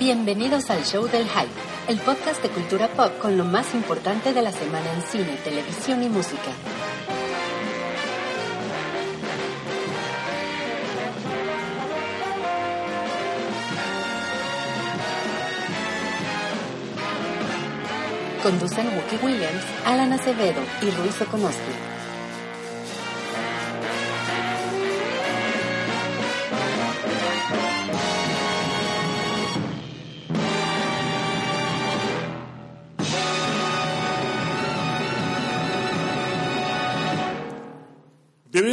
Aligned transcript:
Bienvenidos 0.00 0.70
al 0.70 0.82
Show 0.82 1.08
del 1.08 1.28
Hype, 1.28 1.92
el 1.92 1.98
podcast 1.98 2.42
de 2.42 2.48
cultura 2.48 2.88
pop 2.88 3.18
con 3.18 3.36
lo 3.36 3.44
más 3.44 3.74
importante 3.74 4.32
de 4.32 4.40
la 4.40 4.50
semana 4.50 4.90
en 4.94 5.02
cine, 5.02 5.36
televisión 5.44 6.02
y 6.02 6.08
música. 6.08 6.50
Conducen 18.42 18.86
Wookie 18.86 19.22
Williams, 19.22 19.64
Alan 19.84 20.14
Acevedo 20.14 20.62
y 20.80 20.90
Ruiz 20.92 21.20
Okonoski. 21.20 21.99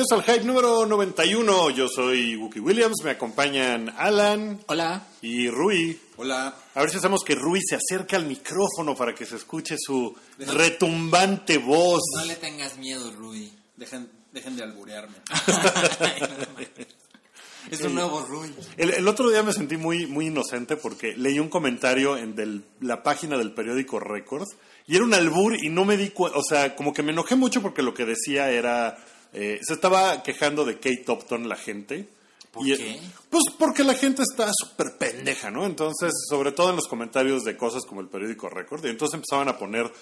Bienvenidos 0.10 0.30
al 0.30 0.36
Hype 0.36 0.46
número 0.46 0.86
91. 0.86 1.70
Yo 1.72 1.88
soy 1.90 2.36
Wookie 2.38 2.60
Williams, 2.62 3.02
me 3.04 3.12
acompañan 3.12 3.94
Alan 3.98 4.60
Hola. 4.68 5.06
y 5.22 5.50
Rui. 5.50 6.00
Hola. 6.18 6.56
A 6.76 6.80
ver 6.82 6.90
si 6.90 6.98
hacemos 6.98 7.24
que 7.26 7.36
Rui 7.36 7.60
se 7.62 7.76
acerque 7.76 8.16
al 8.16 8.26
micrófono 8.26 8.96
para 8.96 9.14
que 9.14 9.26
se 9.26 9.36
escuche 9.36 9.76
su 9.78 10.16
retumbante 10.38 11.58
voz. 11.58 12.02
No 12.16 12.24
le 12.26 12.36
tengas 12.36 12.78
miedo, 12.78 13.12
Rui. 13.12 13.52
Dejen, 13.76 14.10
dejen 14.32 14.56
de 14.56 14.64
alburearme. 14.64 15.16
es 17.72 17.82
un 17.82 17.96
nuevo 17.96 18.22
Rui. 18.22 18.54
El, 18.78 18.92
el 18.92 19.08
otro 19.10 19.30
día 19.30 19.44
me 19.44 19.52
sentí 19.52 19.76
muy, 19.78 20.06
muy 20.08 20.28
inocente 20.28 20.78
porque 20.78 21.16
leí 21.18 21.38
un 21.40 21.50
comentario 21.50 22.16
en 22.18 22.34
del- 22.36 22.64
la 22.80 23.04
página 23.04 23.38
del 23.38 23.52
periódico 23.54 24.00
Record 24.00 24.46
y 24.88 24.96
era 24.96 25.04
un 25.04 25.14
albur 25.14 25.58
y 25.62 25.70
no 25.70 25.84
me 25.84 25.98
di 25.98 26.10
cuenta, 26.12 26.38
o 26.38 26.44
sea, 26.44 26.76
como 26.76 26.94
que 26.94 27.04
me 27.04 27.12
enojé 27.12 27.36
mucho 27.36 27.62
porque 27.62 27.82
lo 27.82 27.94
que 27.94 28.06
decía 28.06 28.50
era, 28.52 28.98
eh, 29.40 29.60
se 29.62 29.76
estaba 29.76 30.24
quejando 30.24 30.66
de 30.66 30.80
Kate 30.80 31.06
Upton 31.08 31.48
la 31.48 31.58
gente. 31.58 32.10
¿Por 32.50 32.68
Y, 32.68 32.76
qué? 32.76 33.00
Pues 33.30 33.44
porque 33.60 33.84
la 33.84 33.94
gente 33.94 34.24
está 34.24 34.50
súper 34.52 34.98
pendeja, 34.98 35.52
¿no? 35.52 35.64
Entonces, 35.64 36.12
sobre 36.28 36.54
todo 36.54 36.72
en 36.72 36.78
los 36.78 36.88
comentarios 36.88 37.44
de 37.44 37.56
cosas 37.56 37.84
como 37.86 38.02
el 38.02 38.08
periódico 38.08 38.50
Record, 38.50 38.84
y 38.86 38.90
entonces 38.90 39.14
empezaban 39.14 39.48
a 39.48 39.56
poner, 39.56 39.94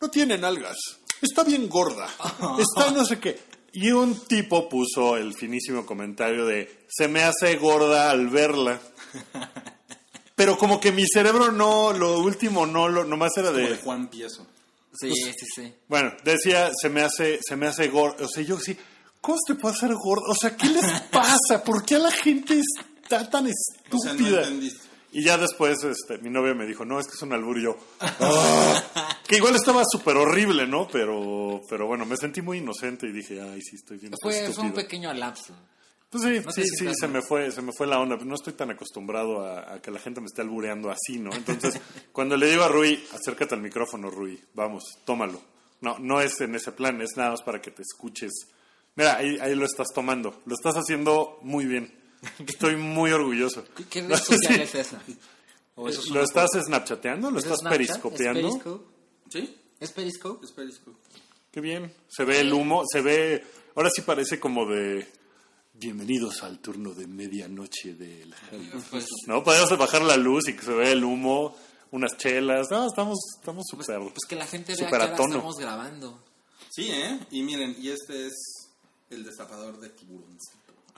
no 0.00 0.08
tiene 0.08 0.38
nalgas, 0.38 0.78
está 1.20 1.44
bien 1.44 1.68
gorda, 1.68 2.08
está 2.58 2.90
no 2.92 3.04
sé 3.04 3.18
qué. 3.20 3.38
Y 3.74 3.90
un 3.90 4.18
tipo 4.20 4.66
puso 4.66 5.18
el 5.18 5.34
finísimo 5.34 5.84
comentario 5.84 6.46
de, 6.46 6.86
se 6.88 7.08
me 7.08 7.24
hace 7.24 7.56
gorda 7.56 8.10
al 8.10 8.28
verla. 8.28 8.80
Pero 10.34 10.56
como 10.56 10.80
que 10.80 10.90
mi 10.90 11.04
cerebro 11.06 11.52
no, 11.52 11.92
lo 11.92 12.20
último 12.20 12.64
no, 12.64 12.88
lo, 12.88 13.04
nomás 13.04 13.36
era 13.36 13.48
Como 13.48 13.58
de 13.58 13.68
de... 13.68 13.76
Juan 13.76 14.08
Pieso. 14.08 14.46
Sí, 14.98 15.08
Pues, 15.08 15.34
sí, 15.38 15.46
sí. 15.54 15.74
Bueno, 15.88 16.12
decía, 16.24 16.70
se 16.80 16.88
me 16.88 17.02
hace, 17.02 17.40
se 17.42 17.56
me 17.56 17.66
hace 17.66 17.88
gordo. 17.88 18.24
O 18.24 18.28
sea, 18.28 18.42
yo 18.42 18.58
sí, 18.58 18.76
¿cómo 19.20 19.38
se 19.46 19.54
te 19.54 19.60
puede 19.60 19.74
hacer 19.74 19.94
gordo? 19.94 20.24
O 20.30 20.34
sea, 20.34 20.56
¿qué 20.56 20.68
les 20.68 20.84
pasa? 21.10 21.62
¿Por 21.64 21.84
qué 21.84 21.98
la 21.98 22.10
gente 22.10 22.60
está 23.02 23.28
tan 23.30 23.46
O 23.46 23.48
sea, 23.98 24.12
no 24.12 24.18
estúpida? 24.18 24.42
entendiste. 24.42 24.82
y 25.12 25.24
ya 25.24 25.36
después, 25.38 25.82
este, 25.84 26.18
mi 26.18 26.30
novia 26.30 26.54
me 26.54 26.66
dijo, 26.66 26.84
no, 26.84 27.00
es 27.00 27.06
que 27.06 27.14
es 27.14 27.22
un 27.22 27.32
albur 27.32 27.58
y 27.58 27.62
yo. 27.64 27.76
"Ah". 28.00 29.18
que 29.26 29.36
igual 29.36 29.54
estaba 29.56 29.82
súper 29.90 30.16
horrible, 30.16 30.66
¿no? 30.66 30.86
Pero, 30.88 31.62
pero 31.68 31.86
bueno, 31.86 32.04
me 32.06 32.16
sentí 32.16 32.42
muy 32.42 32.58
inocente 32.58 33.06
y 33.06 33.12
dije, 33.12 33.40
ay, 33.40 33.60
sí, 33.62 33.76
estoy 33.76 33.98
bien 33.98 34.12
Fue, 34.22 34.32
fue 34.32 34.42
un 34.44 34.50
estúpido". 34.50 34.74
pequeño 34.74 35.12
lapso. 35.14 35.54
Pues 36.12 36.22
sí, 36.24 36.40
No 36.44 36.52
sí, 36.52 36.62
sí, 36.78 36.86
se 36.94 37.08
me 37.08 37.22
fue, 37.22 37.50
se 37.50 37.62
me 37.62 37.72
fue 37.72 37.86
la 37.86 37.98
onda. 37.98 38.16
No 38.16 38.34
estoy 38.34 38.52
tan 38.52 38.70
acostumbrado 38.70 39.44
a, 39.44 39.74
a 39.74 39.82
que 39.82 39.90
la 39.90 39.98
gente 39.98 40.20
me 40.20 40.26
esté 40.26 40.42
albureando 40.42 40.90
así, 40.90 41.18
¿no? 41.18 41.32
Entonces, 41.32 41.80
cuando 42.12 42.36
le 42.36 42.50
digo 42.50 42.62
a 42.62 42.68
Rui, 42.68 43.02
acércate 43.12 43.54
al 43.54 43.62
micrófono, 43.62 44.10
Rui, 44.10 44.38
vamos, 44.54 44.84
tómalo. 45.06 45.40
No, 45.80 45.98
no 45.98 46.20
es 46.20 46.40
en 46.42 46.54
ese 46.54 46.70
plan, 46.72 47.00
es 47.00 47.16
nada 47.16 47.30
más 47.30 47.42
para 47.42 47.60
que 47.62 47.70
te 47.70 47.82
escuches. 47.82 48.30
Mira, 48.94 49.16
ahí, 49.16 49.38
ahí 49.40 49.54
lo 49.56 49.64
estás 49.64 49.88
tomando, 49.94 50.42
lo 50.44 50.54
estás 50.54 50.74
haciendo 50.76 51.38
muy 51.42 51.64
bien. 51.64 51.92
Estoy 52.46 52.76
muy 52.76 53.10
orgulloso. 53.10 53.64
¿Qué, 53.76 53.84
qué 53.86 54.02
red 54.02 54.16
social 54.16 54.60
es 54.60 54.74
esa? 54.74 55.02
¿O 55.74 55.88
eso 55.88 56.02
es 56.02 56.10
¿Lo 56.10 56.22
estás 56.22 56.50
snapchateando? 56.52 57.30
¿Lo 57.30 57.38
¿Es 57.38 57.46
estás 57.46 57.60
Snapchat? 57.60 57.78
periscopeando? 57.78 58.48
¿Es 58.48 58.54
Periscope? 58.54 58.84
¿Sí? 59.30 59.56
¿Es 59.80 59.92
Periscope? 59.92 60.44
Es 60.44 60.52
Periscope. 60.52 60.98
Qué 61.50 61.60
bien. 61.62 61.92
Se 62.08 62.24
ve 62.24 62.40
el 62.40 62.52
humo, 62.52 62.84
se 62.86 63.00
ve. 63.00 63.42
Ahora 63.74 63.88
sí 63.90 64.02
parece 64.02 64.38
como 64.38 64.66
de. 64.66 65.08
Bienvenidos 65.82 66.44
al 66.44 66.60
turno 66.60 66.94
de 66.94 67.08
medianoche 67.08 67.94
del. 67.94 68.32
Pues, 68.88 69.04
No, 69.26 69.42
podemos 69.42 69.76
bajar 69.76 70.02
la 70.02 70.16
luz 70.16 70.48
y 70.48 70.52
que 70.54 70.62
se 70.62 70.72
vea 70.72 70.92
el 70.92 71.02
humo, 71.02 71.56
unas 71.90 72.16
chelas. 72.16 72.68
No, 72.70 72.86
estamos 72.86 73.18
estamos 73.36 73.64
súper. 73.68 73.98
pues 73.98 74.24
que 74.28 74.36
la 74.36 74.46
gente 74.46 74.76
vea 74.78 74.88
que 74.88 74.94
ahora 74.94 75.06
estamos 75.06 75.56
grabando. 75.56 76.22
Sí, 76.70 76.88
¿eh? 76.88 77.18
Y 77.32 77.42
miren, 77.42 77.74
y 77.80 77.88
este 77.88 78.28
es 78.28 78.68
el 79.10 79.24
destapador 79.24 79.80
de 79.80 79.88
tiburones. 79.88 80.40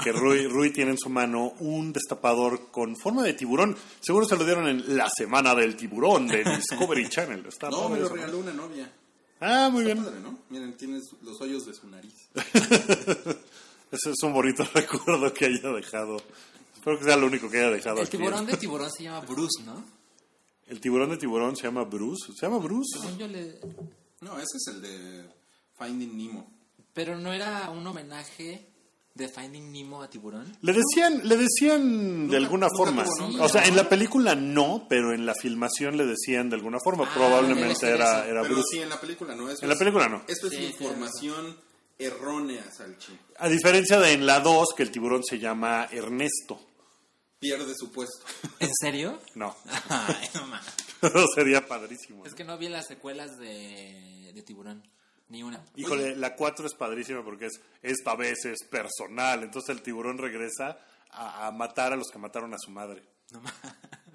que 0.03 0.12
Rui, 0.12 0.47
Rui 0.49 0.71
tiene 0.71 0.91
en 0.91 0.99
su 0.99 1.09
mano 1.09 1.55
un 1.61 1.91
destapador 1.91 2.71
con 2.71 2.94
forma 2.94 3.23
de 3.23 3.33
tiburón. 3.33 3.75
Seguro 4.03 4.27
se 4.27 4.37
lo 4.37 4.44
dieron 4.44 4.69
en 4.69 4.99
la 4.99 5.09
semana 5.09 5.55
del 5.55 5.77
tiburón 5.77 6.28
de 6.28 6.44
Discovery 6.44 7.09
Channel. 7.09 7.47
Está 7.49 7.71
No, 7.71 7.89
me 7.89 8.00
lo 8.00 8.11
regaló 8.11 8.39
una 8.39 8.53
novia. 8.53 8.93
Ah, 9.41 9.71
muy 9.73 9.84
bien. 9.84 10.05
Padre, 10.05 10.21
¿no? 10.21 10.41
Miren, 10.50 10.77
tiene 10.77 11.00
su- 11.00 11.17
los 11.23 11.41
hoyos 11.41 11.65
de 11.65 11.73
su 11.73 11.89
nariz. 11.89 12.12
Ese 13.91 14.11
es 14.11 14.22
un 14.22 14.33
bonito 14.33 14.65
recuerdo 14.75 15.33
que 15.33 15.47
haya 15.47 15.69
dejado. 15.71 16.17
Espero 16.75 16.99
que 16.99 17.05
sea 17.05 17.17
lo 17.17 17.27
único 17.27 17.49
que 17.50 17.59
haya 17.59 17.71
dejado 17.71 17.99
El 18.00 18.06
aquí. 18.06 18.17
tiburón 18.17 18.47
de 18.47 18.56
tiburón 18.56 18.91
se 18.91 19.05
llama 19.05 19.21
Bruce, 19.21 19.62
¿no? 19.65 19.84
El 20.67 20.81
tiburón 20.81 21.11
de 21.11 21.17
tiburón 21.17 21.56
se 21.56 21.65
llama 21.65 21.84
Bruce. 21.84 22.33
¿Se 22.34 22.47
llama 22.47 22.59
Bruce? 22.59 22.99
Según 23.00 23.19
yo 23.19 23.28
le... 23.28 23.61
No, 24.21 24.37
ese 24.39 24.56
es 24.56 24.67
el 24.69 24.83
de 24.83 25.25
Finding 25.78 26.17
Nemo. 26.17 26.50
Pero 26.93 27.19
no 27.19 27.33
era 27.33 27.71
un 27.71 27.87
homenaje 27.87 28.67
de 29.15 29.28
Finding 29.28 29.71
Nemo 29.73 30.03
a 30.03 30.09
tiburón. 30.09 30.56
Le 30.62 30.73
decían, 30.73 31.21
le 31.28 31.37
decían 31.37 32.28
de 32.28 32.37
alguna 32.37 32.69
forma. 32.77 33.05
o 33.41 33.49
sea, 33.49 33.61
¿no? 33.62 33.69
en 33.69 33.77
la 33.77 33.89
película 33.89 34.34
no, 34.34 34.87
pero 34.89 35.12
en 35.12 35.27
la 35.27 35.34
filmación 35.34 35.97
le 35.97 36.06
decían 36.06 36.49
de 36.50 36.56
alguna 36.56 36.78
forma. 36.83 37.05
Ah, 37.06 37.12
Probablemente 37.15 37.87
era, 37.89 38.27
era 38.27 38.43
Pero 38.43 38.55
Bruce. 38.55 38.69
sí, 38.73 38.78
en 38.81 38.89
la 38.89 39.00
película 39.00 39.34
no. 39.37 39.49
Eso 39.50 39.62
En 39.62 39.69
la 39.69 39.77
película 39.77 40.09
no. 40.09 40.23
Esto 40.27 40.47
es 40.49 40.55
Sí, 40.55 40.65
información 40.65 41.56
errónea, 41.99 42.65
Salchi. 42.71 43.19
A 43.38 43.49
diferencia 43.49 43.99
de 43.99 44.12
en 44.12 44.27
la 44.27 44.41
2, 44.41 44.69
que 44.77 44.82
el 44.82 44.91
tiburón 44.91 45.22
se 45.25 45.38
llama 45.38 45.88
Ernesto. 45.91 46.60
Pierde 47.38 47.75
su 47.77 47.93
puesto. 47.93 48.25
¿En 48.60 48.71
serio? 48.75 49.21
No, 49.34 49.55
Ay, 49.88 50.28
no 50.34 50.47
mames. 50.47 50.75
sería 51.34 51.66
padrísimo. 51.66 52.25
Es 52.25 52.34
que 52.34 52.44
no 52.44 52.56
vi 52.56 52.69
las 52.69 52.87
secuelas 52.87 53.37
de, 53.38 54.32
de 54.34 54.43
tiburón. 54.43 54.82
Ni 55.28 55.43
una. 55.43 55.65
Híjole, 55.75 56.16
la 56.16 56.37
4 56.37 56.66
es 56.66 56.75
padrísima 56.75 57.25
porque 57.25 57.47
es 57.47 57.60
esta 57.82 58.15
vez 58.15 58.44
es 58.44 58.59
personal. 58.71 59.43
Entonces 59.43 59.75
el 59.75 59.82
tiburón 59.82 60.19
regresa 60.19 60.78
a, 61.11 61.47
a 61.47 61.50
matar 61.50 61.93
a 61.93 61.97
los 61.97 62.09
que 62.11 62.19
mataron 62.19 62.53
a 62.55 62.59
su 62.59 62.71
madre. 62.71 63.03
No 63.31 63.41
mames. 63.41 63.61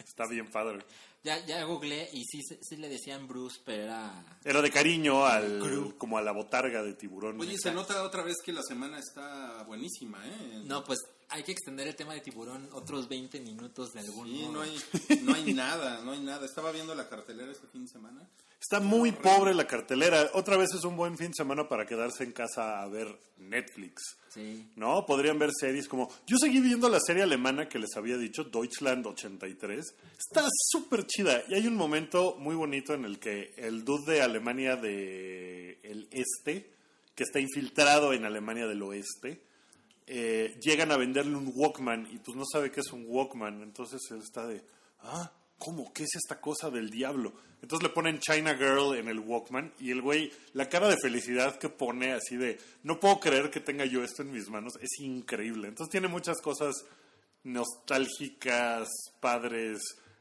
Está 0.06 0.28
bien 0.28 0.50
padre. 0.50 0.80
Ya, 1.24 1.46
ya 1.46 1.64
googleé 1.66 2.10
y 2.14 2.24
sí, 2.24 2.42
sí 2.62 2.78
le 2.78 2.88
decían 2.88 3.28
Bruce, 3.28 3.60
pero 3.66 3.84
era... 3.84 4.40
Era 4.44 4.62
de 4.62 4.72
cariño 4.72 5.26
al 5.26 5.96
como 5.98 6.18
a 6.18 6.22
la 6.22 6.32
botarga 6.32 6.82
de 6.82 6.94
tiburón. 6.94 7.40
Oye, 7.42 7.58
se 7.58 7.72
nota 7.74 8.04
otra 8.04 8.24
vez 8.24 8.38
que 8.44 8.54
la 8.54 8.64
semana 8.64 9.00
está 9.00 9.64
buenísima, 9.64 10.26
¿eh? 10.26 10.62
No, 10.64 10.84
pues 10.86 11.00
hay 11.28 11.44
que 11.44 11.52
extender 11.52 11.88
el 11.90 11.96
tema 11.98 12.14
de 12.14 12.22
tiburón 12.22 12.70
otros 12.72 13.10
20 13.10 13.42
minutos 13.42 13.92
de 13.92 14.00
algún 14.00 14.28
Sí, 14.28 14.44
modo. 14.44 14.52
no 14.54 14.62
hay, 14.62 14.78
no 15.24 15.34
hay 15.36 15.54
nada, 15.54 16.02
no 16.06 16.12
hay 16.14 16.22
nada. 16.22 16.46
Estaba 16.46 16.72
viendo 16.72 16.96
la 16.96 17.10
cartelera 17.10 17.52
este 17.52 17.68
fin 17.68 17.84
de 17.86 17.92
semana. 17.92 18.22
Está 18.62 18.82
muy 18.82 19.14
pobre 19.14 19.54
la 19.54 19.66
cartelera. 19.66 20.32
Otra 20.34 20.58
vez 20.58 20.74
es 20.74 20.84
un 20.84 20.98
buen 20.98 21.18
fin 21.18 21.30
de 21.30 21.36
semana 21.36 21.70
para 21.70 21.86
quedarse 21.86 22.26
en 22.26 22.34
casa 22.34 22.82
a 22.82 22.88
ver 22.88 23.08
Netflix. 23.38 24.18
Sí. 24.28 24.70
¿No? 24.76 25.06
Podrían 25.06 25.40
ver 25.40 25.52
series 25.58 25.88
como... 25.88 26.10
Yo 26.28 26.38
seguí 26.38 26.60
viendo 26.60 26.90
la 26.90 27.00
serie 27.00 27.24
alemana 27.24 27.70
que 27.70 27.80
les 27.80 27.96
había 27.96 28.18
dicho, 28.18 28.44
Deutschland 28.44 29.08
83. 29.08 29.96
Está 30.18 30.44
súper 30.70 31.08
chida. 31.08 31.42
Y 31.48 31.56
hay 31.56 31.68
un 31.68 31.76
momento 31.76 32.36
muy 32.38 32.54
bonito 32.54 32.94
en 32.94 33.06
el 33.06 33.18
que 33.18 33.54
el 33.56 33.86
dude 33.86 34.14
de 34.14 34.22
Alemania 34.22 34.76
de 34.76 35.80
el 35.84 36.10
Este, 36.12 36.70
que 37.16 37.24
está 37.24 37.40
infiltrado 37.40 38.12
en 38.12 38.26
Alemania 38.26 38.68
del 38.68 38.84
Oeste, 38.84 39.42
eh, 40.06 40.60
llegan 40.62 40.92
a 40.92 40.98
venderle 40.98 41.36
un 41.36 41.54
Walkman 41.56 42.10
y 42.12 42.18
pues 42.18 42.36
no 42.36 42.44
sabe 42.46 42.72
qué 42.72 42.82
es 42.82 42.92
un 42.92 43.06
Walkman. 43.08 43.62
Entonces 43.62 44.02
él 44.12 44.20
está 44.22 44.46
de... 44.46 44.62
Ah, 45.02 45.32
¿cómo? 45.60 45.94
¿Qué 45.94 46.04
es 46.04 46.16
esta 46.16 46.42
cosa 46.42 46.72
del 46.72 46.90
diablo? 46.90 47.34
Entonces 47.62 47.88
le 47.88 47.94
ponen 47.94 48.20
China 48.20 48.56
Girl 48.56 48.96
en 48.96 49.10
el 49.10 49.20
Walkman 49.20 49.74
y 49.80 49.92
el 49.92 50.02
güey, 50.02 50.32
la 50.54 50.70
cara 50.70 50.88
de 50.88 50.98
felicidad 50.98 51.60
que 51.60 51.70
pone 51.70 52.14
así 52.14 52.38
de, 52.38 52.58
no 52.84 53.00
puedo 53.00 53.20
creer 53.20 53.52
que 53.52 53.60
tenga 53.60 53.86
yo 53.86 54.04
esto 54.04 54.22
en 54.22 54.32
mis 54.32 54.50
manos, 54.50 54.74
es 54.82 55.00
increíble. 55.00 55.68
Entonces 55.68 55.92
tiene 55.92 56.08
muchas 56.08 56.42
cosas 56.42 56.74
nostálgicas, 57.44 58.88
padres. 59.20 59.80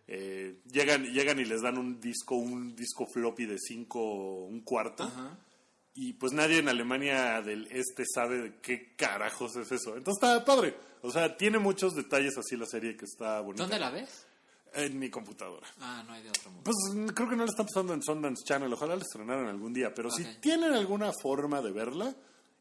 eh, 0.09 0.61
llegan, 0.71 1.05
llegan 1.05 1.39
y 1.39 1.45
les 1.45 1.63
dan 1.63 1.79
un 1.79 2.01
disco, 2.01 2.35
un 2.35 2.75
disco 2.75 3.07
floppy 3.07 3.47
de 3.47 3.59
cinco, 3.59 4.45
un 4.45 4.61
cuarto. 4.63 5.05
Ajá. 5.05 5.39
Y 5.95 6.13
pues 6.13 6.33
nadie 6.33 6.59
en 6.59 6.69
Alemania 6.69 7.43
del 7.43 7.67
Este 7.73 8.05
sabe 8.07 8.39
de 8.41 8.55
qué 8.61 8.95
carajos 8.95 9.57
es 9.57 9.73
eso. 9.73 9.97
Entonces 9.97 10.23
está 10.23 10.45
padre. 10.45 10.75
O 11.03 11.11
sea, 11.11 11.37
tiene 11.37 11.59
muchos 11.59 11.95
detalles 11.95 12.39
así 12.39 12.57
la 12.57 12.67
serie 12.67 12.97
que 12.97 13.05
está 13.05 13.41
bonita. 13.41 13.65
¿Dónde 13.65 13.79
la 13.79 13.91
ves? 13.91 14.27
En 14.75 14.99
mi 14.99 15.11
computadora. 15.11 15.67
Ah, 15.81 16.03
no 16.07 16.13
hay 16.13 16.23
de 16.23 16.31
otro 16.31 16.51
mundo. 16.51 16.65
Pues 16.65 17.13
creo 17.15 17.29
que 17.29 17.37
no 17.37 17.45
la 17.45 17.51
están 17.51 17.67
pasando 17.67 17.95
en 17.95 18.03
Sundance 18.03 18.45
Channel. 18.45 18.73
Ojalá 18.73 18.97
la 18.97 19.03
estrenaran 19.03 19.47
algún 19.47 19.73
día. 19.73 19.93
Pero 19.95 20.11
si 20.11 20.23
Ok. 20.23 20.41
tienen 20.41 20.73
alguna 20.73 21.11
forma 21.23 21.61
de 21.63 21.73
verla, 21.73 22.15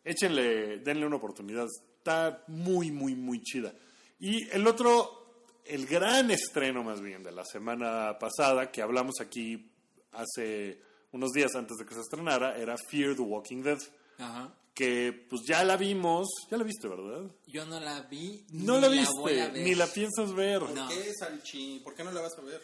échenle, 0.04 0.80
denle 0.80 1.06
una 1.06 1.18
oportunidad. 1.18 1.65
Está 1.98 2.44
muy, 2.48 2.92
muy, 2.92 3.15
muy 3.15 3.42
chida. 3.42 3.74
Y 4.19 4.48
el 4.50 4.65
otro, 4.65 5.44
el 5.65 5.86
gran 5.86 6.31
estreno 6.31 6.83
más 6.83 7.01
bien 7.01 7.24
de 7.24 7.31
la 7.31 7.44
semana 7.45 8.18
pasada, 8.19 8.71
que 8.71 8.81
hablamos 8.81 9.15
aquí 9.21 9.69
hace 10.13 10.81
unos 11.12 11.31
días 11.31 11.56
antes 11.56 11.77
de 11.77 11.86
que 11.86 11.94
se 11.94 12.01
estrenara, 12.01 12.57
era 12.57 12.75
Fear 12.89 13.15
the 13.15 13.21
Walking 13.21 13.62
Dead. 13.63 13.80
Ajá. 14.18 14.54
Que 14.77 15.12
pues 15.27 15.41
ya 15.47 15.63
la 15.63 15.75
vimos. 15.75 16.27
Ya 16.51 16.57
la 16.57 16.63
viste, 16.63 16.88
¿verdad? 16.88 17.31
Yo 17.47 17.65
no 17.65 17.79
la 17.79 18.01
vi. 18.01 18.45
No 18.51 18.75
ni 18.75 18.81
la 18.81 18.88
voy 18.89 18.97
a 19.00 19.01
viste, 19.01 19.51
ver. 19.51 19.63
ni 19.68 19.74
la 19.75 19.88
piensas 19.88 20.33
ver. 20.33 20.59
¿Por 20.59 20.69
No. 20.71 20.88
qué, 20.88 21.12
Salchi? 21.18 21.79
¿Por 21.83 21.95
qué 21.95 22.03
no 22.03 22.12
la 22.12 22.21
vas 22.21 22.38
a 22.38 22.41
ver? 22.41 22.62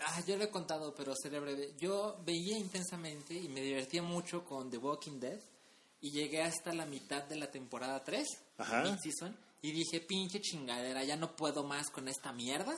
Ah, 0.00 0.22
yo 0.24 0.36
lo 0.36 0.44
he 0.44 0.50
contado, 0.50 0.94
pero 0.94 1.12
seré 1.20 1.40
breve. 1.40 1.74
Yo 1.76 2.20
veía 2.24 2.56
intensamente 2.56 3.34
y 3.34 3.48
me 3.48 3.60
divertía 3.60 4.00
mucho 4.02 4.44
con 4.44 4.70
The 4.70 4.78
Walking 4.78 5.18
Dead. 5.18 5.40
Y 6.00 6.12
llegué 6.12 6.42
hasta 6.42 6.72
la 6.72 6.86
mitad 6.86 7.24
de 7.24 7.34
la 7.34 7.50
temporada 7.50 8.04
3, 8.04 8.24
Ajá. 8.58 8.84
mid-season, 8.84 9.36
y 9.60 9.72
dije, 9.72 10.00
pinche 10.00 10.40
chingadera, 10.40 11.02
ya 11.02 11.16
no 11.16 11.34
puedo 11.34 11.64
más 11.64 11.90
con 11.90 12.06
esta 12.06 12.32
mierda. 12.32 12.72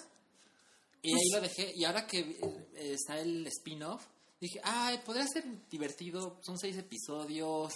Y 1.02 1.10
Pues 1.10 1.22
ahí 1.22 1.30
lo 1.34 1.40
dejé. 1.42 1.72
Y 1.76 1.84
ahora 1.84 2.06
que 2.06 2.20
eh, 2.20 2.94
está 2.94 3.20
el 3.20 3.46
spin-off, 3.48 4.02
dije, 4.40 4.58
ay, 4.64 5.00
podría 5.04 5.26
ser 5.26 5.44
divertido. 5.68 6.38
Son 6.42 6.58
seis 6.58 6.78
episodios, 6.78 7.74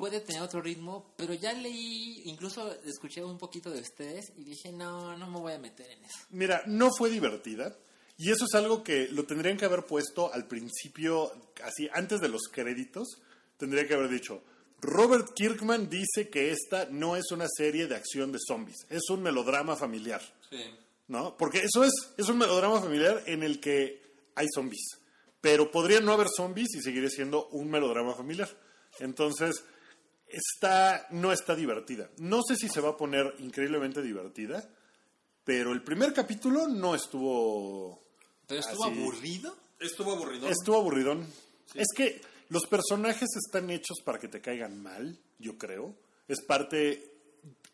puede 0.00 0.20
tener 0.20 0.40
otro 0.40 0.62
ritmo. 0.62 1.12
Pero 1.16 1.34
ya 1.34 1.52
leí, 1.52 2.22
incluso 2.24 2.74
escuché 2.86 3.22
un 3.22 3.36
poquito 3.36 3.70
de 3.70 3.82
ustedes 3.82 4.32
y 4.34 4.44
dije, 4.44 4.72
no, 4.72 5.16
no 5.18 5.30
me 5.30 5.38
voy 5.38 5.52
a 5.52 5.58
meter 5.58 5.90
en 5.90 6.02
eso. 6.02 6.18
Mira, 6.30 6.62
no 6.66 6.88
fue 6.96 7.10
divertida. 7.10 7.76
Y 8.16 8.30
eso 8.30 8.46
es 8.46 8.54
algo 8.54 8.82
que 8.82 9.08
lo 9.08 9.24
tendrían 9.24 9.58
que 9.58 9.66
haber 9.66 9.84
puesto 9.84 10.32
al 10.32 10.46
principio, 10.46 11.30
así, 11.62 11.88
antes 11.92 12.20
de 12.20 12.28
los 12.28 12.48
créditos. 12.50 13.20
Tendría 13.58 13.86
que 13.86 13.92
haber 13.92 14.08
dicho, 14.08 14.42
Robert 14.80 15.34
Kirkman 15.34 15.90
dice 15.90 16.30
que 16.30 16.50
esta 16.50 16.86
no 16.90 17.16
es 17.16 17.30
una 17.30 17.46
serie 17.54 17.86
de 17.86 17.94
acción 17.94 18.32
de 18.32 18.38
zombies, 18.46 18.86
es 18.88 19.10
un 19.10 19.22
melodrama 19.22 19.76
familiar. 19.76 20.22
Sí. 20.48 20.64
¿No? 21.08 21.36
Porque 21.36 21.58
eso 21.58 21.84
es, 21.84 21.92
es 22.16 22.28
un 22.28 22.38
melodrama 22.38 22.80
familiar 22.80 23.22
en 23.26 23.42
el 23.42 23.60
que 23.60 24.00
hay 24.34 24.46
zombies. 24.54 24.86
Pero 25.42 25.70
podría 25.70 26.00
no 26.00 26.12
haber 26.12 26.28
zombies 26.34 26.68
y 26.74 26.80
seguiría 26.80 27.10
siendo 27.10 27.48
un 27.48 27.68
melodrama 27.68 28.14
familiar. 28.14 28.48
Entonces, 28.98 29.64
está, 30.30 31.06
no 31.10 31.32
está 31.32 31.54
divertida. 31.54 32.10
No 32.18 32.42
sé 32.42 32.56
si 32.56 32.68
se 32.68 32.80
va 32.80 32.90
a 32.90 32.96
poner 32.96 33.34
increíblemente 33.38 34.02
divertida, 34.02 34.68
pero 35.44 35.72
el 35.72 35.82
primer 35.82 36.12
capítulo 36.12 36.68
no 36.68 36.94
estuvo... 36.94 38.02
Pero 38.46 38.60
estuvo 38.60 38.84
Así. 38.84 39.00
aburrido. 39.00 39.56
Estuvo 39.78 40.12
aburrido. 40.12 40.48
Estuvo 40.48 40.76
aburridón. 40.76 41.26
Es 41.74 41.88
que 41.94 42.20
los 42.48 42.66
personajes 42.66 43.28
están 43.44 43.70
hechos 43.70 43.98
para 44.04 44.18
que 44.18 44.28
te 44.28 44.40
caigan 44.40 44.82
mal, 44.82 45.18
yo 45.38 45.56
creo. 45.56 45.94
Es 46.26 46.42
parte. 46.42 47.12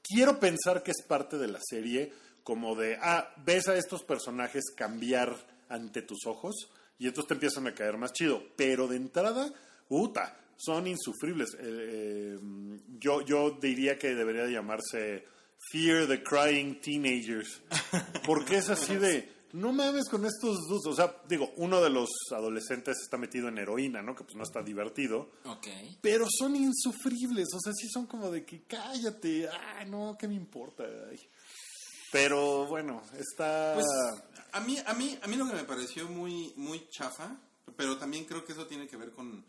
Quiero 0.03 0.39
pensar 0.39 0.83
que 0.83 0.93
es 0.93 1.03
parte 1.07 1.39
de 1.39 1.49
la 1.49 1.61
serie, 1.63 2.13
como 2.45 2.77
de, 2.77 2.97
ah, 3.01 3.35
ves 3.45 3.69
a 3.69 3.77
estos 3.77 4.05
personajes 4.05 4.65
cambiar 4.77 5.35
ante 5.69 6.03
tus 6.03 6.27
ojos 6.27 6.69
y 6.99 7.07
entonces 7.09 7.29
te 7.29 7.35
empiezan 7.35 7.67
a 7.67 7.75
caer 7.75 7.97
más 7.97 8.13
chido. 8.13 8.43
Pero 8.57 8.87
de 8.87 8.97
entrada, 8.97 9.53
puta, 9.89 10.39
son 10.57 10.87
insufribles. 10.87 11.55
Eh, 11.55 11.59
eh, 11.61 12.39
yo, 12.99 13.23
yo 13.23 13.51
diría 13.61 13.99
que 13.99 14.15
debería 14.15 14.45
de 14.45 14.53
llamarse 14.53 15.25
Fear 15.71 16.07
the 16.07 16.23
Crying 16.23 16.81
Teenagers. 16.81 17.63
Porque 18.25 18.59
es 18.59 18.69
así 18.69 18.97
de, 18.97 19.33
no 19.53 19.73
mames 19.73 20.09
con 20.09 20.25
estos 20.25 20.59
dos. 20.69 20.87
O 20.87 20.95
sea, 20.95 21.23
digo, 21.29 21.53
uno 21.57 21.81
de 21.81 21.91
los 21.91 22.11
adolescentes 22.31 22.99
está 23.03 23.17
metido 23.17 23.49
en 23.49 23.59
heroína, 23.59 24.03
¿no? 24.03 24.15
Que 24.15 24.25
pues 24.25 24.37
no 24.37 24.43
está 24.43 24.63
divertido. 24.63 25.31
Ok. 25.45 25.67
Pero 26.01 26.27
son 26.29 26.57
insufribles. 26.57 27.49
O 27.55 27.61
sea, 27.61 27.73
sí 27.73 27.89
son 27.89 28.07
como 28.07 28.31
de 28.31 28.45
que 28.45 28.65
cállate. 28.65 29.49
Ah, 29.49 29.85
no, 29.85 30.17
¿qué 30.19 30.29
me 30.29 30.35
importa? 30.35 30.85
Ay. 31.11 31.21
Pero 32.13 32.67
bueno, 32.67 33.03
está. 33.19 33.75
Pues 33.75 33.87
a 34.53 34.61
mí, 34.61 34.79
a 34.85 34.95
mí, 34.95 35.19
a 35.21 35.27
mí 35.27 35.37
lo 35.37 35.47
que 35.47 35.55
me 35.55 35.65
pareció 35.65 36.09
muy, 36.09 36.53
muy 36.57 36.89
chafa, 36.89 37.37
pero 37.77 37.99
también 37.99 38.25
creo 38.25 38.45
que 38.45 38.53
eso 38.53 38.67
tiene 38.67 38.87
que 38.87 38.97
ver 38.97 39.13
con, 39.13 39.45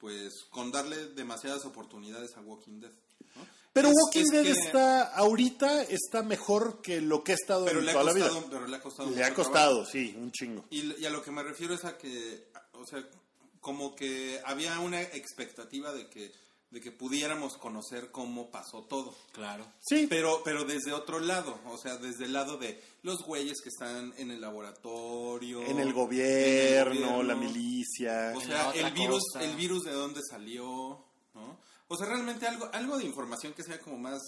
pues, 0.00 0.44
con 0.50 0.72
darle 0.72 1.08
demasiadas 1.08 1.64
oportunidades 1.66 2.36
a 2.36 2.40
Walking 2.40 2.80
Dead. 2.80 2.90
¿no? 3.36 3.46
pero 3.72 3.88
Es- 3.88 3.94
Walking 4.02 4.22
es 4.22 4.30
Dead 4.30 4.42
que- 4.44 4.50
está, 4.50 5.02
ahorita 5.14 5.82
está 5.82 6.22
mejor 6.22 6.80
que 6.82 7.00
lo 7.00 7.22
que 7.22 7.32
ha 7.32 7.34
estado 7.36 7.66
pero 7.66 7.78
en 7.80 7.84
le 7.86 7.90
ha 7.92 7.94
toda 7.94 8.04
la 8.06 8.12
costado, 8.12 8.40
vida. 8.40 8.48
pero 8.50 8.66
le 8.66 8.76
ha 8.76 8.80
costado. 8.82 9.10
Le 9.10 9.24
ha 9.24 9.34
costado, 9.34 9.70
trabajo. 9.74 9.90
sí, 9.92 10.14
un 10.18 10.32
chingo. 10.32 10.64
Y, 10.70 11.00
y 11.00 11.06
a 11.06 11.10
lo 11.10 11.22
que 11.22 11.30
me 11.30 11.42
refiero 11.42 11.74
es 11.74 11.84
a 11.84 11.96
que, 11.96 12.48
o 12.72 12.84
sea, 12.86 13.06
como 13.60 13.94
que 13.94 14.40
había 14.46 14.80
una 14.80 15.00
expectativa 15.02 15.92
de 15.92 16.08
que, 16.08 16.32
de 16.70 16.80
que 16.80 16.92
pudiéramos 16.92 17.56
conocer 17.56 18.10
cómo 18.12 18.50
pasó 18.50 18.82
todo. 18.82 19.14
Claro. 19.32 19.66
Sí, 19.80 20.06
Pero, 20.08 20.42
pero 20.44 20.64
desde 20.64 20.92
otro 20.92 21.18
lado, 21.18 21.58
o 21.66 21.76
sea, 21.76 21.96
desde 21.96 22.26
el 22.26 22.32
lado 22.32 22.58
de 22.58 22.80
los 23.02 23.24
güeyes 23.24 23.60
que 23.60 23.70
están 23.70 24.14
en 24.18 24.30
el 24.30 24.40
laboratorio, 24.40 25.62
en 25.62 25.70
el 25.70 25.70
en 25.70 25.78
el 25.88 25.92
gobierno, 25.92 27.22
la 27.22 27.34
milicia. 27.34 28.32
O 28.36 28.40
sea, 28.40 28.70
el 28.72 28.92
virus, 28.92 29.22
cosa. 29.32 29.44
el 29.44 29.56
virus 29.56 29.82
de 29.82 29.92
dónde 29.92 30.20
salió, 30.28 31.04
¿no? 31.34 31.58
O 31.88 31.96
sea, 31.96 32.06
realmente 32.06 32.46
algo, 32.46 32.70
algo 32.72 32.98
de 32.98 33.04
información 33.04 33.52
que 33.52 33.64
sea 33.64 33.80
como 33.80 33.98
más, 33.98 34.22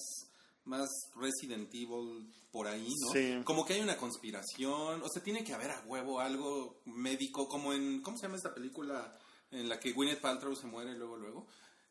más 0.64 0.88
Resident 1.14 1.72
Evil 1.72 2.28
por 2.50 2.66
ahí, 2.66 2.88
¿no? 2.88 3.12
Sí. 3.12 3.40
Como 3.44 3.64
que 3.64 3.74
hay 3.74 3.80
una 3.80 3.96
conspiración, 3.96 5.00
o 5.00 5.08
sea, 5.08 5.22
tiene 5.22 5.44
que 5.44 5.54
haber 5.54 5.70
a 5.70 5.84
huevo 5.86 6.18
algo 6.18 6.80
médico, 6.86 7.46
como 7.46 7.72
en, 7.72 8.02
¿cómo 8.02 8.16
se 8.16 8.24
llama 8.24 8.36
esta 8.36 8.52
película 8.52 9.16
en 9.52 9.68
la 9.68 9.78
que 9.78 9.92
Gwyneth 9.92 10.20
Paltrow 10.20 10.56
se 10.56 10.66
muere 10.66 10.94
luego, 10.94 11.16
luego? 11.16 11.46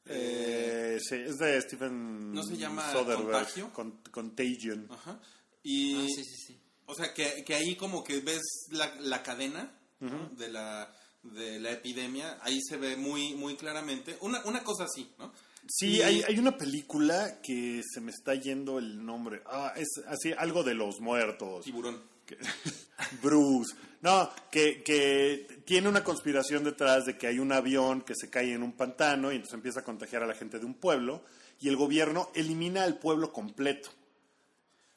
Eh, 0.06 1.00
sí, 1.01 1.15
es 1.15 1.38
de 1.38 1.62
Stephen 1.62 2.33
¿No 2.33 2.44
se 2.44 2.57
llama 2.57 2.92
Soderbergh, 2.92 3.31
Contagio? 3.31 3.74
Con- 3.74 4.00
Contagion. 4.12 4.88
Ajá. 4.92 5.19
Y, 5.63 5.95
Ah, 5.95 6.07
sí, 6.15 6.24
sí, 6.24 6.36
sí. 6.48 6.59
o 6.88 6.95
sea, 6.95 7.13
que, 7.13 7.44
que 7.45 7.53
ahí 7.56 7.75
como 7.75 8.03
que 8.03 8.19
ves 8.19 8.42
la, 8.71 8.94
la 9.00 9.21
cadena 9.24 9.71
¿no? 10.00 10.30
de, 10.30 10.50
la, 10.50 10.92
de 11.24 11.59
la 11.59 11.71
epidemia, 11.71 12.39
ahí 12.42 12.59
se 12.68 12.77
ve 12.77 12.95
muy, 12.98 13.36
muy 13.36 13.56
claramente. 13.56 14.18
Una, 14.21 14.44
una 14.45 14.63
cosa 14.63 14.86
así, 14.86 15.12
¿no? 15.19 15.31
Sí, 15.69 15.98
Y- 15.98 16.01
hay, 16.01 16.24
hay 16.24 16.39
una 16.39 16.57
película 16.57 17.39
que 17.42 17.81
se 17.88 18.01
me 18.01 18.12
está 18.12 18.33
yendo 18.33 18.80
el 18.80 19.06
nombre. 19.06 19.44
Ah, 19.45 19.74
es 19.75 19.88
así, 20.07 20.33
algo 20.36 20.63
de 20.63 20.74
los 20.74 21.00
muertos. 21.00 21.63
Tiburón. 21.65 22.01
Bruce. 23.22 23.75
No, 24.01 24.29
que, 24.50 24.81
que 24.84 25.62
tiene 25.65 25.88
una 25.88 26.03
conspiración 26.03 26.63
detrás 26.63 27.05
de 27.05 27.17
que 27.17 27.27
hay 27.27 27.38
un 27.39 27.51
avión 27.51 28.01
que 28.01 28.15
se 28.15 28.29
cae 28.29 28.51
en 28.53 28.63
un 28.63 28.72
pantano 28.74 29.31
y 29.31 29.36
entonces 29.36 29.53
empieza 29.55 29.81
a 29.81 29.84
contagiar 29.84 30.24
a 30.24 30.27
la 30.27 30.34
gente 30.34 30.58
de 30.60 30.65
un 30.65 30.74
pueblo 30.74 31.24
y 31.60 31.67
el 31.70 31.75
gobierno 31.75 32.31
elimina 32.34 32.84
al 32.84 32.98
pueblo 32.98 33.31
completo. 33.31 33.89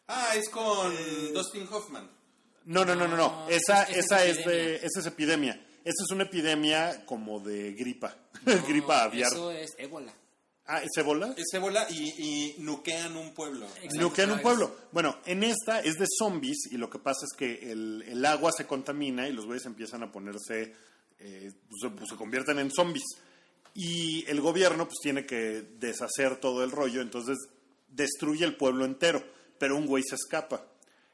Ah, 0.09 0.31
es 0.37 0.49
con 0.49 0.93
Eh, 0.93 1.31
Dustin 1.35 1.67
Hoffman. 1.71 2.11
No, 2.65 2.85
no, 2.85 2.95
no, 2.95 3.07
no, 3.07 3.17
no. 3.17 3.29
No, 3.45 3.49
Esa, 3.51 3.83
esa 3.85 4.25
es 4.25 4.25
esa 4.25 4.25
es, 4.25 4.39
epidemia. 4.39 4.53
de, 4.71 4.77
esa 4.87 5.01
es 5.01 5.07
epidemia. 5.07 5.67
Esa 5.85 6.03
es 6.05 6.11
una 6.11 6.23
epidemia 6.25 7.05
como 7.05 7.41
de 7.41 7.73
gripa, 7.75 8.17
gripa 8.67 9.03
aviar. 9.03 9.31
Eso 9.31 9.51
es 9.51 9.75
ébola. 9.77 10.15
Ah, 10.67 10.83
¿es 10.83 10.91
ébola? 10.97 11.35
Es 11.37 11.53
ébola 11.53 11.87
y, 11.91 12.15
y 12.19 12.57
nuquean 12.59 13.17
un 13.17 13.35
pueblo. 13.35 13.67
Exacto. 13.67 14.01
Nuquean 14.01 14.31
un 14.33 14.41
pueblo. 14.41 14.75
Bueno, 14.93 15.19
en 15.27 15.43
esta 15.45 15.81
es 15.81 15.99
de 15.99 16.07
zombies 16.19 16.69
y 16.71 16.79
lo 16.79 16.89
que 16.89 16.99
pasa 16.99 17.27
es 17.31 17.37
que 17.37 17.71
el, 17.71 18.03
el 18.09 18.25
agua 18.25 18.51
se 18.51 18.67
contamina 18.67 19.29
y 19.29 19.33
los 19.33 19.45
güeyes 19.45 19.67
empiezan 19.67 20.03
a 20.03 20.11
ponerse, 20.11 20.75
eh, 21.19 21.53
pues, 21.69 21.81
se- 21.83 21.91
pues, 21.91 22.09
se 22.09 22.17
convierten 22.17 22.59
en 22.61 22.71
zombies. 22.71 23.05
Y 23.75 24.25
el 24.29 24.41
gobierno 24.41 24.87
pues 24.87 24.99
tiene 25.03 25.27
que 25.27 25.63
deshacer 25.79 26.37
todo 26.37 26.63
el 26.65 26.71
rollo, 26.71 27.01
entonces 27.03 27.37
destruye 27.89 28.45
el 28.45 28.57
pueblo 28.57 28.85
entero, 28.85 29.23
pero 29.59 29.77
un 29.77 29.85
güey 29.87 30.03
se 30.09 30.15
escapa. 30.15 30.65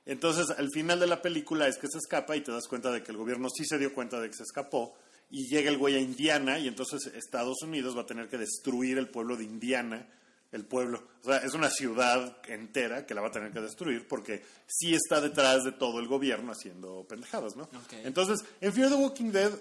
Entonces, 0.07 0.51
al 0.57 0.69
final 0.71 1.01
de 1.01 1.07
la 1.07 1.23
película 1.23 1.67
es 1.69 1.77
que 1.79 1.89
se 1.89 1.99
escapa 1.99 2.37
y 2.37 2.43
te 2.43 2.53
das 2.53 2.69
cuenta 2.69 2.91
de 2.91 3.03
que 3.03 3.11
el 3.13 3.17
gobierno 3.19 3.49
sí 3.49 3.65
se 3.65 3.79
dio 3.79 3.93
cuenta 3.95 4.21
de 4.21 4.29
que 4.29 4.37
se 4.37 4.43
escapó 4.43 4.95
y 5.31 5.49
llega 5.49 5.71
el 5.71 5.79
güey 5.79 5.95
a 5.95 6.01
Indiana 6.01 6.59
y 6.59 6.67
entonces 6.67 7.07
Estados 7.15 7.63
Unidos 7.63 7.97
va 7.97 8.03
a 8.03 8.07
tener 8.07 8.29
que 8.29 8.37
destruir 8.37 8.99
el 8.99 9.09
pueblo 9.09 9.37
de 9.37 9.45
Indiana, 9.45 10.09
el 10.51 10.65
pueblo. 10.65 11.07
O 11.23 11.27
sea, 11.27 11.39
es 11.39 11.55
una 11.55 11.71
ciudad 11.71 12.39
entera 12.49 13.07
que 13.07 13.15
la 13.15 13.21
va 13.21 13.29
a 13.29 13.33
tener 13.33 13.53
que 13.53 13.61
destruir 13.61 14.09
porque 14.09 14.45
sí 14.67 14.93
está 14.93 15.21
detrás 15.21 15.63
de 15.63 15.73
todo 15.73 16.01
el 16.01 16.09
gobierno 16.09 16.51
haciendo 16.53 17.07
pendejadas, 17.09 17.55
¿no? 17.55 17.69
Entonces, 18.03 18.45
en 18.61 18.73
Fear 18.73 18.91
the 18.91 18.97
Walking 18.97 19.31
Dead, 19.31 19.53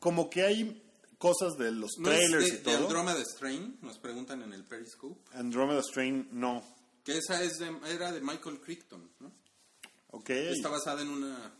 como 0.00 0.28
que 0.28 0.42
hay 0.42 0.82
cosas 1.16 1.56
de 1.56 1.70
los 1.70 1.92
¿No 1.98 2.10
es 2.10 2.18
trailers 2.18 2.44
de, 2.44 2.48
y 2.48 2.52
de 2.52 2.58
todo. 2.58 2.76
Andromeda 2.78 3.24
Strain? 3.24 3.78
Nos 3.82 3.98
preguntan 3.98 4.42
en 4.42 4.52
el 4.52 4.64
Periscope. 4.64 5.20
Andromeda 5.34 5.80
Strain, 5.82 6.28
no. 6.32 6.64
Que 7.04 7.18
esa 7.18 7.40
es 7.42 7.58
de, 7.58 7.70
era 7.88 8.10
de 8.10 8.20
Michael 8.20 8.60
Crichton, 8.60 9.08
¿no? 9.20 9.32
Ok. 10.10 10.30
Está 10.30 10.68
basada 10.68 11.02
en 11.02 11.08
una 11.08 11.54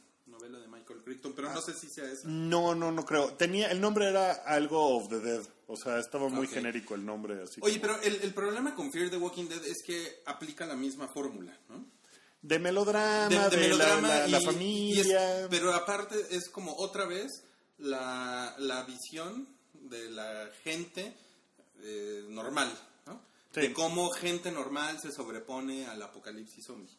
Crichton, 1.03 1.33
pero 1.35 1.53
no 1.53 1.61
sé 1.61 1.75
si 1.75 1.89
sea 1.89 2.05
esa. 2.11 2.27
No, 2.29 2.75
no, 2.75 2.91
no 2.93 3.05
creo. 3.05 3.33
Tenía, 3.35 3.71
el 3.71 3.81
nombre 3.81 4.09
era 4.09 4.33
algo 4.33 4.97
of 4.97 5.09
the 5.09 5.21
Dead. 5.21 5.43
O 5.67 5.77
sea, 5.77 5.99
estaba 5.99 6.29
muy 6.29 6.47
genérico 6.47 6.95
el 6.95 7.05
nombre. 7.05 7.43
Así 7.43 7.61
Oye, 7.63 7.81
como- 7.81 7.95
pero 7.99 8.03
el, 8.05 8.23
el 8.23 8.35
problema 8.35 8.75
con 8.75 8.91
Fear 8.93 9.11
the 9.11 9.17
Walking 9.17 9.47
Dead 9.49 9.65
es 9.65 9.83
que 9.87 10.23
aplica 10.27 10.67
la 10.67 10.75
misma 10.77 11.09
fórmula, 11.09 11.57
¿no? 11.69 11.85
de 12.43 12.59
melodrama, 12.59 13.49
de, 13.49 13.57
de, 13.57 13.63
de 13.69 13.69
la- 13.69 13.77
melodrama 13.85 14.09
la, 14.09 14.27
la 14.29 14.41
y- 14.41 14.45
familia. 14.45 15.41
es- 15.43 15.49
pero 15.49 15.73
aparte 15.73 16.17
es 16.31 16.49
como 16.51 16.75
otra 16.77 17.07
vez 17.07 17.31
la, 17.79 18.55
la 18.59 18.83
visión 18.83 19.47
de 19.75 20.11
la 20.11 20.51
gente 20.65 21.15
eh, 21.85 22.25
normal, 22.29 22.71
¿no? 23.07 23.21
Sí. 23.55 23.61
De 23.61 23.73
cómo 23.73 24.11
gente 24.11 24.51
normal 24.51 24.99
se 25.01 25.13
sobrepone 25.13 25.87
al 25.87 26.03
apocalipsis 26.03 26.65
zombie. 26.67 26.91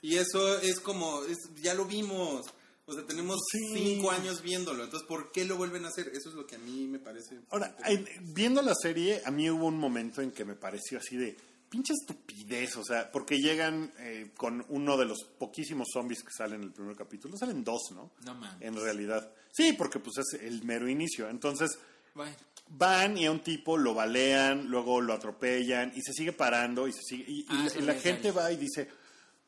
Y 0.00 0.16
eso 0.16 0.58
es 0.58 0.80
como, 0.80 1.22
es, 1.24 1.36
ya 1.62 1.74
lo 1.74 1.84
vimos. 1.84 2.46
O 2.86 2.92
sea, 2.92 3.04
tenemos 3.06 3.38
Sí. 3.50 3.60
cinco 3.74 4.10
años 4.10 4.42
viéndolo. 4.42 4.84
Entonces, 4.84 5.06
¿por 5.08 5.30
qué 5.32 5.44
lo 5.44 5.56
vuelven 5.56 5.84
a 5.84 5.88
hacer? 5.88 6.08
Eso 6.08 6.28
es 6.30 6.34
lo 6.34 6.46
que 6.46 6.56
a 6.56 6.58
mí 6.58 6.86
me 6.88 6.98
parece. 6.98 7.38
Ahora, 7.50 7.76
en- 7.86 8.06
viendo 8.34 8.60
la 8.62 8.74
serie, 8.74 9.22
a 9.24 9.30
mí 9.30 9.48
hubo 9.50 9.66
un 9.66 9.78
momento 9.78 10.20
en 10.20 10.32
que 10.32 10.44
me 10.44 10.54
pareció 10.56 10.98
así 10.98 11.16
de 11.16 11.36
pinche 11.68 11.94
estupidez, 11.94 12.76
o 12.76 12.84
sea, 12.84 13.10
porque 13.10 13.38
llegan 13.38 13.92
eh, 13.98 14.32
con 14.36 14.64
uno 14.68 14.96
de 14.98 15.06
los 15.06 15.18
poquísimos 15.38 15.88
zombies 15.92 16.22
que 16.22 16.30
salen 16.36 16.56
en 16.60 16.64
el 16.64 16.72
primer 16.72 16.96
capítulo, 16.96 17.36
salen 17.38 17.64
dos, 17.64 17.80
¿no? 17.92 18.10
No 18.24 18.34
mames. 18.34 18.60
En 18.60 18.74
realidad. 18.74 19.30
Sí, 19.52 19.72
porque 19.72 19.98
pues 20.00 20.18
es 20.18 20.42
el 20.42 20.62
mero 20.64 20.88
inicio. 20.88 21.28
Entonces, 21.30 21.78
Bueno, 22.14 22.34
van 22.68 23.16
y 23.16 23.24
a 23.26 23.30
un 23.30 23.40
tipo 23.40 23.78
lo 23.78 23.94
balean, 23.94 24.66
luego 24.66 25.00
lo 25.00 25.14
atropellan 25.14 25.92
y 25.96 26.02
se 26.02 26.12
sigue 26.12 26.32
parando 26.32 26.86
y 26.88 26.92
se 26.92 27.00
sigue 27.02 27.24
y, 27.26 27.40
y 27.40 27.46
Ah, 27.48 27.68
la- 27.80 27.96
y 27.96 28.00
gente 28.00 28.32
va 28.32 28.52
y 28.52 28.56
dice, 28.56 28.88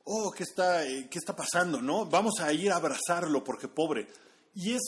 oh, 0.04 0.30
¿qué 0.32 0.42
está, 0.42 0.86
eh, 0.86 1.08
¿qué 1.10 1.18
está 1.18 1.34
pasando? 1.34 1.80
¿No? 1.80 2.06
Vamos 2.06 2.40
a 2.40 2.52
ir 2.52 2.70
a 2.72 2.76
abrazarlo 2.76 3.42
porque 3.44 3.68
pobre. 3.68 4.06
Y 4.54 4.72
es, 4.72 4.82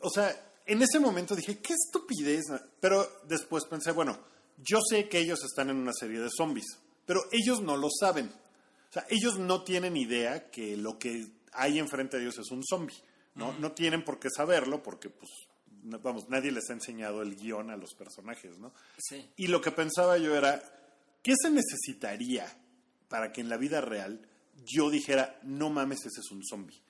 o 0.00 0.10
sea, 0.10 0.34
en 0.66 0.82
ese 0.82 0.98
momento 1.00 1.34
dije, 1.36 1.58
qué 1.58 1.74
estupidez. 1.74 2.44
Pero 2.80 3.06
después 3.28 3.64
pensé, 3.64 3.92
bueno, 3.92 4.18
yo 4.58 4.78
sé 4.88 5.08
que 5.08 5.18
ellos 5.18 5.42
están 5.44 5.70
en 5.70 5.76
una 5.76 5.92
serie 5.92 6.20
de 6.20 6.28
zombies, 6.36 6.66
pero 7.06 7.22
ellos 7.32 7.60
no 7.60 7.76
lo 7.76 7.88
saben. 7.90 8.26
O 8.28 8.92
sea, 8.92 9.06
ellos 9.08 9.38
no 9.38 9.62
tienen 9.62 9.96
idea 9.96 10.50
que 10.50 10.76
lo 10.76 10.98
que 10.98 11.26
hay 11.52 11.78
enfrente 11.78 12.16
de 12.16 12.24
ellos 12.24 12.38
es 12.38 12.50
un 12.50 12.62
zombie. 12.64 12.96
¿no? 13.34 13.54
no 13.58 13.72
tienen 13.72 14.04
por 14.04 14.18
qué 14.20 14.28
saberlo 14.28 14.82
porque, 14.82 15.08
pues, 15.08 15.30
no- 15.84 15.98
vamos, 16.00 16.28
nadie 16.28 16.52
les 16.52 16.68
ha 16.68 16.74
enseñado 16.74 17.22
el 17.22 17.34
guion 17.34 17.70
a 17.70 17.76
los 17.78 17.94
personajes, 17.94 18.58
¿no? 18.58 18.74
sí. 18.98 19.26
Y 19.36 19.46
lo 19.46 19.62
que 19.62 19.70
pensaba 19.70 20.18
yo 20.18 20.36
era, 20.36 20.62
¿qué 21.22 21.32
se 21.42 21.48
necesitaría 21.50 22.46
para 23.08 23.32
que 23.32 23.40
en 23.40 23.48
la 23.48 23.56
vida 23.56 23.80
real 23.80 24.20
yo 24.64 24.90
dijera, 24.90 25.38
no 25.42 25.70
mames, 25.70 26.06
ese 26.06 26.20
es 26.20 26.30
un 26.30 26.44
zombie? 26.44 26.82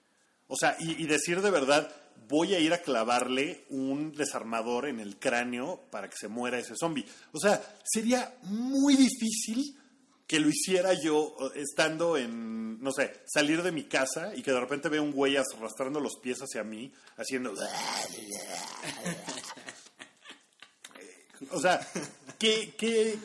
O 0.49 0.57
sea, 0.57 0.76
y, 0.78 1.07
decir 1.07 1.40
de 1.40 1.50
verdad, 1.50 1.90
voy 2.28 2.54
a 2.54 2.61
ir 2.61 2.75
a 2.75 2.83
clavarle 2.83 3.64
un 3.71 4.12
desarmador 4.12 4.87
en 4.87 5.00
el 5.00 5.19
cráneo 5.19 5.81
para 5.90 6.11
que 6.11 6.16
se 6.19 6.28
muera 6.28 6.59
ese 6.59 6.75
zombie. 6.76 7.07
O 7.33 7.38
sea, 7.38 7.62
sería 7.85 8.35
muy 8.42 8.97
difícil 8.97 9.78
que 10.26 10.40
lo 10.40 10.50
hiciera 10.50 10.92
yo 10.92 11.37
eh, 11.40 11.61
estando 11.61 12.16
en, 12.16 12.83
no 12.83 12.92
sé, 12.92 13.21
salir 13.26 13.62
de 13.62 13.73
mi 13.73 13.85
casa 13.85 14.35
y 14.35 14.42
que 14.42 14.52
de 14.52 14.61
repente 14.61 14.88
vea 14.88 15.00
un 15.00 15.12
güey 15.12 15.37
arrastrando 15.37 16.00
los 16.00 16.16
pies 16.23 16.38
hacia 16.40 16.62
mí, 16.62 16.92
haciendo... 17.16 17.54
O 21.50 21.61
sea, 21.61 21.81
¿qué, 22.38 22.73
qué, 22.78 23.19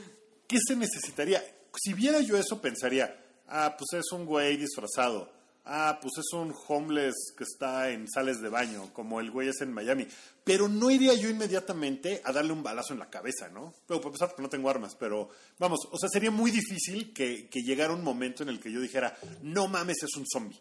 qué 0.48 0.58
se 0.66 0.76
necesitaría? 0.76 1.44
Si 1.76 1.94
viera 1.94 2.20
yo 2.20 2.36
eso, 2.36 2.60
pensaría, 2.60 3.16
ah, 3.48 3.76
pues 3.78 4.00
es 4.04 4.12
un 4.12 4.26
güey 4.26 4.58
disfrazado. 4.58 5.36
Ah, 5.70 6.00
pues 6.02 6.14
es 6.20 6.32
un 6.32 6.56
homeless 6.70 7.34
que 7.38 7.44
está 7.44 7.90
en 7.90 8.08
sales 8.10 8.40
de 8.42 8.48
baño, 8.48 8.90
como 8.94 9.20
el 9.20 9.32
güey 9.32 9.50
es 9.50 9.60
en 9.60 9.74
Miami. 9.74 10.08
Pero 10.46 10.70
no 10.70 10.90
iría 10.90 11.14
yo 11.16 11.28
inmediatamente 11.30 12.22
a 12.24 12.32
darle 12.32 12.54
un 12.54 12.64
balazo 12.64 12.94
en 12.94 13.00
la 13.00 13.10
cabeza, 13.10 13.50
¿no? 13.50 13.74
Pero 13.86 14.00
por 14.00 14.08
empezar, 14.10 14.30
porque 14.30 14.44
no 14.44 14.50
tengo 14.50 14.70
armas, 14.70 14.96
pero 14.96 15.30
vamos, 15.60 15.82
o 15.92 15.98
sea, 15.98 16.08
sería 16.08 16.32
muy 16.32 16.52
difícil 16.52 17.12
que, 17.14 17.50
que 17.50 17.64
llegara 17.64 17.92
un 17.94 18.02
momento 18.02 18.44
en 18.44 18.50
el 18.50 18.62
que 18.62 18.72
yo 18.72 18.80
dijera, 18.80 19.18
no 19.42 19.68
mames, 19.68 19.98
es 20.04 20.16
un 20.16 20.26
zombie. 20.32 20.58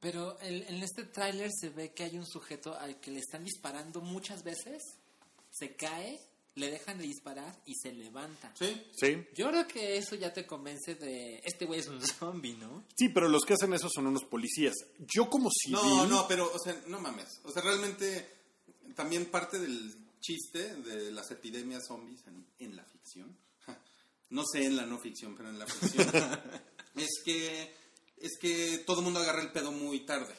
Pero 0.00 0.38
el- 0.40 0.64
en 0.64 0.82
este 0.82 1.04
tráiler 1.04 1.50
se 1.58 1.70
ve 1.70 1.92
que 1.94 2.02
hay 2.04 2.18
un 2.18 2.26
sujeto 2.26 2.78
al 2.78 3.00
que 3.00 3.10
le 3.10 3.20
están 3.20 3.42
disparando 3.42 4.02
muchas 4.02 4.42
veces, 4.44 4.82
se 5.50 5.76
cae, 5.76 6.20
le 6.56 6.70
dejan 6.70 6.98
de 6.98 7.04
disparar 7.04 7.54
y 7.66 7.74
se 7.74 7.92
levanta. 7.92 8.52
¿Sí? 8.58 8.82
¿Sí? 8.96 9.26
Yo 9.34 9.50
creo 9.50 9.66
que 9.66 9.96
eso 9.96 10.14
ya 10.14 10.32
te 10.32 10.46
convence 10.46 10.94
de 10.94 11.40
este 11.44 11.66
güey 11.66 11.80
es 11.80 11.88
un 11.88 12.00
zombie, 12.00 12.54
¿no? 12.54 12.84
Sí, 12.96 13.08
pero 13.08 13.28
los 13.28 13.44
que 13.44 13.54
hacen 13.54 13.74
eso 13.74 13.88
son 13.88 14.06
unos 14.06 14.24
policías. 14.24 14.74
Yo 14.98 15.28
como 15.28 15.50
civil... 15.50 15.78
No, 15.80 16.06
no, 16.06 16.28
pero, 16.28 16.50
o 16.52 16.58
sea, 16.58 16.80
no 16.86 17.00
mames. 17.00 17.40
O 17.44 17.52
sea, 17.52 17.62
realmente 17.62 18.28
también 18.94 19.26
parte 19.26 19.58
del 19.58 19.94
chiste 20.20 20.76
de 20.76 21.12
las 21.12 21.30
epidemias 21.30 21.82
zombies 21.86 22.20
en, 22.26 22.46
en 22.58 22.76
la 22.76 22.84
ficción, 22.84 23.36
no 24.30 24.42
sé 24.50 24.64
en 24.64 24.76
la 24.76 24.86
no 24.86 24.98
ficción, 24.98 25.34
pero 25.36 25.50
en 25.50 25.58
la 25.58 25.66
ficción, 25.66 26.08
es 26.96 27.22
que 27.24 27.74
es 28.18 28.38
que 28.40 28.78
todo 28.86 29.00
el 29.00 29.04
mundo 29.04 29.20
agarra 29.20 29.42
el 29.42 29.52
pedo 29.52 29.70
muy 29.70 30.00
tarde. 30.06 30.34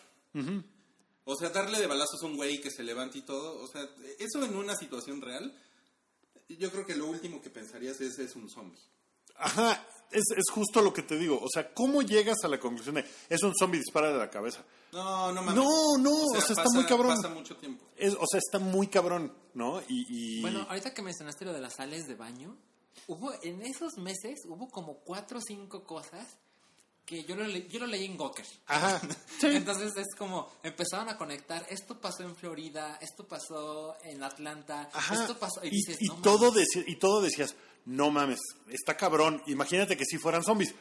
O 1.24 1.36
sea, 1.36 1.50
darle 1.50 1.80
de 1.80 1.88
balazos 1.88 2.22
a 2.22 2.26
un 2.26 2.36
güey 2.36 2.60
que 2.60 2.72
se 2.72 2.84
levante 2.84 3.20
y 3.20 3.22
todo, 3.22 3.62
o 3.62 3.68
sea, 3.68 3.88
eso 4.20 4.44
en 4.44 4.56
una 4.56 4.76
situación 4.76 5.22
real, 5.22 5.56
yo 6.50 6.72
creo 6.72 6.86
que 6.86 6.96
lo 6.96 7.08
último 7.08 7.42
que 7.42 7.50
pensarías 7.50 8.00
es 8.02 8.20
es 8.20 8.36
un 8.36 8.50
zombie. 8.50 8.80
Ajá, 9.38 9.84
es, 10.12 10.24
es 10.38 10.46
justo 10.52 10.82
lo 10.82 10.94
que 10.94 11.02
te 11.02 11.18
digo. 11.18 11.40
O 11.42 11.48
sea, 11.54 11.74
¿cómo 11.74 12.02
llegas 12.02 12.38
a 12.44 12.48
la 12.48 12.60
conclusión 12.60 12.96
de 12.96 13.06
es 13.30 13.44
un 13.44 13.54
zombie 13.56 13.80
dispara 13.80 14.12
de 14.14 14.18
la 14.20 14.30
cabeza? 14.30 14.64
No, 14.94 15.32
no 15.34 15.42
mames. 15.42 15.56
No, 15.56 15.98
no, 16.00 16.12
o 16.24 16.30
sea, 16.32 16.40
está 16.40 16.56
pasa- 16.64 16.70
muy 16.76 16.86
cabrón. 16.86 17.16
Pasa 17.16 17.30
mucho 17.30 17.58
tiempo. 17.58 17.86
Es, 17.98 18.14
o 18.14 18.26
sea, 18.30 18.38
está 18.40 18.60
muy 18.60 18.88
cabrón, 18.88 19.34
¿no? 19.54 19.82
Y, 19.90 20.06
y- 20.38 20.42
Bueno, 20.42 20.66
ahorita 20.70 20.94
que 20.94 21.02
mencionaste 21.02 21.44
lo 21.46 21.52
de 21.54 21.60
las 21.62 21.74
sales 21.76 22.08
de 22.08 22.16
baño, 22.16 22.56
hubo 23.08 23.34
en 23.44 23.62
esos 23.64 23.98
meses 23.98 24.40
hubo 24.46 24.70
como 24.70 25.00
cuatro 25.00 25.40
o 25.40 25.42
cinco 25.42 25.84
cosas 25.84 26.38
que 27.06 27.24
yo 27.24 27.36
lo, 27.36 27.46
le- 27.46 27.68
yo 27.68 27.80
lo 27.80 27.88
leí 27.88 28.06
en 28.06 28.18
Gawker. 28.18 28.46
Ajá, 28.68 29.00
sí. 29.40 29.48
Entonces 29.48 29.96
es 29.98 30.16
como 30.18 30.52
empezaron 30.64 31.08
a 31.10 31.18
conectar, 31.18 31.66
esto 31.70 32.00
pasó 32.02 32.24
en 32.24 32.36
Florida, 32.36 32.98
esto 33.02 33.28
pasó 33.28 33.96
en 34.04 34.24
Atlanta, 34.24 34.90
Ajá. 34.92 35.14
esto 35.16 35.38
pasó 35.38 35.64
y, 35.64 35.68
y, 35.68 35.72
dices, 35.72 35.98
y 36.02 36.08
no 36.08 36.16
todo 36.16 36.52
deci- 36.54 36.84
y 36.88 36.96
todo 36.96 37.22
decías, 37.22 37.56
no 37.86 38.10
mames, 38.12 38.40
está 38.70 38.98
cabrón. 38.98 39.42
Imagínate 39.48 39.96
que 39.96 40.06
si 40.06 40.18
fueran 40.18 40.44
zombies. 40.44 40.74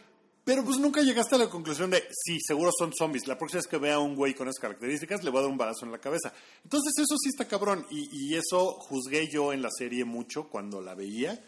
Pero 0.46 0.62
pues 0.62 0.76
nunca 0.76 1.00
llegaste 1.00 1.36
a 1.36 1.38
la 1.38 1.48
conclusión 1.48 1.88
de, 1.90 2.06
sí, 2.22 2.38
seguro 2.46 2.70
son 2.78 2.92
zombies. 2.92 3.26
La 3.26 3.38
próxima 3.38 3.60
vez 3.60 3.66
que 3.66 3.78
vea 3.78 3.94
a 3.94 3.98
un 3.98 4.14
güey 4.14 4.34
con 4.34 4.46
esas 4.46 4.60
características, 4.60 5.24
le 5.24 5.30
voy 5.30 5.38
a 5.38 5.42
dar 5.44 5.50
un 5.50 5.56
balazo 5.56 5.86
en 5.86 5.92
la 5.92 5.98
cabeza. 5.98 6.34
Entonces 6.62 6.92
eso 6.98 7.16
sí 7.16 7.30
está 7.30 7.46
cabrón. 7.48 7.86
Y, 7.90 8.08
y 8.12 8.34
eso 8.34 8.72
juzgué 8.74 9.26
yo 9.28 9.54
en 9.54 9.62
la 9.62 9.70
serie 9.70 10.04
mucho 10.04 10.50
cuando 10.50 10.82
la 10.82 10.94
veía. 10.94 11.42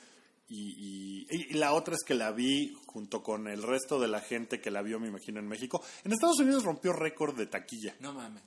Y, 0.49 1.27
y- 1.29 1.47
y 1.51 1.55
la 1.55 1.73
otra 1.73 1.95
es 1.95 2.05
que 2.05 2.15
la 2.15 2.31
vi 2.33 2.77
junto 2.87 3.23
con 3.23 3.49
el 3.49 3.63
resto 3.63 3.99
de 4.01 4.09
la 4.09 4.21
gente 4.21 4.61
que 4.61 4.71
la 4.71 4.83
vio, 4.83 5.01
me 5.01 5.09
imagino, 5.09 5.41
en 5.41 5.49
México. 5.49 5.83
En 6.05 6.13
Estados 6.13 6.39
Unidos 6.39 6.63
rompió 6.65 6.93
récord 6.93 7.37
de 7.37 7.47
taquilla. 7.47 7.97
No 8.01 8.13
mames. 8.13 8.43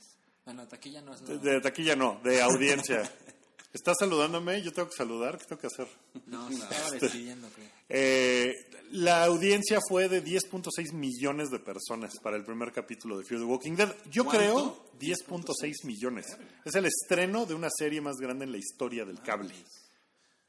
Bueno, 0.46 0.68
taquilla 0.68 1.02
no 1.02 1.14
es 1.14 1.22
De, 1.26 1.36
nada. 1.36 1.52
de 1.52 1.62
taquilla 1.62 1.96
no, 1.96 2.20
de 2.24 2.42
audiencia. 2.42 3.04
¿Estás 3.74 3.98
saludándome? 4.00 4.62
Yo 4.64 4.72
tengo 4.74 4.90
que 4.90 4.96
saludar. 4.96 5.38
¿Qué 5.38 5.46
tengo 5.46 5.62
que 5.62 5.68
hacer? 5.68 5.88
No, 6.26 6.48
se 6.48 6.56
estaba 6.56 6.90
despidiendo, 6.92 7.48
creo. 7.50 7.68
Eh, 7.90 8.56
la 8.92 9.26
audiencia 9.26 9.80
fue 9.88 10.10
de 10.10 10.24
10.6 10.24 10.94
millones 10.94 11.52
de 11.52 11.60
personas 11.60 12.14
para 12.24 12.36
el 12.38 12.44
primer 12.46 12.72
capítulo 12.72 13.20
de 13.20 13.26
Fear 13.26 13.42
the 13.42 13.46
Walking 13.46 13.76
Dead. 13.76 13.94
Yo 14.10 14.24
¿Cuánto? 14.26 14.40
creo 14.40 14.90
10.6 15.00 15.86
millones. 15.86 16.26
Es 16.66 16.74
el 16.74 16.86
estreno 16.86 17.46
de 17.46 17.54
una 17.54 17.70
serie 17.70 18.02
más 18.02 18.16
grande 18.16 18.46
en 18.46 18.52
la 18.54 18.58
historia 18.58 19.06
del 19.06 19.22
cable. 19.22 19.54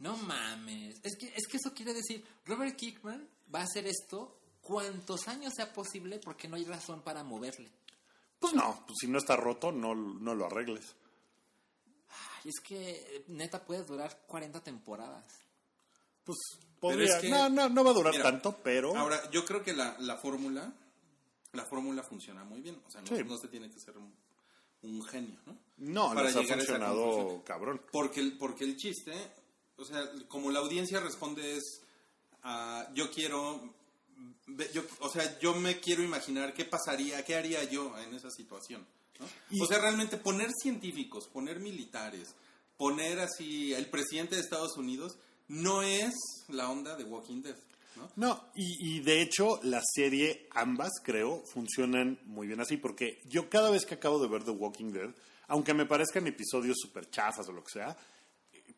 No 0.00 0.16
mames. 0.16 0.96
Es 1.02 1.16
que, 1.16 1.26
es 1.36 1.46
que 1.46 1.56
eso 1.58 1.72
quiere 1.74 1.94
decir, 1.94 2.24
Robert 2.46 2.76
Kickman 2.76 3.26
va 3.54 3.60
a 3.60 3.64
hacer 3.64 3.86
esto 3.86 4.36
cuantos 4.62 5.28
años 5.28 5.52
sea 5.54 5.72
posible 5.72 6.18
porque 6.18 6.48
no 6.48 6.56
hay 6.56 6.64
razón 6.64 7.02
para 7.02 7.22
moverle. 7.22 7.70
Pues 8.38 8.54
no, 8.54 8.82
pues 8.86 8.96
si 9.00 9.06
no 9.08 9.18
está 9.18 9.36
roto, 9.36 9.70
no, 9.72 9.94
no 9.94 10.34
lo 10.34 10.46
arregles. 10.46 10.94
Ay, 12.08 12.50
es 12.50 12.60
que 12.60 13.24
neta 13.28 13.62
puede 13.64 13.84
durar 13.84 14.22
40 14.26 14.60
temporadas. 14.62 15.24
Pues 16.24 16.38
podría. 16.80 17.16
es 17.16 17.20
que- 17.22 17.28
no, 17.28 17.48
no, 17.48 17.68
no 17.68 17.84
va 17.84 17.90
a 17.90 17.94
durar 17.94 18.12
Mira, 18.12 18.24
tanto, 18.24 18.56
pero. 18.62 18.96
Ahora, 18.96 19.30
yo 19.30 19.44
creo 19.44 19.62
que 19.62 19.72
la, 19.74 19.96
la 20.00 20.16
fórmula, 20.16 20.72
la 21.52 21.64
fórmula 21.66 22.02
funciona 22.02 22.44
muy 22.44 22.60
bien. 22.62 22.80
O 22.86 22.90
sea, 22.90 23.02
no, 23.02 23.06
Sí. 23.08 23.22
no 23.24 23.36
se 23.36 23.48
tiene 23.48 23.70
que 23.70 23.78
ser 23.80 23.96
un, 23.98 24.12
un 24.82 25.04
genio, 25.04 25.38
¿no? 25.46 25.56
no, 25.78 26.08
para 26.14 26.22
les 26.30 26.36
ha 26.36 26.42
funcionado 26.42 27.42
cabrón. 27.44 27.82
Porque 27.92 28.20
el, 28.20 28.38
porque 28.38 28.64
el 28.64 28.76
chiste, 28.76 29.12
o 29.80 29.84
sea, 29.84 30.02
como 30.28 30.50
la 30.50 30.60
audiencia 30.60 31.00
responde 31.00 31.56
es, 31.56 31.80
ah, 32.42 32.86
yo 32.94 33.10
quiero, 33.10 33.74
yo, 34.72 34.82
o 35.00 35.08
sea, 35.08 35.38
yo 35.40 35.54
me 35.54 35.80
quiero 35.80 36.02
imaginar 36.02 36.52
qué 36.54 36.64
pasaría, 36.64 37.24
qué 37.24 37.34
haría 37.36 37.64
yo 37.64 37.96
en 37.98 38.14
esa 38.14 38.30
situación. 38.30 38.86
¿no? 39.18 39.26
Y- 39.50 39.60
O 39.62 39.66
sea, 39.66 39.78
realmente 39.78 40.16
poner 40.16 40.50
científicos, 40.62 41.26
poner 41.28 41.60
militares, 41.60 42.34
poner 42.76 43.20
así 43.20 43.72
el 43.74 43.86
presidente 43.90 44.36
de 44.36 44.42
Estados 44.42 44.76
Unidos, 44.76 45.18
no 45.48 45.82
es 45.82 46.12
la 46.48 46.70
onda 46.70 46.96
de 46.96 47.04
Walking 47.04 47.42
Dead. 47.42 47.56
¿no? 47.96 48.08
No, 48.16 48.44
y, 48.54 48.96
y 48.96 49.00
de 49.00 49.20
hecho 49.20 49.60
la 49.64 49.82
serie, 49.94 50.46
ambas 50.52 50.90
creo, 51.02 51.42
funcionan 51.52 52.18
muy 52.24 52.46
bien 52.46 52.60
así, 52.60 52.76
porque 52.76 53.20
yo 53.26 53.50
cada 53.50 53.70
vez 53.70 53.84
que 53.84 53.94
acabo 53.94 54.20
de 54.22 54.28
ver 54.28 54.44
The 54.44 54.52
Walking 54.52 54.92
Dead, 54.92 55.10
aunque 55.48 55.74
me 55.74 55.84
parezcan 55.86 56.26
episodios 56.26 56.76
súper 56.80 57.10
chafas 57.10 57.48
o 57.48 57.52
lo 57.52 57.64
que 57.64 57.72
sea, 57.72 57.96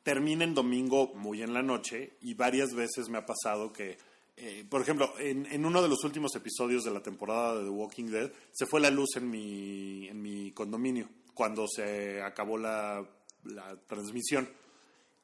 termina 0.03 0.45
en 0.45 0.55
domingo 0.55 1.13
muy 1.15 1.43
en 1.43 1.55
la 1.55 1.63
noche 1.63 2.15
y 2.21 2.35
varias 2.35 2.73
veces 2.75 3.09
me 3.09 3.19
ha 3.19 3.27
pasado 3.27 3.73
que 3.73 3.97
eh, 4.37 4.65
por 4.69 4.81
ejemplo, 4.81 5.13
en, 5.19 5.47
en 5.53 5.67
uno 5.67 5.83
de 5.83 5.89
los 5.89 6.03
últimos 6.05 6.35
episodios 6.35 6.85
de 6.85 6.91
la 6.91 7.03
temporada 7.03 7.59
de 7.59 7.65
The 7.65 7.71
Walking 7.71 8.07
Dead, 8.11 8.33
se 8.51 8.65
fue 8.67 8.81
la 8.81 8.91
luz 8.91 9.11
en 9.17 9.31
mi, 9.31 10.09
en 10.09 10.23
mi 10.23 10.51
condominio 10.53 11.09
cuando 11.35 11.67
se 11.69 12.23
acabó 12.23 12.57
la, 12.57 13.07
la 13.45 13.77
transmisión. 13.87 14.49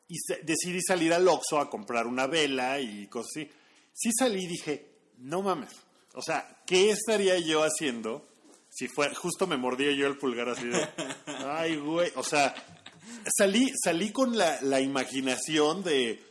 Y 0.08 0.16
se- 0.18 0.42
decidí 0.42 0.80
salir 0.82 1.12
al 1.14 1.26
Oxxo 1.26 1.58
a 1.58 1.70
comprar 1.70 2.06
una 2.06 2.26
vela 2.26 2.80
y 2.80 3.06
cosas 3.08 3.30
así. 3.34 3.50
Sí 3.94 4.10
salí 4.16 4.44
y 4.44 4.48
dije, 4.48 4.86
no 5.18 5.40
mames. 5.42 5.72
O 6.12 6.22
sea, 6.22 6.62
¿qué 6.66 6.90
estaría 6.90 7.38
yo 7.38 7.62
haciendo 7.64 8.28
si 8.70 8.86
fue 8.88 9.12
justo 9.14 9.46
me 9.46 9.56
mordía 9.56 9.90
yo 9.92 10.06
el 10.06 10.18
pulgar 10.18 10.50
así 10.50 10.66
de, 10.66 10.86
ay, 11.46 11.76
güey, 11.76 12.12
o 12.14 12.22
sea, 12.22 12.54
salí, 13.36 13.70
salí 13.82 14.12
con 14.12 14.36
la, 14.36 14.60
la 14.62 14.80
imaginación 14.80 15.82
de, 15.82 16.22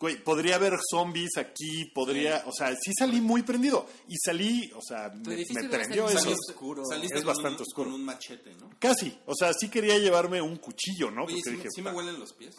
güey, 0.00 0.22
podría 0.22 0.56
haber 0.56 0.74
zombies 0.90 1.36
aquí, 1.36 1.86
podría, 1.94 2.42
o 2.46 2.52
sea, 2.52 2.74
sí 2.74 2.92
salí 2.98 3.20
muy 3.20 3.42
prendido 3.42 3.86
y 4.08 4.16
salí, 4.24 4.70
o 4.74 4.80
sea, 4.80 5.10
me, 5.10 5.36
me 5.36 5.68
prendió 5.68 6.08
eso. 6.08 6.24
muy 6.24 6.34
oscuro. 6.48 6.82
Saliste 6.88 7.18
Es 7.18 7.24
bastante 7.24 7.62
un, 7.62 7.66
oscuro. 7.68 7.90
con 7.90 7.94
un 8.00 8.04
machete, 8.04 8.54
¿no? 8.54 8.70
Casi, 8.78 9.18
o 9.26 9.34
sea, 9.34 9.52
sí 9.52 9.68
quería 9.68 9.98
llevarme 9.98 10.40
un 10.42 10.56
cuchillo, 10.56 11.10
¿no? 11.10 11.24
Oye, 11.24 11.34
Porque 11.36 11.50
¿sí, 11.50 11.56
dije, 11.56 11.68
sí 11.74 11.82
me 11.82 11.92
huelen 11.92 12.18
los 12.20 12.32
pies? 12.32 12.54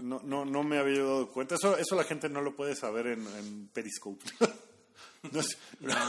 no, 0.00 0.20
no, 0.24 0.44
no 0.44 0.62
me 0.64 0.78
había 0.78 0.98
dado 0.98 1.30
cuenta. 1.30 1.54
Eso, 1.54 1.76
eso 1.78 1.94
la 1.94 2.02
gente 2.04 2.28
no 2.28 2.40
lo 2.42 2.56
puede 2.56 2.74
saber 2.74 3.06
en, 3.06 3.26
en 3.38 3.68
Periscope. 3.68 4.24
No 5.30 5.38
es 5.38 5.56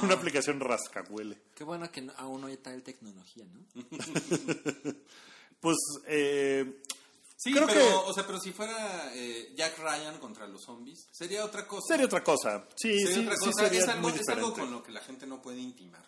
una 0.01 0.15
aplicación 0.15 0.59
rascahuele. 0.59 1.37
Qué 1.53 1.63
bueno 1.63 1.91
que 1.91 2.01
no- 2.01 2.13
aún 2.17 2.41
no 2.41 2.47
hay 2.47 2.57
tal 2.57 2.81
tecnología, 2.81 3.45
¿no? 3.45 3.63
Pues, 5.63 5.77
eh, 6.07 6.79
Sí, 7.37 7.51
Creo 7.51 7.67
pero, 7.67 7.79
que- 7.81 7.93
o 8.09 8.13
sea, 8.13 8.25
pero 8.25 8.39
si 8.39 8.51
fuera 8.53 9.11
eh, 9.15 9.51
Jack 9.57 9.77
Ryan 9.79 10.17
contra 10.19 10.47
los 10.47 10.61
zombies, 10.63 11.07
sería 11.11 11.43
otra 11.43 11.67
cosa. 11.67 11.81
sería 11.89 12.05
otra 12.05 12.23
cosa. 12.23 12.65
Sí, 12.75 12.99
Sería 12.99 13.13
sí, 13.15 13.19
otra 13.21 13.35
sí 13.35 13.45
cosa. 13.49 13.63
sería 13.65 13.79
es, 13.81 13.87
algo, 13.89 14.01
muy 14.03 14.11
es 14.11 14.19
diferente. 14.19 14.45
algo 14.45 14.57
con 14.57 14.71
lo 14.71 14.81
que 14.83 14.91
la 14.93 15.01
gente 15.01 15.27
no 15.27 15.41
puede 15.41 15.59
intimar. 15.59 16.05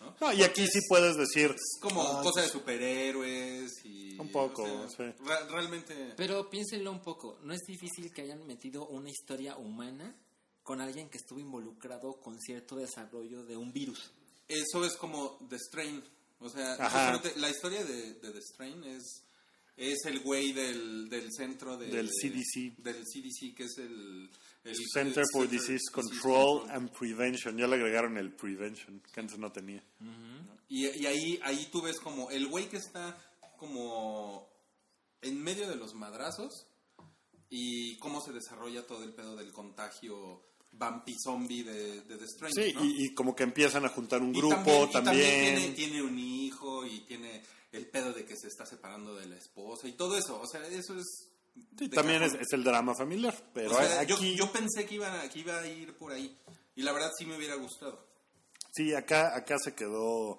¿no? 0.00 0.14
No, 0.18 0.32
y 0.32 0.42
aquí 0.42 0.66
sí 0.66 0.78
puedes 0.88 1.16
decir, 1.16 1.50
Es 1.50 1.78
como 1.80 2.22
cosa 2.22 2.40
de 2.40 2.48
superhéroes 2.48 3.84
y... 3.84 4.18
Un 4.18 4.32
poco, 4.32 4.62
o 4.62 4.88
sea, 4.88 5.12
sí. 5.12 5.22
realmente... 5.50 6.14
Pero 6.16 6.48
piénsenlo 6.48 6.90
un 6.90 7.02
poco, 7.02 7.38
no 7.42 7.52
es 7.52 7.60
difícil 7.66 8.10
que 8.12 8.22
hayan 8.22 8.46
metido 8.46 8.86
una 8.86 9.10
historia 9.10 9.56
humana 9.56 10.16
con 10.62 10.80
alguien 10.80 11.08
que 11.10 11.18
estuvo 11.18 11.38
involucrado 11.38 12.18
con 12.20 12.40
cierto 12.40 12.76
desarrollo 12.76 13.44
de 13.44 13.56
un 13.56 13.72
virus. 13.72 14.10
Eso 14.48 14.84
es 14.84 14.96
como 14.96 15.38
The 15.48 15.56
Strain. 15.58 16.02
O 16.42 16.48
sea, 16.50 16.76
justamente 16.76 17.32
la 17.36 17.48
historia 17.50 17.84
de, 17.84 18.14
de 18.14 18.30
The 18.30 18.40
Strain 18.42 18.82
es, 18.84 19.22
es 19.76 20.04
el 20.06 20.20
güey 20.20 20.52
del, 20.52 21.08
del 21.08 21.28
centro 21.32 21.76
de- 21.76 21.86
Del 21.88 22.08
CDC. 22.10 22.76
Del 22.78 23.04
CDC, 23.04 23.54
que 23.56 23.64
es 23.64 23.78
el... 23.78 24.30
el 24.64 24.76
Center 24.92 25.22
el 25.22 25.28
for 25.32 25.42
Center 25.42 25.60
Disease 25.60 25.90
Control 25.92 26.60
Control. 26.60 26.70
and 26.76 26.90
Prevention. 26.90 27.56
Ya 27.56 27.66
le 27.66 27.76
agregaron 27.76 28.16
el 28.18 28.32
prevention, 28.32 29.00
que 29.12 29.20
antes 29.20 29.38
no 29.38 29.50
tenía. 29.52 29.82
Y, 30.68 30.86
y 30.88 31.06
ahí, 31.06 31.40
ahí 31.42 31.68
tú 31.70 31.80
ves 31.82 31.98
como 32.00 32.30
el 32.30 32.46
güey 32.48 32.68
que 32.68 32.78
está 32.78 33.16
como 33.58 34.48
en 35.20 35.40
medio 35.42 35.68
de 35.68 35.76
los 35.76 35.94
madrazos 35.94 36.66
y 37.50 37.96
cómo 37.98 38.20
se 38.20 38.32
desarrolla 38.32 38.86
todo 38.86 39.04
el 39.04 39.12
pedo 39.14 39.36
del 39.36 39.52
contagio 39.52 40.42
vampi 40.72 41.14
zombie 41.22 41.62
de, 41.64 42.00
de 42.02 42.16
The 42.16 42.26
Strain. 42.26 42.52
Sí, 42.54 42.72
¿no? 42.74 42.84
y, 42.84 43.06
y 43.06 43.14
como 43.14 43.34
que 43.36 43.42
empiezan 43.44 43.84
a 43.84 43.88
juntar 43.88 44.20
un 44.22 44.34
Y 44.34 44.38
grupo 44.38 44.86
y 44.88 44.92
también. 44.92 45.56
tiene, 45.56 45.68
tiene 45.74 46.02
un 46.02 46.18
hijo 46.18 46.84
y 46.86 47.00
tiene 47.00 47.42
el 47.72 47.86
pedo 47.86 48.12
de 48.12 48.24
que 48.24 48.36
se 48.36 48.48
está 48.48 48.66
separando 48.66 49.14
de 49.14 49.26
la 49.26 49.36
esposa 49.36 49.86
y 49.88 49.92
todo 49.92 50.16
eso. 50.16 50.40
O 50.40 50.46
sea, 50.46 50.66
eso 50.66 50.98
es. 50.98 51.28
Sí, 51.78 51.88
también 51.90 52.22
es, 52.22 52.32
es 52.34 52.52
el 52.52 52.64
drama 52.64 52.94
familiar. 52.94 53.34
Pero 53.52 53.72
O 53.72 53.74
sea, 53.76 54.00
aquí, 54.00 54.14
yo, 54.36 54.46
yo 54.46 54.52
pensé 54.52 54.86
que 54.86 54.94
iba, 54.94 55.28
que 55.28 55.38
iba 55.40 55.58
a 55.60 55.66
ir 55.66 55.94
por 55.96 56.12
ahí. 56.12 56.36
Y 56.74 56.82
la 56.82 56.92
verdad 56.92 57.10
sí 57.16 57.26
me 57.26 57.36
hubiera 57.36 57.54
gustado. 57.56 58.06
sí, 58.72 58.94
acá, 58.94 59.36
acá 59.36 59.56
se 59.62 59.74
quedó, 59.74 60.38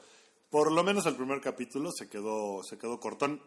por 0.54 0.72
lo 0.72 0.84
menos 0.84 1.04
el 1.08 1.16
primer 1.16 1.42
capítulo 1.42 1.90
se 1.92 2.08
quedó, 2.08 2.62
se 2.64 2.78
quedó 2.78 3.00
cortón. 3.00 3.42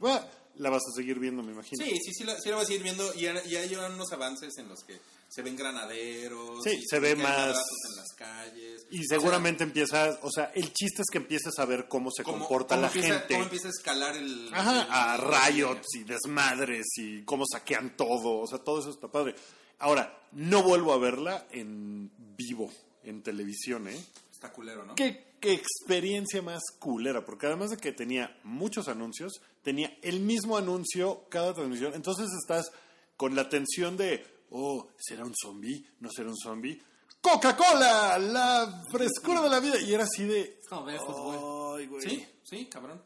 La 0.57 0.71
vas 0.71 0.83
a 0.91 0.97
seguir 0.97 1.21
viendo, 1.21 1.41
me 1.45 1.53
imagino. 1.53 1.85
Sí, 1.85 1.93
sí, 2.03 2.13
sí, 2.13 2.25
la, 2.25 2.37
sí 2.41 2.49
la 2.51 2.57
vas 2.57 2.69
a 2.69 2.73
ir 2.75 2.83
viendo. 2.83 3.15
Y, 3.15 3.21
ya- 3.21 3.35
hay 3.61 3.77
unos 3.77 4.11
avances 4.13 4.59
en 4.59 4.69
los 4.69 4.83
que 4.83 4.99
se 5.29 5.43
ven 5.43 5.55
granaderos. 5.55 6.65
Sí, 6.65 6.71
y 6.71 6.83
se 6.85 6.99
ve 6.99 7.11
que 7.15 7.23
más- 7.23 7.57
en 7.91 7.97
las 7.97 8.13
calles. 8.17 8.87
Y 8.91 9.05
seguramente 9.05 9.63
empiezas, 9.63 10.19
o 10.23 10.31
sea, 10.33 10.47
el 10.55 10.73
chiste 10.73 11.03
es 11.03 11.09
que 11.13 11.19
empieces 11.19 11.57
a 11.61 11.65
ver 11.65 11.87
cómo 11.87 12.11
se 12.11 12.23
O 12.23 12.25
cómo- 12.25 12.39
comporta 12.41 12.75
cómo 12.75 12.81
la 12.83 12.87
empieza, 12.89 13.19
gente. 13.21 13.35
Cómo 13.35 13.45
empieza 13.45 13.69
a 13.69 13.71
escalar 13.71 14.17
el. 14.17 14.51
Ajá, 14.53 14.83
el- 14.83 14.87
a 14.91 15.49
riots 15.49 15.95
y 15.95 16.03
desmadres 16.05 16.87
y 16.97 17.23
cómo 17.23 17.45
saquean 17.47 17.97
todo, 17.97 18.39
o 18.41 18.47
sea, 18.49 18.59
todo 18.59 18.81
eso 18.81 18.91
está 18.91 19.07
padre. 19.07 19.37
Ahora, 19.79 20.19
no 20.33 20.65
vuelvo 20.65 20.93
a 20.93 20.99
verla 20.99 21.47
en 21.53 22.11
vivo, 22.37 22.73
en 23.05 23.23
televisión, 23.23 23.87
¿eh? 23.89 23.97
Está 24.33 24.51
culero, 24.53 24.85
¿no? 24.85 24.95
¿Qué, 24.95 25.35
qué 25.36 25.36
experiencia 25.53 26.43
más 26.43 26.63
culera, 26.79 27.25
porque 27.25 27.47
además 27.47 27.71
de 27.71 27.77
que 27.77 27.93
tenía 27.93 28.39
muchos 28.45 28.89
anuncios, 28.89 29.41
tenía 29.63 29.97
el 30.03 30.21
mismo 30.21 30.57
anuncio 30.57 31.27
cada 31.29 31.55
transmisión, 31.55 31.95
entonces 31.95 32.29
estás 32.41 32.71
con 33.17 33.35
la 33.35 33.49
tensión 33.49 33.97
de, 33.97 34.25
oh, 34.51 34.89
¿será 34.99 35.25
un 35.25 35.35
zombie? 35.41 35.87
¿No 36.01 36.11
será 36.11 36.29
un 36.29 36.37
zombie? 36.37 36.83
Coca-Cola, 37.21 38.19
la 38.19 38.83
frescura 38.91 39.41
de 39.43 39.49
la 39.49 39.61
vida, 39.61 39.81
y 39.81 39.93
era 39.93 40.05
así 40.05 40.25
de... 40.25 40.61
Es 40.63 41.89
güey. 41.89 42.03
Sí, 42.03 42.27
sí, 42.45 42.67
cabrón. 42.67 43.03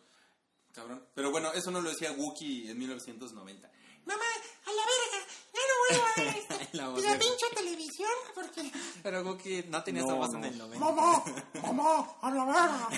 Cabrón. 0.73 1.05
Pero 1.15 1.31
bueno, 1.31 1.53
eso 1.53 1.71
no 1.71 1.81
lo 1.81 1.91
decía 1.91 2.13
Wookiee 2.13 2.71
en 2.71 2.79
1990. 2.79 3.71
Mamá, 4.05 4.23
a 4.65 4.73
la 4.73 4.83
verga, 4.83 5.27
ya 5.55 5.61
no 5.69 5.75
vuelvo 5.89 6.07
a 6.07 6.59
ver 6.59 6.60
La 6.73 6.89
voz 6.89 7.03
la 7.03 7.13
de- 7.13 7.19
pinche 7.19 7.47
televisión 7.55 8.11
porque... 8.35 8.71
Pero 9.03 9.25
Guki 9.25 9.65
no 9.69 9.83
tenía 9.83 10.03
No, 10.03 10.09
esa 10.09 10.17
voz 10.17 10.29
no. 10.33 10.39
en 10.39 10.45
el 10.45 10.59
90. 10.59 10.79
Mamá, 10.87 11.25
mamá, 11.63 12.07
a 12.23 12.31
la 12.31 12.45
verga. 12.45 12.89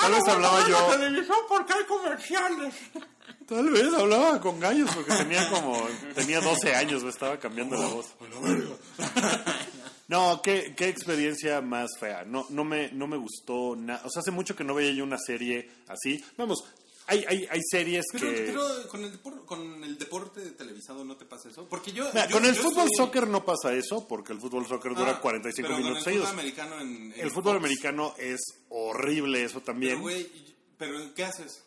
Tal 0.00 0.12
vez 0.12 0.28
hablaba 0.28 0.58
a 0.64 0.68
yo. 0.68 0.88
la 0.90 0.96
televisión 0.98 1.38
porque 1.48 1.72
hay 1.72 1.84
comerciales. 1.84 2.74
Tal 3.46 3.70
vez 3.70 3.92
hablaba 3.94 4.40
con 4.40 4.60
gallos 4.60 4.90
porque 4.94 5.12
tenía 5.14 5.48
como 5.50 5.76
tenía 6.14 6.40
12 6.40 6.74
años, 6.74 7.02
me 7.02 7.10
estaba 7.10 7.38
cambiando 7.38 7.76
la 7.76 7.86
voz. 7.88 8.06
No, 10.08 10.40
qué, 10.42 10.74
qué 10.76 10.88
experiencia 10.88 11.60
más 11.60 11.90
fea. 11.98 12.24
No, 12.24 12.44
no 12.50 12.64
me, 12.64 12.90
no 12.90 13.06
me 13.06 13.16
gustó 13.16 13.76
nada. 13.76 14.02
O 14.04 14.10
sea, 14.10 14.20
hace 14.20 14.32
mucho 14.32 14.56
que 14.56 14.64
no 14.64 14.74
veía 14.74 14.90
yo 14.92 15.04
una 15.04 15.18
serie 15.18 15.70
así. 15.86 16.24
Vamos, 16.36 16.64
hay, 17.10 17.24
hay, 17.28 17.48
hay 17.50 17.60
series 17.70 18.04
Pero, 18.12 18.26
que. 18.30 18.40
pero 18.46 18.88
con, 18.88 19.04
el 19.04 19.12
depor- 19.12 19.44
con 19.44 19.84
el 19.84 19.98
deporte 19.98 20.40
televisado 20.52 21.04
no 21.04 21.16
te 21.16 21.24
pasa 21.26 21.48
eso. 21.50 21.66
Porque 21.68 21.92
yo. 21.92 22.04
Mira, 22.12 22.26
yo- 22.28 22.32
con 22.36 22.44
el 22.46 22.54
yo 22.54 22.62
fútbol 22.62 22.86
soy- 22.88 22.96
soccer 23.06 23.26
no 23.28 23.44
pasa 23.44 23.72
eso, 23.74 24.06
porque 24.08 24.32
el 24.32 24.40
fútbol 24.40 24.66
soccer 24.66 24.94
dura 24.94 25.12
Ah, 25.12 25.20
45 25.20 25.66
pero 25.68 25.78
minutos 25.78 26.04
con 26.04 26.12
el 26.12 26.18
fútbol 26.20 26.32
americano 26.32 26.80
en, 26.80 27.12
en 27.12 27.20
El 27.20 27.30
fútbol 27.30 27.54
Fox. 27.54 27.56
americano 27.56 28.14
es 28.18 28.40
horrible, 28.70 29.44
eso 29.44 29.60
también. 29.60 29.92
Pero, 29.94 30.02
güey, 30.02 30.30
pero 30.78 31.14
¿qué 31.14 31.24
haces? 31.24 31.62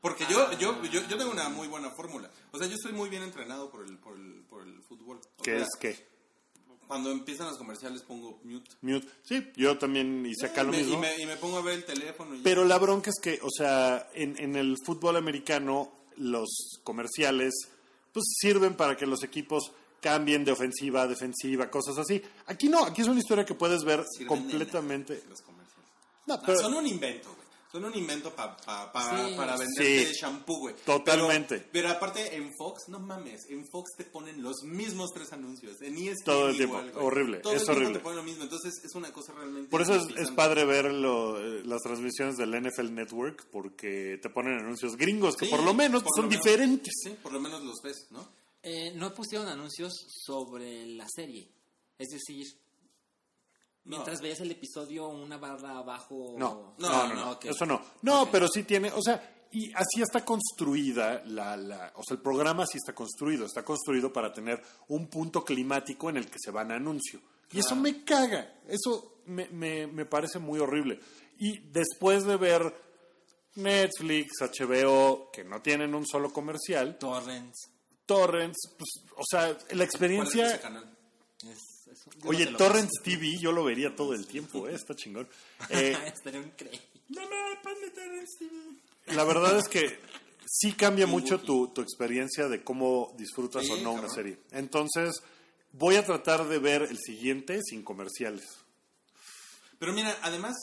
Porque 0.00 0.24
yo, 0.30 0.52
yo, 0.58 0.80
yo, 0.84 1.00
yo 1.08 1.16
tengo 1.18 1.32
una 1.32 1.48
muy 1.48 1.66
buena 1.66 1.90
fórmula. 1.90 2.30
O 2.52 2.58
sea, 2.58 2.66
yo 2.68 2.74
estoy 2.74 2.92
muy 2.92 3.08
bien 3.08 3.22
entrenado 3.22 3.70
por 3.70 3.84
el, 3.84 3.98
por 3.98 4.16
el, 4.16 4.44
por 4.48 4.62
el 4.62 4.80
fútbol. 4.82 5.20
O 5.38 5.42
¿Qué 5.42 5.52
sea, 5.56 5.62
es 5.62 5.68
qué? 5.80 6.06
Cuando 6.86 7.10
empiezan 7.10 7.48
los 7.48 7.58
comerciales 7.58 8.02
pongo 8.02 8.38
mute. 8.44 8.70
Mute. 8.82 9.08
Sí, 9.22 9.48
yo 9.56 9.76
también 9.76 10.24
hice 10.24 10.46
acá 10.46 10.62
lo 10.62 10.70
me, 10.70 10.78
mismo. 10.78 10.94
y, 10.94 10.96
me, 10.98 11.18
y 11.22 11.26
me 11.26 11.36
pongo 11.36 11.58
a 11.58 11.62
ver 11.62 11.74
el 11.74 11.84
teléfono. 11.84 12.34
Y 12.34 12.42
Pero 12.42 12.64
la 12.64 12.78
bronca 12.78 13.10
es 13.10 13.18
que, 13.20 13.40
o 13.42 13.50
sea, 13.50 14.08
en, 14.14 14.38
en 14.38 14.54
el 14.56 14.76
fútbol 14.84 15.16
americano, 15.16 15.90
los 16.16 16.48
comerciales, 16.84 17.52
pues 18.12 18.24
sirven 18.38 18.74
para 18.74 18.96
que 18.96 19.06
los 19.06 19.22
equipos 19.24 19.72
cambien 20.00 20.44
de 20.44 20.52
ofensiva 20.52 21.02
a 21.02 21.06
defensiva, 21.08 21.68
cosas 21.70 21.98
así. 21.98 22.22
Aquí 22.46 22.68
no, 22.68 22.84
aquí 22.84 23.02
es 23.02 23.08
una 23.08 23.18
historia 23.18 23.44
que 23.44 23.54
puedes 23.54 23.82
ver 23.82 24.04
sirven 24.10 24.28
completamente. 24.28 25.22
los 25.28 25.40
comerciales. 25.42 25.90
No, 26.26 26.36
No, 26.36 26.42
pero- 26.46 26.60
son 26.60 26.74
un 26.74 26.86
invento, 26.86 27.28
güey. 27.34 27.45
Son 27.76 27.84
un 27.84 27.94
invento 27.94 28.34
pa- 28.34 28.56
pa- 28.56 28.90
pa- 28.90 29.28
Sí. 29.28 29.34
para 29.36 29.54
venderte 29.58 30.06
Sí. 30.06 30.12
shampoo, 30.18 30.58
güey. 30.60 30.74
Totalmente. 30.86 31.58
Pero, 31.58 31.68
pero 31.72 31.88
aparte, 31.90 32.34
en 32.34 32.50
Fox, 32.56 32.88
no 32.88 32.98
mames, 33.00 33.50
en 33.50 33.66
Fox 33.68 33.90
te 33.98 34.04
ponen 34.04 34.42
los 34.42 34.62
mismos 34.62 35.10
tres 35.12 35.30
anuncios. 35.34 35.80
En 35.82 35.94
ESPN 35.98 36.24
Todo 36.24 36.48
el 36.48 36.58
igual, 36.58 36.84
tiempo. 36.84 37.00
Horrible, 37.04 37.38
Todo 37.40 37.52
es 37.52 37.58
el 37.60 37.64
tiempo 37.66 37.80
horrible. 37.80 37.98
te 37.98 38.02
ponen 38.02 38.16
lo 38.16 38.22
mismo. 38.22 38.42
Entonces, 38.44 38.72
es 38.82 38.94
una 38.94 39.12
cosa 39.12 39.34
realmente... 39.34 39.68
Por 39.70 39.82
eso 39.82 39.94
es, 39.94 40.30
padre 40.30 40.64
ver 40.64 40.90
lo- 40.90 41.38
eh, 41.38 41.62
las 41.66 41.82
transmisiones 41.82 42.38
del 42.38 42.54
NFL 42.54 42.94
Network, 42.94 43.44
porque 43.52 44.18
te 44.22 44.30
ponen 44.30 44.58
anuncios 44.58 44.96
gringos, 44.96 45.36
que 45.36 45.44
Sí, 45.44 45.50
por 45.50 45.62
lo 45.62 45.74
menos 45.74 46.02
por 46.02 46.12
son 46.16 46.24
lo 46.24 46.30
menos. 46.30 46.44
diferentes. 46.44 46.94
Sí, 47.02 47.10
por 47.22 47.32
lo 47.32 47.40
menos 47.40 47.62
los 47.62 47.82
ves, 47.82 48.06
¿no? 48.10 48.26
Eh, 48.62 48.92
no 48.94 49.12
pusieron 49.12 49.48
anuncios 49.48 49.92
sobre 50.24 50.86
la 50.86 51.06
serie. 51.14 51.46
Es 51.98 52.08
decir, 52.08 52.46
mientras 53.86 54.20
veías 54.20 54.40
el 54.40 54.50
episodio, 54.50 55.08
una 55.08 55.36
barra 55.38 55.78
abajo. 55.78 56.34
No, 56.36 56.74
no, 56.78 56.88
No, 56.88 57.08
no, 57.08 57.14
no, 57.14 57.38
eso 57.42 57.66
no. 57.66 57.80
No, 58.02 58.28
pero 58.30 58.48
sí 58.48 58.64
tiene, 58.64 58.90
o 58.92 59.02
sea, 59.02 59.46
y 59.52 59.72
así 59.72 60.02
está 60.02 60.24
construida 60.24 61.22
la, 61.24 61.56
la, 61.56 61.92
o 61.96 62.02
sea, 62.02 62.16
el 62.16 62.22
programa 62.22 62.64
así 62.64 62.78
está 62.78 62.94
construido, 62.94 63.46
está 63.46 63.64
construido 63.64 64.12
para 64.12 64.32
tener 64.32 64.62
un 64.88 65.06
punto 65.08 65.44
climático 65.44 66.10
en 66.10 66.18
el 66.18 66.26
que 66.26 66.38
se 66.38 66.50
van 66.50 66.72
a 66.72 66.76
anuncio. 66.76 67.20
Y 67.52 67.60
eso 67.60 67.76
me 67.76 68.04
caga, 68.04 68.60
eso 68.68 69.20
me, 69.26 69.48
me, 69.48 69.86
me 69.86 70.04
parece 70.04 70.38
muy 70.38 70.58
horrible. 70.58 71.00
Y 71.38 71.58
después 71.70 72.24
de 72.24 72.36
ver 72.36 72.74
Netflix, 73.54 74.32
HBO, 74.40 75.30
que 75.32 75.44
no 75.44 75.62
tienen 75.62 75.94
un 75.94 76.06
solo 76.06 76.32
comercial, 76.32 76.98
Torrents. 76.98 77.70
Torrents, 78.04 78.58
pues, 78.76 79.04
o 79.16 79.22
sea, 79.28 79.48
la 79.48 79.54
¿Cuál 79.54 79.64
es 79.64 79.70
ese 79.70 79.84
experiencia... 79.84 80.60
canal? 80.60 80.96
Es 81.42 81.75
eso. 81.96 82.10
Yo 82.12 82.24
no 82.24 82.30
Oye, 82.30 82.50
lo 82.50 82.56
Torrents 82.58 83.02
TV 83.02 83.38
yo 83.38 83.52
lo 83.52 83.64
vería 83.64 83.94
todo 83.96 84.14
el 84.14 84.26
tiempo, 84.28 84.68
¿eh? 84.68 84.74
está 84.74 84.94
chingón. 84.94 85.28
Eh. 85.70 85.96
Estaría 86.06 86.40
un 86.40 86.52
cre- 86.56 86.80
Mamá, 87.08 87.60
ponme 87.62 87.90
Torrents 87.90 88.36
TV. 88.38 89.14
la 89.16 89.24
verdad 89.24 89.58
es 89.58 89.68
que 89.68 89.98
sí 90.46 90.72
cambia 90.72 91.06
mucho 91.06 91.40
tu, 91.40 91.68
tu 91.68 91.80
experiencia 91.80 92.48
de 92.48 92.62
cómo 92.64 93.14
disfrutas 93.16 93.64
Sí, 93.66 93.72
o 93.72 93.76
no 93.78 93.92
una 93.92 94.02
cabrón. 94.02 94.14
serie. 94.14 94.38
Entonces, 94.52 95.22
voy 95.72 95.96
a 95.96 96.04
tratar 96.04 96.46
de 96.48 96.58
ver 96.58 96.82
el 96.82 96.98
siguiente 96.98 97.60
sin 97.62 97.82
comerciales. 97.82 98.44
Pero 99.78 99.92
mira, 99.92 100.16
además, 100.22 100.54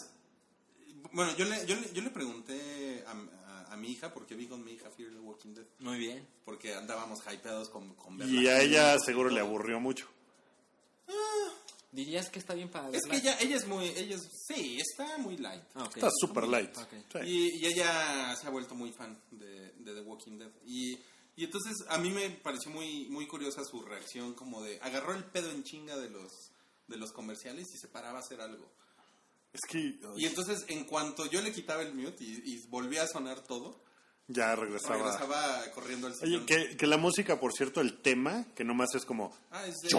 bueno, 1.12 1.36
yo 1.38 1.46
le, 1.46 1.66
yo 1.66 1.76
le, 1.76 1.94
yo 1.94 2.02
le 2.02 2.10
pregunté 2.10 3.04
a, 3.08 3.12
a- 3.12 3.74
a 3.74 3.78
mi 3.78 3.92
hija, 3.92 4.14
porque 4.14 4.36
vi 4.36 4.46
con 4.48 4.64
mi 4.64 4.74
hija 4.74 4.90
Fear 4.92 5.12
the 5.12 5.20
Walking 5.20 5.54
Dead, 5.56 5.66
Muy 5.80 5.98
bien. 5.98 6.28
porque 6.46 6.76
andábamos 6.76 7.20
hypeados 7.32 7.70
con, 7.70 7.94
con 7.96 8.16
Y 8.16 8.18
verla 8.44 8.52
a 8.52 8.62
ella 8.62 8.96
y 8.96 9.00
seguro 9.00 9.30
le 9.30 9.40
aburrió 9.40 9.80
mucho. 9.80 10.08
¿Dirías 11.92 12.30
que 12.30 12.40
está 12.40 12.56
bien 12.56 12.70
para 12.70 12.90
Es 12.90 13.04
que 13.04 13.18
ella, 13.18 13.38
ella 13.40 13.56
es 13.56 13.68
muy, 13.68 13.86
ella 13.86 14.16
es, 14.16 14.28
sí, 14.48 14.80
está 14.82 15.18
muy 15.20 15.38
light. 15.38 15.62
Ah, 15.76 15.84
ok. 15.84 15.98
Está 15.98 16.10
super 16.12 16.48
light. 16.48 16.76
Ok. 16.76 16.90
Sí. 17.12 17.20
Y, 17.24 17.50
y 17.60 17.66
ella 17.68 18.36
se 18.36 18.48
ha 18.48 18.50
vuelto 18.50 18.74
muy 18.74 18.92
fan 18.92 19.16
de, 19.30 19.74
de 19.74 19.94
The 19.94 20.02
Walking 20.02 20.40
Dead. 20.40 20.50
Y, 20.66 20.98
y 21.36 21.44
entonces 21.44 21.76
a 21.90 22.00
mí 22.00 22.10
me 22.10 22.32
pareció 22.32 22.72
muy, 22.72 23.06
muy 23.10 23.28
curiosa 23.28 23.64
su 23.64 23.84
reacción, 23.84 24.34
como 24.34 24.64
de 24.64 24.80
agarró 24.82 25.14
el 25.14 25.24
pedo 25.24 25.52
en 25.52 25.64
chinga 25.64 25.96
de 25.96 26.10
los, 26.10 26.32
de 26.88 26.98
los 26.98 27.12
comerciales 27.12 27.68
y 27.76 27.78
se 27.78 27.88
paraba 27.88 28.18
a 28.18 28.22
hacer 28.22 28.42
algo. 28.42 28.68
Es 29.54 29.62
que 29.70 30.00
Y 30.18 30.26
entonces 30.26 30.66
en 30.70 30.86
cuanto 30.86 31.28
yo 31.28 31.44
le 31.44 31.54
quitaba 31.54 31.84
el 31.84 31.94
mute 31.94 32.24
y, 32.24 32.42
y 32.44 32.58
volvía 32.70 33.04
a 33.04 33.08
sonar 33.08 33.42
todo, 33.44 33.84
ya 34.28 34.56
regresaba. 34.56 34.96
regresaba 34.96 35.72
corriendo 35.76 36.08
al 36.08 36.14
Oye, 36.24 36.44
que, 36.48 36.76
que 36.76 36.88
la 36.88 36.98
música, 36.98 37.40
por 37.40 37.54
cierto, 37.54 37.82
el 37.82 38.02
tema, 38.02 38.48
que 38.56 38.64
nomás 38.64 38.96
es 38.96 39.06
como... 39.06 39.32
Ah, 39.52 39.68
es 39.68 39.76
de- 39.84 39.90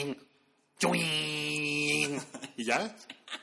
"Chuing, 0.00 0.16
chuing", 0.78 2.20
y 2.56 2.64
ya, 2.64 2.96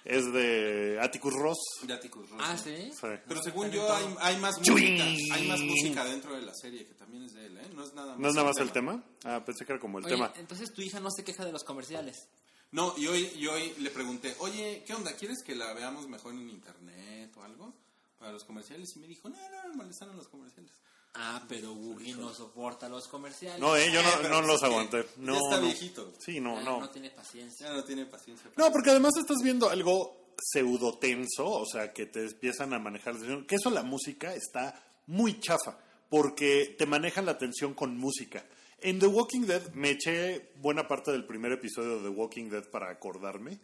es 0.04 0.32
de 0.34 1.00
Atticus 1.02 1.34
Ross. 1.34 1.58
de 1.84 1.94
Atticus 1.94 2.30
Ross. 2.30 2.42
Ah, 2.44 2.58
¿sí? 2.58 2.92
Sí. 2.92 3.08
Pero 3.28 3.42
según 3.44 3.70
yo 3.72 3.92
hay, 3.94 4.06
hay 4.20 4.38
más 4.38 4.58
música, 4.60 5.04
hay 5.34 5.48
más 5.48 5.60
música 5.62 6.06
dentro 6.06 6.36
de 6.36 6.42
la 6.42 6.54
serie 6.54 6.86
que 6.86 6.94
también 6.94 7.24
es 7.24 7.34
de 7.34 7.46
él, 7.46 7.58
¿eh? 7.58 7.68
No 7.74 7.84
es 7.84 7.94
nada 7.94 8.10
más. 8.12 8.20
¿No 8.20 8.28
es 8.30 8.36
nada 8.36 8.48
más 8.48 8.58
el 8.58 8.72
tema? 8.72 9.04
Ah, 9.24 9.44
pensé 9.46 9.66
que 9.66 9.72
era 9.74 9.80
como 9.82 10.00
el 10.00 10.06
Oye, 10.06 10.16
tema. 10.16 10.34
entonces 10.36 10.72
tu 10.74 10.82
hija 10.82 11.00
no 11.00 11.10
se 11.12 11.24
queja 11.24 11.46
de 11.46 11.52
los 11.52 11.64
comerciales. 11.64 12.28
No, 12.72 12.94
y 12.98 13.08
hoy, 13.08 13.32
y 13.38 13.48
hoy 13.48 13.74
le 13.80 13.90
pregunté, 13.92 14.36
oye, 14.40 14.84
¿qué 14.86 14.94
onda? 14.94 15.14
¿Quieres 15.16 15.38
que 15.46 15.56
la 15.56 15.72
veamos 15.74 16.08
mejor 16.10 16.34
en 16.34 16.50
internet 16.50 17.32
o 17.38 17.44
algo? 17.44 17.74
Para 18.20 18.34
los 18.34 18.44
comerciales. 18.44 18.90
Y 18.96 19.00
me 19.00 19.08
dijo, 19.08 19.30
no, 19.30 19.38
no, 19.38 19.70
me 19.70 19.76
molestaron 19.76 20.18
los 20.18 20.28
comerciales. 20.28 20.74
Ah, 21.20 21.44
pero 21.50 21.74
Woogie 21.74 22.14
no 22.16 22.32
soporta 22.34 22.88
los 22.88 23.08
comerciales. 23.08 23.60
No, 23.60 23.76
eh, 23.76 23.90
yo 23.92 24.02
Eh, 24.02 24.04
no, 24.04 24.10
pero 24.22 24.42
no 24.42 24.48
los 24.48 24.62
aguanté. 24.62 25.04
ya 25.04 25.10
No, 25.18 25.34
está 25.36 25.56
no. 25.58 25.62
viejito. 25.64 26.14
Sí, 26.20 26.40
no, 26.40 26.56
Ya 26.60 26.64
no. 26.64 26.80
no 26.82 26.90
tiene 26.92 27.10
paciencia. 27.10 27.68
Ya 27.68 27.74
no 27.74 27.84
tiene 27.84 28.06
paciencia. 28.06 28.52
No, 28.56 28.72
porque 28.72 28.92
además 28.92 29.14
estás 29.18 29.38
viendo 29.44 29.68
algo 29.70 30.36
pseudotenso, 30.40 31.50
o 31.50 31.66
sea, 31.66 31.92
que 31.94 32.06
te 32.06 32.24
empiezan 32.26 32.74
a 32.74 32.80
manejar 32.80 33.14
la 33.16 33.20
atención. 33.20 33.46
Que 33.48 33.56
eso 33.56 33.70
la 33.72 33.84
música 33.84 34.36
está 34.36 34.80
muy 35.08 35.40
chafa, 35.40 35.80
porque 36.10 36.76
te 36.78 36.86
manejan 36.86 37.26
la 37.26 37.32
atención 37.32 37.74
con 37.74 37.98
música. 37.98 38.46
En 38.80 39.00
The 39.00 39.08
Walking 39.08 39.48
Dead 39.48 39.74
me 39.74 39.90
eché 39.92 40.52
buena 40.58 40.88
parte 40.88 41.12
del 41.12 41.26
primer 41.26 41.52
episodio 41.52 41.98
de 41.98 42.04
The 42.04 42.10
Walking 42.10 42.50
Dead 42.50 42.66
para 42.70 42.92
acordarme. 42.92 43.58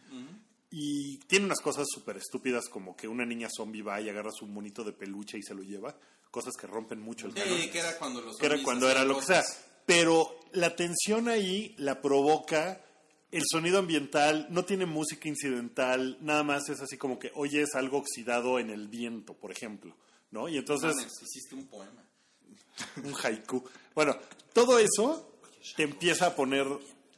Y 0.75 1.19
tiene 1.27 1.45
unas 1.45 1.61
cosas 1.61 1.85
súper 1.87 2.17
estúpidas 2.17 2.67
como 2.67 2.95
que 2.95 3.07
una 3.07 3.23
niña 3.23 3.47
zombie 3.55 3.83
va 3.83 4.01
y 4.01 4.09
agarra 4.09 4.31
su 4.31 4.47
monito 4.47 4.83
de 4.83 4.91
peluche 4.91 5.37
y 5.37 5.43
se 5.43 5.53
lo 5.53 5.61
lleva. 5.61 5.95
Cosas 6.31 6.55
que 6.59 6.65
rompen 6.65 6.99
mucho 6.99 7.27
el 7.27 7.35
canon 7.35 7.59
Sí, 7.59 7.69
que 7.69 7.77
era 7.77 7.95
cuando 7.99 8.21
los 8.21 8.37
que 8.37 8.47
era 8.47 8.63
cuando 8.63 8.89
era 8.89 9.05
lo 9.05 9.19
que 9.19 9.25
sea. 9.25 9.43
Pero 9.85 10.39
la 10.51 10.75
tensión 10.75 11.29
ahí 11.29 11.75
la 11.77 12.01
provoca 12.01 12.83
el 13.29 13.43
sonido 13.47 13.77
ambiental, 13.77 14.47
no 14.49 14.65
tiene 14.65 14.87
música 14.87 15.29
incidental, 15.29 16.17
nada 16.21 16.41
más 16.41 16.67
es 16.69 16.81
así 16.81 16.97
como 16.97 17.19
que 17.19 17.31
oyes 17.35 17.75
algo 17.75 17.99
oxidado 17.99 18.57
en 18.57 18.71
el 18.71 18.87
viento, 18.87 19.35
por 19.35 19.51
ejemplo, 19.51 19.95
¿no? 20.31 20.49
Y 20.49 20.57
entonces, 20.57 20.95
Mames, 20.95 21.21
hiciste 21.21 21.53
un 21.53 21.67
poema. 21.67 22.03
un 23.03 23.13
haiku. 23.13 23.63
Bueno, 23.93 24.17
todo 24.53 24.79
eso 24.79 25.37
te 25.75 25.83
empieza 25.83 26.25
a 26.25 26.35
poner 26.35 26.65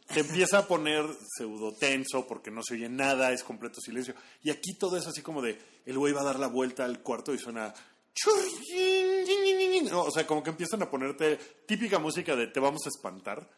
te 0.07 0.19
empieza 0.21 0.59
a 0.59 0.67
poner 0.67 1.05
pseudo 1.35 1.73
tenso 1.73 2.27
porque 2.27 2.51
no 2.51 2.61
se 2.63 2.75
oye 2.75 2.89
nada, 2.89 3.31
es 3.31 3.43
completo 3.43 3.81
silencio. 3.81 4.13
Y 4.43 4.49
aquí 4.49 4.73
todo 4.75 4.97
es 4.97 5.07
así 5.07 5.21
como 5.21 5.41
de 5.41 5.59
el 5.85 5.97
güey 5.97 6.13
va 6.13 6.21
a 6.21 6.25
dar 6.25 6.39
la 6.39 6.47
vuelta 6.47 6.85
al 6.85 7.01
cuarto 7.01 7.33
y 7.33 7.39
suena 7.39 7.73
no, 9.83 10.03
o 10.03 10.11
sea, 10.11 10.25
como 10.25 10.41
que 10.41 10.49
empiezan 10.49 10.81
a 10.81 10.89
ponerte 10.89 11.37
típica 11.65 11.99
música 11.99 12.35
de 12.35 12.47
te 12.47 12.59
vamos 12.59 12.85
a 12.85 12.89
espantar. 12.89 13.49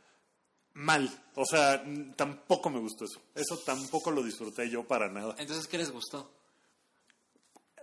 Mal, 0.73 1.09
o 1.35 1.45
sea, 1.45 1.83
tampoco 2.15 2.69
me 2.69 2.79
gustó 2.79 3.05
eso. 3.05 3.21
Eso 3.33 3.57
tampoco 3.65 4.11
lo 4.11 4.23
disfruté 4.23 4.69
yo 4.69 4.83
para 4.83 5.09
nada. 5.09 5.35
Entonces, 5.39 5.67
¿qué 5.67 5.77
les 5.77 5.91
gustó? 5.91 6.31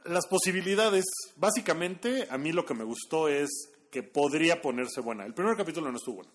Las 0.05 0.27
posibilidades, 0.27 1.05
básicamente, 1.37 2.29
a 2.31 2.39
mí 2.39 2.53
lo 2.53 2.65
que 2.65 2.75
me 2.75 2.85
gustó 2.85 3.29
es 3.29 3.49
que 3.91 4.03
podría 4.03 4.61
ponerse 4.61 5.01
buena. 5.01 5.25
El 5.25 5.35
primer 5.35 5.57
capítulo 5.57 5.91
no 5.91 5.97
estuvo 5.97 6.17
bueno. 6.17 6.31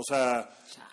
O 0.00 0.04
sea, 0.04 0.50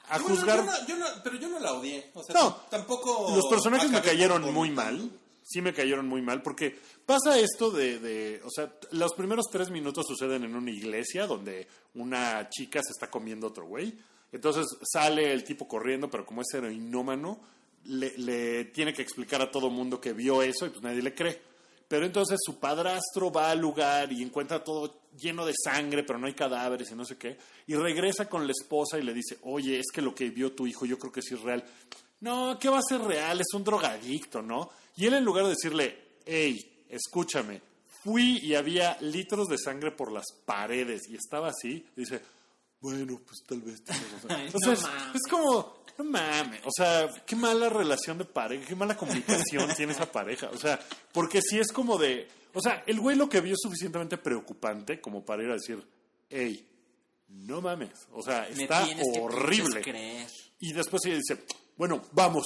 a 0.10 0.20
Bueno, 0.20 0.36
juzgar... 0.36 0.58
yo 0.60 0.63
no- 0.65 0.88
yo 0.88 0.98
no- 0.98 1.24
pero 1.24 1.36
yo 1.38 1.48
no 1.50 1.60
la 1.60 1.74
odié. 1.74 2.12
O 2.13 2.24
sea, 2.24 2.36
No. 2.36 2.56
tampoco. 2.70 3.34
Los 3.36 3.48
personajes 3.48 3.89
me 3.89 4.02
cayeron 4.02 4.54
muy 4.54 4.70
mal. 4.72 5.10
Sí 5.50 5.62
me 5.62 5.74
cayeron 5.74 6.08
muy 6.10 6.22
mal 6.22 6.41
porque 6.41 6.78
pasa 7.06 7.39
esto 7.39 7.72
de, 7.72 8.00
de- 8.00 8.41
o 8.43 8.50
sea, 8.50 8.70
los 8.91 9.13
primeros 9.13 9.46
tres 9.50 9.70
minutos 9.70 10.06
suceden 10.06 10.43
en 10.43 10.56
una 10.58 10.72
iglesia 10.72 11.26
donde 11.26 11.67
una 11.96 12.50
chica 12.50 12.82
se 12.84 12.91
está 12.91 13.10
comiendo 13.10 13.48
a 13.48 13.50
otro 13.52 13.65
güey. 13.65 13.98
Entonces 14.34 14.65
sale 14.84 15.32
el 15.32 15.46
tipo 15.46 15.65
corriendo, 15.65 16.10
pero 16.10 16.26
como 16.26 16.41
es 16.41 16.54
heroinómano, 16.54 17.39
le, 17.86 18.17
le 18.17 18.65
tiene 18.65 18.93
que 18.93 19.02
explicar 19.02 19.41
a 19.41 19.50
todo 19.50 19.70
mundo 19.70 20.02
que 20.02 20.12
vio 20.12 20.41
eso 20.43 20.65
y 20.65 20.70
pues 20.70 20.82
nadie 20.84 21.02
le 21.02 21.15
cree. 21.15 21.41
Pero 21.88 22.06
entonces 22.06 22.38
su 22.43 22.60
padrastro 22.60 23.32
va 23.32 23.52
al 23.52 23.60
lugar 23.60 24.12
y 24.12 24.21
encuentra 24.21 24.63
todo 24.63 25.08
lleno 25.17 25.45
de 25.45 25.54
sangre, 25.56 26.04
pero 26.04 26.19
no 26.19 26.28
hay 26.28 26.34
cadáveres 26.34 26.91
y 26.91 26.95
no 26.95 27.06
sé 27.06 27.17
qué. 27.17 27.38
Y 27.65 27.76
regresa 27.76 28.28
con 28.28 28.45
la 28.45 28.52
esposa 28.52 28.97
y 29.00 29.04
le 29.04 29.13
dice, 29.13 29.38
oye, 29.43 29.80
es 29.80 29.88
que 29.93 30.02
lo 30.02 30.13
que 30.13 30.30
vio 30.30 30.52
tu 30.52 30.67
hijo 30.67 30.86
yo 30.86 31.00
creo 31.00 31.12
que 31.12 31.21
es 31.21 31.41
real. 31.41 31.63
No, 32.19 32.58
¿qué 32.60 32.69
va 32.69 32.80
a 32.80 32.84
ser 32.88 33.02
real? 33.02 33.39
Es 33.39 33.54
un 33.54 33.63
drogadicto, 33.63 34.41
¿no? 34.41 34.69
Y 34.95 35.06
él 35.06 35.13
en 35.13 35.23
lugar 35.23 35.45
de 35.45 35.52
decirle, 35.52 35.97
hey, 36.26 36.86
escúchame, 36.89 37.62
fui 38.04 38.39
y 38.39 38.56
había 38.56 38.97
litros 39.02 39.47
de 39.47 39.58
sangre 39.58 39.91
por 39.91 40.12
las 40.12 40.26
paredes 40.45 41.08
y 41.10 41.15
estaba 41.15 41.50
así, 41.50 41.86
dice, 41.95 42.21
bueno, 42.82 43.20
pues 43.26 43.44
tal 43.48 43.62
vez 43.62 43.84
tienes 43.84 44.12
razón". 44.12 44.32
Ay, 44.38 44.50
O 44.54 44.60
sea, 44.60 44.68
no 44.68 44.74
es- 44.74 45.16
es 45.16 45.22
como, 45.30 45.84
no 45.98 46.04
mames, 46.06 46.62
o 46.66 46.72
sea, 46.76 47.10
qué 47.26 47.36
mala 47.36 47.70
relación 47.70 48.18
de 48.18 48.26
pareja, 48.26 48.66
qué 48.68 48.76
mala 48.76 48.96
comunicación 48.98 49.70
tiene 49.78 49.94
esa 49.94 50.12
pareja, 50.12 50.50
o 50.54 50.58
sea, 50.58 50.80
porque 51.12 51.42
si 51.42 51.60
es 51.60 51.72
como 51.72 51.98
de, 51.98 52.28
o 52.54 52.62
sea, 52.62 52.84
el 52.86 53.00
güey 53.00 53.16
lo 53.18 53.28
que 53.30 53.42
vio 53.42 53.54
es 53.54 53.60
suficientemente 53.62 54.18
preocupante 54.18 55.00
como 55.02 55.26
para 55.26 55.44
ir 55.44 55.50
a 55.50 55.54
decir, 55.54 55.84
hey, 56.30 56.68
no 57.30 57.62
mames, 57.62 58.08
o 58.13 58.22
sea, 58.22 58.48
está 58.48 58.86
que 58.86 59.20
horrible. 59.20 59.82
creer. 59.82 60.28
Y 60.60 60.74
después 60.74 61.04
ella 61.06 61.18
dice, 61.18 61.44
bueno, 61.76 62.02
vamos, 62.13 62.46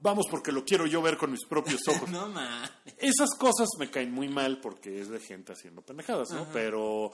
vamos 0.00 0.26
porque 0.30 0.52
lo 0.52 0.64
quiero 0.64 0.86
yo 0.86 1.02
ver 1.02 1.16
con 1.18 1.30
mis 1.32 1.44
propios 1.46 1.80
ojos. 1.88 2.08
No 2.10 2.28
mames. 2.28 2.70
Esas 2.98 3.30
cosas 3.36 3.68
me 3.78 3.90
caen 3.90 4.12
muy 4.12 4.28
mal 4.28 4.60
porque 4.60 5.00
es 5.00 5.08
de 5.08 5.18
gente 5.20 5.52
haciendo 5.52 5.82
pendejadas, 5.82 6.30
¿no? 6.30 6.46
Pero, 6.52 7.10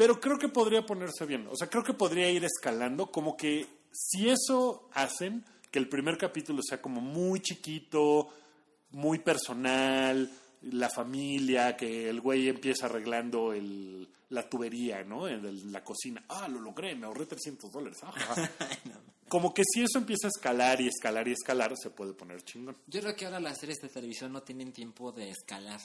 pero 0.00 0.18
creo 0.18 0.38
que 0.38 0.48
podría 0.48 0.86
ponerse 0.86 1.26
bien. 1.26 1.46
O 1.50 1.56
sea, 1.58 1.68
creo 1.68 1.84
que 1.84 1.92
podría 1.92 2.30
ir 2.30 2.42
escalando. 2.42 3.10
Como 3.10 3.36
que 3.36 3.66
si 3.92 4.30
eso 4.30 4.88
hacen, 4.94 5.44
que 5.70 5.78
el 5.78 5.90
primer 5.90 6.16
capítulo 6.16 6.62
sea 6.66 6.80
como 6.80 7.02
muy 7.02 7.40
chiquito, 7.40 8.28
muy 8.92 9.18
personal, 9.18 10.32
la 10.62 10.88
familia, 10.88 11.76
que 11.76 12.08
el 12.08 12.22
güey 12.22 12.48
empieza 12.48 12.86
arreglando 12.86 13.52
el, 13.52 14.08
la 14.30 14.48
tubería, 14.48 15.04
¿no? 15.04 15.28
En 15.28 15.44
el- 15.44 15.70
la 15.70 15.84
cocina. 15.84 16.24
Ah, 16.30 16.48
lo 16.48 16.60
logré, 16.60 16.94
me 16.94 17.04
ahorré 17.04 17.26
300 17.26 17.70
dólares. 17.70 17.98
Como 19.28 19.52
que 19.52 19.64
si 19.70 19.82
eso 19.82 19.98
empieza 19.98 20.28
a 20.28 20.30
escalar 20.34 20.80
y 20.80 20.88
escalar 20.88 21.28
y 21.28 21.32
escalar, 21.32 21.74
se 21.76 21.90
puede 21.90 22.14
poner 22.14 22.42
chingón. 22.42 22.74
Yo 22.86 23.00
creo 23.02 23.14
que 23.14 23.26
ahora 23.26 23.38
las 23.38 23.58
series 23.58 23.78
de 23.82 23.88
televisión 23.90 24.32
no 24.32 24.42
tienen 24.42 24.72
tiempo 24.72 25.12
de 25.12 25.28
escalar. 25.28 25.80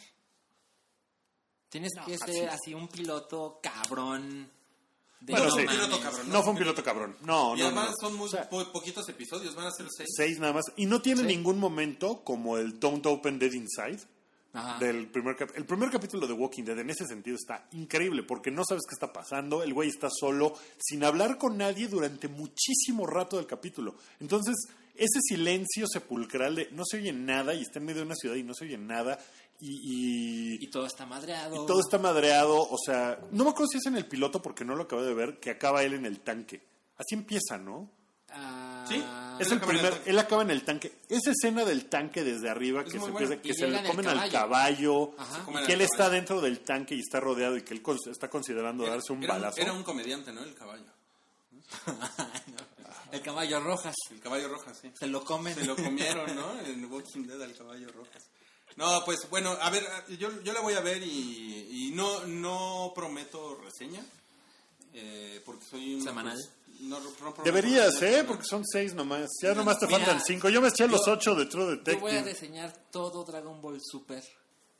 Tienes 1.75 1.91
que 2.05 2.17
ser 2.17 2.49
así 2.49 2.73
un 2.73 2.87
piloto 2.87 3.59
cabrón. 3.61 4.49
De 5.19 5.33
Bueno, 5.33 5.47
no 5.49 5.55
sí. 5.55 5.65
piloto 5.67 5.99
cabrón. 6.01 6.29
No 6.29 6.41
fue 6.43 6.51
un 6.53 6.57
piloto 6.57 6.83
cabrón. 6.83 7.17
No, 7.21 7.55
Y 7.55 7.59
no, 7.59 7.65
además 7.65 7.89
no. 7.89 8.07
son 8.07 8.15
muy 8.15 8.27
O 8.27 8.29
sea, 8.29 8.49
po- 8.49 8.71
poquitos 8.71 9.09
episodios, 9.09 9.55
van 9.55 9.65
a 9.67 9.71
ser 9.71 9.87
seis. 9.95 10.09
seis 10.15 10.39
nada 10.39 10.53
más. 10.53 10.65
Y 10.75 10.85
no 10.85 11.01
tiene 11.01 11.21
Sí. 11.21 11.27
ningún 11.27 11.57
momento 11.59 12.23
como 12.23 12.57
el 12.57 12.79
Don't 12.79 13.05
Open 13.07 13.39
Dead 13.39 13.51
Inside 13.51 13.99
Ajá. 14.53 14.77
del 14.79 15.07
primer 15.07 15.35
cap- 15.35 15.49
El 15.55 15.65
primer 15.65 15.89
capítulo 15.89 16.27
de 16.27 16.33
Walking 16.33 16.63
Dead 16.63 16.77
en 16.79 16.89
ese 16.91 17.05
sentido 17.07 17.35
está 17.35 17.67
increíble 17.73 18.23
porque 18.23 18.51
no 18.51 18.63
sabes 18.67 18.83
qué 18.87 18.93
está 18.93 19.11
pasando. 19.11 19.63
El 19.63 19.73
güey 19.73 19.89
está 19.89 20.09
solo, 20.09 20.53
sin 20.77 21.03
hablar 21.03 21.37
con 21.37 21.57
nadie 21.57 21.87
durante 21.87 22.27
muchísimo 22.27 23.07
rato 23.07 23.37
del 23.37 23.47
capítulo. 23.47 23.95
Entonces, 24.19 24.55
ese 24.97 25.19
silencio 25.21 25.85
sepulcral 25.87 26.55
de 26.55 26.69
no 26.71 26.83
se 26.85 26.97
oye 26.97 27.11
nada 27.13 27.53
y 27.53 27.61
está 27.61 27.79
en 27.79 27.85
medio 27.85 28.01
de 28.01 28.05
una 28.07 28.15
ciudad 28.15 28.35
y 28.35 28.43
no 28.43 28.53
se 28.53 28.65
oye 28.65 28.77
nada. 28.77 29.19
Y, 29.59 30.55
y- 30.59 30.63
Y 30.63 30.69
todo 30.69 30.85
está 30.85 31.05
madreado. 31.05 31.63
y 31.63 31.65
todo 31.67 31.79
está 31.79 31.97
madreado. 31.97 32.57
O 32.69 32.77
sea, 32.83 33.19
no 33.31 33.43
me 33.45 33.49
acuerdo 33.51 33.67
si 33.71 33.77
es 33.77 33.85
en 33.85 33.95
el 33.95 34.05
piloto 34.05 34.41
porque 34.41 34.65
no 34.65 34.75
lo 34.75 34.83
acabo 34.83 35.03
de 35.03 35.13
ver, 35.13 35.39
que 35.39 35.51
acaba 35.51 35.83
él 35.83 35.93
en 35.93 36.05
el 36.05 36.19
tanque. 36.19 36.61
Así 36.97 37.15
empieza, 37.15 37.57
¿no? 37.57 37.89
Ah, 38.29 38.85
Sí. 38.87 39.03
Es 39.39 39.51
el 39.51 39.59
primer, 39.59 40.01
él 40.05 40.19
acaba 40.19 40.41
en 40.43 40.51
el 40.51 40.63
tanque. 40.63 40.93
Esa 41.09 41.31
escena 41.31 41.65
del 41.65 41.85
tanque 41.85 42.23
desde 42.23 42.49
arriba 42.49 42.81
Es 42.85 42.93
que 42.93 42.99
se 42.99 43.05
empieza, 43.07 43.37
que 43.41 43.53
se 43.53 43.67
le 43.67 43.83
comen 43.83 44.07
al 44.07 44.29
caballo. 44.31 45.13
Ajá. 45.17 45.45
y 45.63 45.65
que 45.65 45.73
él 45.73 45.81
está 45.81 46.09
dentro 46.09 46.39
del 46.41 46.59
tanque 46.59 46.95
y 46.95 46.99
está 46.99 47.19
rodeado 47.19 47.57
y 47.57 47.63
que 47.63 47.73
él 47.73 47.81
está 48.11 48.29
considerando 48.29 48.85
darse 48.85 49.11
un 49.13 49.23
era, 49.23 49.33
balazo. 49.33 49.59
era 49.61 49.73
un 49.73 49.83
comediante, 49.83 50.31
¿no? 50.31 50.43
El 50.43 50.53
caballo. 50.53 50.83
El 53.11 53.21
caballo 53.21 53.59
rojas. 53.61 53.95
El 54.11 54.19
caballo 54.19 54.49
roja, 54.49 54.73
sí. 54.73 54.91
Se 54.99 55.07
lo 55.07 55.23
comen. 55.23 55.55
Se 55.55 55.65
lo 55.65 55.75
comieron, 55.75 56.35
¿no? 56.35 56.59
En 56.65 56.85
Walking 56.91 57.23
Dead 57.27 57.41
al 57.41 57.55
caballo 57.55 57.87
rojas. 57.91 58.23
No, 58.75 59.03
pues 59.05 59.29
bueno, 59.29 59.51
a 59.61 59.69
ver, 59.69 59.85
yo, 60.19 60.41
yo 60.41 60.51
la 60.51 60.59
voy 60.59 60.73
a 60.73 60.81
ver 60.81 61.01
y, 61.01 61.87
y 61.87 61.91
no, 61.91 62.25
no 62.25 62.91
prometo 62.93 63.55
reseña. 63.63 64.01
eh, 64.93 65.41
porque 65.45 65.63
soy 65.65 65.95
un. 65.95 66.01
Semanal. 66.03 66.37
no, 66.81 66.99
no 66.99 67.09
prometo 67.11 67.43
Deberías, 67.43 68.01
¿eh? 68.01 68.25
Porque 68.27 68.43
son 68.43 68.65
seis 68.65 68.93
nomás. 68.93 69.29
Ya 69.41 69.53
nomás 69.53 69.79
te 69.79 69.85
Mira, 69.87 69.99
faltan 69.99 70.21
cinco. 70.21 70.49
Yo 70.49 70.61
me 70.61 70.67
eché 70.69 70.87
los 70.89 71.05
yo- 71.05 71.13
ocho 71.13 71.35
de 71.35 71.45
True 71.45 71.81
Yo 71.85 71.99
voy 71.99 72.11
a 72.11 72.15
Detective. 72.15 72.23
reseñar 72.23 72.73
todo 72.91 73.23
Dragon 73.23 73.61
Ball 73.61 73.79
Super. 73.81 74.23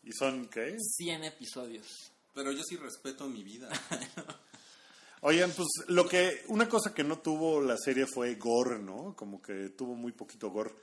¿Y 0.04 0.12
son 0.12 0.48
qué? 0.50 0.76
100 0.78 1.24
episodios. 1.24 1.88
Pero 2.34 2.52
yo 2.52 2.64
sí 2.68 2.76
respeto 2.76 3.28
mi 3.30 3.44
vida. 3.44 3.70
Oigan, 5.28 5.52
pues 5.54 5.68
lo 5.88 6.08
que. 6.08 6.44
Una 6.50 6.70
cosa 6.70 6.94
que 6.94 7.04
no 7.04 7.18
tuvo 7.18 7.60
la 7.60 7.78
serie 7.78 8.06
fue 8.06 8.36
gore, 8.36 8.78
¿no? 8.78 9.16
Como 9.16 9.42
que 9.42 9.70
tuvo 9.70 9.96
muy 9.96 10.12
poquito 10.12 10.52
gore. 10.52 10.76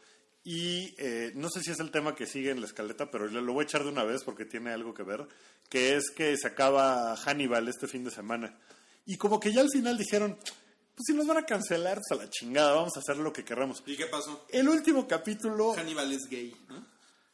Y 0.42 0.96
eh, 0.98 1.30
no 1.36 1.48
sé 1.48 1.62
si 1.62 1.70
es 1.70 1.78
el 1.78 1.92
tema 1.92 2.16
que 2.16 2.26
sigue 2.26 2.50
en 2.50 2.58
la 2.58 2.66
escaleta, 2.66 3.08
pero 3.08 3.28
lo 3.28 3.52
voy 3.52 3.62
a 3.62 3.66
echar 3.68 3.84
de 3.84 3.90
una 3.90 4.02
vez 4.02 4.24
porque 4.24 4.44
tiene 4.44 4.72
algo 4.72 4.94
que 4.94 5.04
ver. 5.04 5.28
Que 5.68 5.94
es 5.94 6.10
que 6.10 6.36
se 6.36 6.48
acaba 6.48 7.14
Hannibal 7.14 7.68
este 7.68 7.86
fin 7.86 8.02
de 8.02 8.10
semana. 8.10 8.58
Y 9.06 9.16
como 9.16 9.38
que 9.38 9.52
ya 9.52 9.60
al 9.60 9.70
final 9.70 9.96
dijeron. 9.96 10.36
Pues 10.36 11.04
si 11.06 11.14
nos 11.14 11.28
van 11.28 11.38
a 11.38 11.46
cancelar, 11.46 12.00
pues 12.06 12.20
a 12.20 12.24
la 12.24 12.28
chingada, 12.28 12.72
vamos 12.72 12.96
a 12.96 12.98
hacer 12.98 13.18
lo 13.18 13.32
que 13.32 13.44
querramos. 13.44 13.84
¿Y 13.86 13.96
qué 13.96 14.06
pasó? 14.06 14.44
El 14.50 14.68
último 14.68 15.06
capítulo, 15.06 15.72
Hannibal 15.74 16.12
es 16.12 16.28
gay, 16.28 16.52
¿no? 16.68 16.84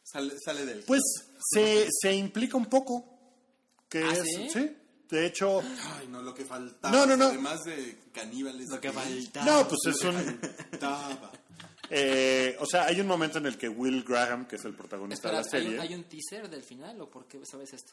Sale, 0.05 0.35
sale 0.45 0.67
del. 0.67 0.81
pues 0.81 1.01
se, 1.55 1.89
se 1.91 2.13
implica 2.13 2.59
un 2.59 2.67
poco. 2.67 3.19
Que 3.89 4.05
¿Ah, 4.05 4.13
es, 4.13 4.53
sí? 4.53 4.77
De 5.11 5.27
hecho, 5.27 5.63
Ay, 5.99 6.07
no, 6.09 6.21
lo 6.23 6.35
que 6.35 6.45
faltaba. 6.45 6.95
No, 6.97 7.07
no, 7.07 7.17
no. 7.17 7.27
Además 7.29 7.65
de 7.65 7.99
caníbales. 8.13 8.69
Lo 8.69 8.81
que 8.81 8.91
gay, 8.91 9.23
falta. 9.27 9.45
no, 9.45 9.67
pues 9.69 9.81
es 9.87 10.05
un. 10.05 10.15
faltaba. 10.71 11.33
eh, 11.91 12.57
o 12.61 12.67
sea, 12.67 12.85
hay 12.87 13.01
un 13.01 13.07
momento 13.07 13.39
en 13.39 13.47
el 13.47 13.57
que 13.57 13.69
Will 13.69 14.05
Graham, 14.05 14.47
que 14.47 14.57
es 14.57 14.65
el 14.65 14.75
protagonista 14.75 15.29
Espera, 15.29 15.43
de 15.43 15.49
la 15.51 15.59
¿hay 15.59 15.65
un, 15.67 15.71
serie. 15.73 15.81
¿hay 15.81 15.95
un 15.95 16.05
teaser 16.05 16.51
del 16.51 16.63
final 16.63 17.01
o 17.01 17.09
por 17.11 17.27
qué 17.27 17.41
sabes 17.47 17.73
esto? 17.73 17.93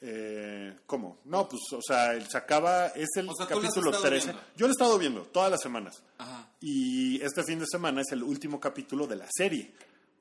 eh, 0.00 0.76
¿Cómo? 0.86 1.18
No, 1.24 1.48
pues, 1.48 1.62
o 1.72 1.80
sea, 1.80 2.12
él 2.14 2.26
se 2.28 2.36
acaba. 2.36 2.88
Es 2.88 3.08
el 3.16 3.28
O 3.28 3.34
sea, 3.34 3.46
capítulo 3.46 3.90
estado 3.90 4.08
13. 4.08 4.26
viendo. 4.26 4.42
Yo 4.56 4.66
lo 4.66 4.70
he 4.70 4.72
estado 4.72 4.98
viendo 4.98 5.22
todas 5.22 5.50
las 5.50 5.60
semanas. 5.62 6.02
Ajá. 6.18 6.50
Y 6.60 7.20
este 7.22 7.44
fin 7.44 7.58
de 7.60 7.66
semana 7.66 8.00
es 8.00 8.10
el 8.12 8.22
último 8.22 8.58
capítulo 8.60 9.06
de 9.06 9.16
la 9.16 9.26
serie. 9.30 9.72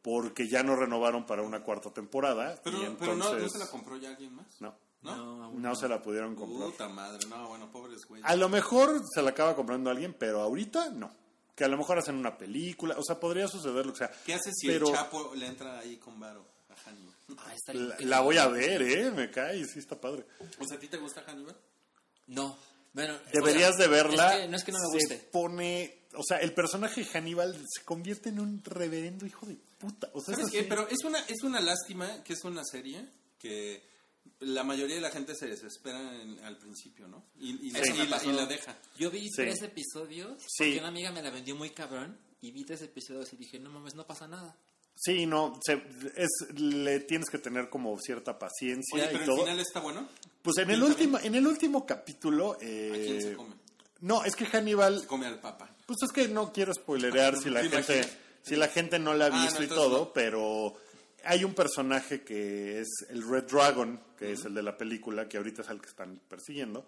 Porque 0.03 0.47
ya 0.47 0.61
no 0.61 0.75
renovaron 0.75 1.25
para 1.25 1.41
una 1.41 1.63
cuarta 1.63 1.89
temporada. 1.91 2.61
Pero, 2.63 2.77
y 2.83 2.95
pero 2.99 3.15
no, 3.15 3.23
¿no 3.25 3.31
entonces- 3.33 3.53
se 3.53 3.57
la 3.57 3.71
compró 3.71 3.97
ya 3.97 4.09
alguien 4.09 4.35
más? 4.35 4.45
No, 4.61 4.75
¿No? 5.05 5.49
No, 5.51 5.51
no 5.51 5.75
se 5.75 5.87
la 5.87 6.01
pudieron 6.01 6.35
comprar. 6.35 6.69
Puta 6.71 6.89
madre, 6.89 7.25
no, 7.27 7.47
bueno, 7.47 7.71
pobres 7.71 8.05
güeyes. 8.05 8.25
A 8.27 8.35
lo 8.35 8.49
mejor 8.49 9.01
se 9.13 9.21
la 9.21 9.29
acaba 9.31 9.55
comprando 9.55 9.89
alguien, 9.89 10.13
pero 10.17 10.41
ahorita 10.41 10.89
no. 10.89 11.11
Que 11.55 11.63
a 11.63 11.67
lo 11.69 11.77
mejor 11.77 11.97
hacen 11.97 12.15
una 12.15 12.37
película, 12.37 12.95
o 12.97 13.03
sea, 13.03 13.19
podría 13.19 13.47
suceder 13.47 13.85
lo 13.85 13.93
que 13.93 13.99
sea. 13.99 14.11
¿Qué 14.25 14.33
hace 14.33 14.51
si 14.53 14.67
pero 14.67 14.87
el 14.89 14.93
Chapo 14.93 15.33
le 15.35 15.47
entra 15.47 15.79
ahí 15.79 15.95
con 15.97 16.19
varo 16.19 16.45
a 16.69 16.75
Hannibal? 16.89 17.15
Ah, 17.37 17.53
está 17.55 17.73
La, 18.03 18.19
voy 18.19 18.37
a 18.37 18.47
ver, 18.47 18.81
¿eh? 18.81 19.11
Me 19.11 19.31
cae, 19.31 19.63
sí 19.65 19.79
está 19.79 19.99
padre. 19.99 20.25
O 20.59 20.65
sea, 20.67 20.75
¿a 20.77 20.79
ti 20.79 20.87
te 20.87 20.97
gusta 20.97 21.23
Hannibal? 21.25 21.55
No. 22.27 22.57
Bueno, 22.93 23.13
Deberías 23.33 23.71
o 23.71 23.77
sea, 23.77 23.87
de 23.87 23.91
verla. 23.93 24.35
es 24.37 24.41
que 24.41 24.47
no 24.47 24.55
es 24.57 24.63
que 24.63 24.71
no 24.71 24.79
me 24.79 24.85
Se 24.85 25.15
guste. 25.15 25.29
pone, 25.31 26.07
o 26.13 26.23
sea, 26.23 26.37
el 26.39 26.53
personaje 26.53 27.01
de 27.03 27.07
Hannibal 27.07 27.53
se 27.69 27.83
convierte 27.83 28.29
en 28.29 28.39
un 28.39 28.61
reverendo 28.63 29.25
hijo 29.25 29.45
de 29.45 29.55
puta. 29.77 30.09
O 30.13 30.21
sea, 30.21 30.33
es 30.33 30.39
¿Sabes 30.39 30.53
qué? 30.53 30.63
Pero 30.63 30.87
es 30.87 31.03
una, 31.03 31.19
es 31.19 31.43
una 31.43 31.59
lástima 31.61 32.23
que 32.23 32.33
es 32.33 32.43
una 32.45 32.63
serie 32.63 33.05
que 33.37 33.83
la 34.39 34.63
mayoría 34.63 34.95
de 34.95 35.01
la 35.01 35.11
gente 35.11 35.33
se 35.35 35.47
desespera 35.47 35.99
en- 36.21 36.39
al 36.43 36.57
principio, 36.57 37.07
¿no? 37.07 37.23
Y, 37.39 37.51
y, 37.51 37.67
y 37.67 37.71
la, 38.07 38.23
y 38.23 38.47
deja. 38.47 38.77
Yo 38.97 39.09
vi 39.11 39.21
Sí. 39.29 39.35
tres 39.37 39.61
episodios 39.61 40.37
Sí. 40.41 40.63
porque 40.65 40.79
una 40.79 40.87
amiga 40.89 41.11
me 41.11 41.21
la 41.21 41.29
vendió 41.31 41.55
muy 41.55 41.69
cabrón 41.71 42.17
y 42.41 42.51
vi 42.51 42.63
tres 42.65 42.81
episodios 42.81 43.31
y 43.33 43.37
dije, 43.37 43.59
no 43.59 43.69
mames, 43.71 43.95
no 43.95 44.05
pasa 44.05 44.27
nada. 44.27 44.55
Sí, 44.97 45.25
no, 45.25 45.59
se- 45.65 45.81
es, 46.15 46.29
le 46.57 47.01
tienes 47.01 47.29
que 47.29 47.37
tener 47.37 47.69
como 47.69 47.97
cierta 47.99 48.37
paciencia 48.39 48.95
Oye, 48.95 49.03
y 49.05 49.07
pero 49.07 49.19
el 49.19 49.25
todo. 49.25 49.37
final 49.39 49.59
está 49.59 49.79
bueno. 49.81 50.07
Pues 50.41 50.57
en 50.57 50.69
el 50.69 50.79
¿Quién 50.79 50.91
último, 50.91 51.19
en 51.19 51.35
el 51.35 51.47
último 51.47 51.85
capítulo, 51.85 52.53
¿A 52.53 52.57
eh, 52.61 52.91
quién 53.05 53.21
se 53.21 53.33
come? 53.33 53.55
no, 54.01 54.23
es 54.23 54.35
que 54.35 54.45
Hannibal 54.45 55.01
Se 55.01 55.07
come 55.07 55.25
al 55.25 55.39
Papa. 55.41 55.69
Pues 55.85 55.97
es 56.03 56.11
que 56.11 56.27
no 56.27 56.53
quiero 56.53 56.73
spoilerear 56.73 57.35
si 57.41 57.49
la 57.49 57.61
gente 57.61 57.97
imagino. 57.97 58.17
si 58.43 58.55
la 58.55 58.67
gente 58.69 58.99
no 58.99 59.13
la 59.13 59.25
ha 59.25 59.29
Ah, 59.33 59.43
visto 59.43 59.59
no, 59.59 59.65
y 59.65 59.69
todo, 59.69 59.97
no. 60.05 60.13
pero 60.13 60.75
hay 61.25 61.43
un 61.43 61.53
personaje 61.53 62.23
que 62.23 62.79
es 62.79 62.87
el 63.09 63.27
Red 63.27 63.45
Dragon, 63.45 63.99
que 64.17 64.31
es 64.33 64.45
el 64.45 64.53
de 64.53 64.63
la 64.63 64.77
película, 64.77 65.27
que 65.27 65.37
ahorita 65.37 65.61
es 65.61 65.69
el 65.69 65.81
que 65.81 65.89
están 65.89 66.19
persiguiendo. 66.27 66.85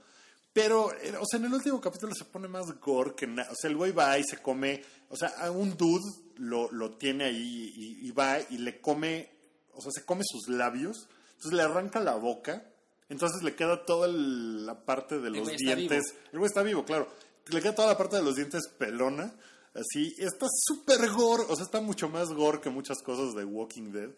Pero, 0.53 0.91
eh, 0.93 1.13
o 1.19 1.25
sea, 1.29 1.39
en 1.39 1.45
el 1.45 1.53
último 1.53 1.79
capítulo 1.79 2.15
se 2.15 2.25
pone 2.25 2.47
más 2.47 2.65
gore 2.79 3.13
que 3.15 3.27
nada. 3.27 3.51
O 3.51 3.55
sea, 3.55 3.69
el 3.69 3.75
güey 3.77 3.91
va 3.91 4.17
y 4.17 4.23
se 4.23 4.37
come, 4.41 4.81
o 5.09 5.15
sea, 5.15 5.29
a 5.39 5.51
un 5.51 5.77
dude 5.77 6.03
lo, 6.37 6.71
lo 6.71 6.91
tiene 6.97 7.25
ahí 7.25 7.73
y, 7.75 8.07
y 8.07 8.11
va 8.11 8.37
y 8.49 8.57
le 8.57 8.81
come, 8.81 9.29
o 9.73 9.81
sea, 9.81 9.91
se 9.91 10.03
come 10.05 10.23
sus 10.25 10.47
labios, 10.47 11.07
entonces 11.33 11.53
le 11.53 11.61
arranca 11.63 11.99
la 11.99 12.15
boca, 12.15 12.63
entonces 13.09 13.43
le 13.43 13.55
queda 13.55 13.85
toda 13.85 14.07
el- 14.07 14.65
la 14.65 14.83
parte 14.83 15.19
de 15.19 15.29
los 15.29 15.47
dientes. 15.57 16.15
El 16.31 16.39
güey 16.39 16.47
está 16.49 16.63
vivo, 16.63 16.83
claro. 16.85 17.07
Le 17.49 17.61
queda 17.61 17.75
toda 17.75 17.89
la 17.89 17.97
parte 17.97 18.15
de 18.17 18.23
los 18.23 18.35
dientes 18.35 18.67
pelona. 18.77 19.33
Así, 19.77 20.15
está 20.17 20.47
súper 20.65 21.09
gore. 21.11 21.43
O 21.49 21.55
sea, 21.55 21.65
está 21.65 21.81
mucho 21.81 22.09
más 22.09 22.29
gore 22.29 22.59
que 22.59 22.69
muchas 22.69 22.97
cosas 23.03 23.35
de 23.35 23.45
Walking 23.45 23.91
Dead. 23.91 24.09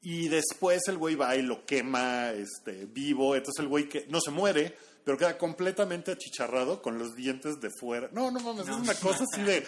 Y 0.00 0.28
después 0.28 0.82
el 0.88 0.98
güey 0.98 1.14
va 1.14 1.36
y 1.36 1.42
lo 1.42 1.64
quema 1.66 2.30
este, 2.30 2.86
vivo. 2.86 3.36
Entonces 3.36 3.62
el 3.62 3.68
güey 3.68 3.88
que 3.88 4.06
no 4.08 4.20
se 4.20 4.30
muere, 4.30 4.76
pero 5.04 5.18
queda 5.18 5.36
completamente 5.36 6.12
achicharrado 6.12 6.80
con 6.80 6.98
los 6.98 7.14
dientes 7.14 7.60
de 7.60 7.70
fuera. 7.70 8.08
No, 8.12 8.30
no 8.30 8.40
mames, 8.40 8.68
es 8.68 8.74
una 8.74 8.94
cosa 8.94 9.24
así 9.30 9.42
de. 9.42 9.64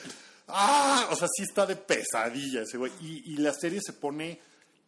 ¡Ah! 0.48 1.08
O 1.12 1.16
sea, 1.16 1.28
sí 1.34 1.42
está 1.42 1.66
de 1.66 1.76
pesadilla 1.76 2.62
ese 2.62 2.78
güey. 2.78 2.92
Y, 3.00 3.34
y 3.34 3.36
la 3.36 3.52
serie 3.52 3.80
se 3.84 3.92
pone. 3.92 4.40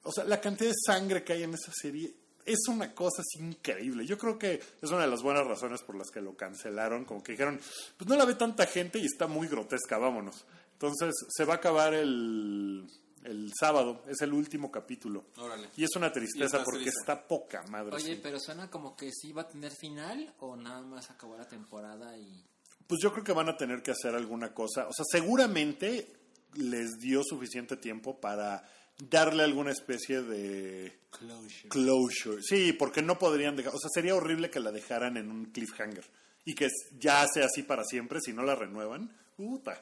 O 0.03 0.13
sea, 0.13 0.25
la 0.25 0.41
cantidad 0.41 0.71
de 0.71 0.77
sangre 0.85 1.23
que 1.23 1.35
hay 1.35 1.43
en 1.43 1.55
esa 1.55 1.73
serie 1.73 2.15
es 2.47 2.69
una 2.69 2.95
cosa 2.95 3.23
así 3.23 3.45
increíble. 3.45 4.07
Yo 4.07 4.17
creo 4.17 4.39
que 4.39 4.61
es 4.81 4.91
una 4.91 5.03
de 5.03 5.09
las 5.09 5.23
buenas 5.23 5.47
razones 5.47 5.83
por 5.83 5.97
las 5.97 6.11
que 6.11 6.21
lo 6.21 6.37
cancelaron. 6.37 7.05
Como 7.05 7.23
que 7.23 7.33
dijeron, 7.33 7.61
pues 7.97 8.09
no 8.09 8.17
la 8.17 8.25
ve 8.25 8.35
tanta 8.35 8.67
gente 8.67 8.99
y 8.99 9.05
está 9.05 9.27
muy 9.27 9.49
grotesca, 9.49 9.99
vámonos. 9.99 10.45
Entonces 10.73 11.15
se 11.29 11.45
va 11.45 11.55
a 11.55 11.57
acabar 11.57 11.95
el, 11.95 12.87
el 13.25 13.53
sábado, 13.59 14.05
es 14.09 14.21
el 14.21 14.33
último 14.33 14.71
capítulo. 14.71 15.25
Órale. 15.37 15.69
Y 15.77 15.85
es 15.85 15.91
una 15.97 16.13
tristeza 16.13 16.63
porque 16.63 16.85
triste. 16.85 17.01
está 17.01 17.27
poca 17.27 17.63
madre. 17.65 17.95
Oye, 17.95 18.15
sí. 18.15 18.21
pero 18.23 18.39
suena 18.39 18.71
como 18.71 18.97
que 18.97 19.11
sí 19.13 19.33
va 19.33 19.43
a 19.43 19.49
tener 19.49 19.73
final 19.73 20.35
o 20.39 20.57
nada 20.57 20.83
más 20.83 21.11
acabó 21.11 21.37
la 21.37 21.49
temporada 21.49 22.17
y... 22.17 22.45
Pues 22.87 23.01
yo 23.03 23.13
creo 23.13 23.25
que 23.25 23.33
van 23.33 23.49
a 23.49 23.57
tener 23.57 23.83
que 23.83 23.91
hacer 23.91 24.15
alguna 24.15 24.55
cosa. 24.55 24.87
O 24.87 24.93
sea, 24.93 25.05
seguramente 25.11 26.13
les 26.55 26.99
dio 26.99 27.23
suficiente 27.25 27.77
tiempo 27.77 28.21
para 28.21 28.63
darle 28.99 29.43
alguna 29.45 29.71
especie 29.71 30.23
de 30.23 30.99
Closure. 31.11 31.69
closure. 31.69 32.43
Sí, 32.43 32.73
porque 32.73 33.03
no 33.03 33.19
podrían 33.19 33.57
dejar. 33.57 33.75
O 33.75 33.79
sea, 33.79 33.91
sería 33.93 34.15
horrible 34.15 34.51
que 34.51 34.61
la 34.61 34.73
dejaran 34.73 35.17
en 35.17 35.31
un 35.31 35.47
cliffhanger 35.47 36.05
y 36.45 36.55
que 36.55 36.69
ya 36.99 37.27
sea 37.33 37.47
así 37.47 37.63
para 37.63 37.85
siempre 37.85 38.21
si 38.21 38.33
no 38.33 38.43
la 38.43 38.55
renuevan. 38.55 39.11
Puta. 39.37 39.81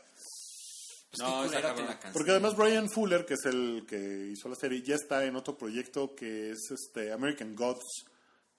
Pues 1.11 1.19
No, 1.21 1.49
cabrón. 1.51 1.87
la. 1.87 2.13
Porque 2.13 2.31
además 2.33 2.57
Brian 2.57 2.89
Fuller, 2.91 3.25
que 3.25 3.35
es 3.35 3.45
el 3.47 3.85
que 3.87 4.31
hizo 4.33 4.49
la 4.49 4.57
serie, 4.57 4.83
ya 4.83 4.97
está 4.97 5.25
en 5.25 5.37
otro 5.37 5.57
proyecto 5.57 6.15
que 6.15 6.51
es 6.51 6.71
este 6.71 7.13
American 7.13 7.55
Gods 7.55 8.05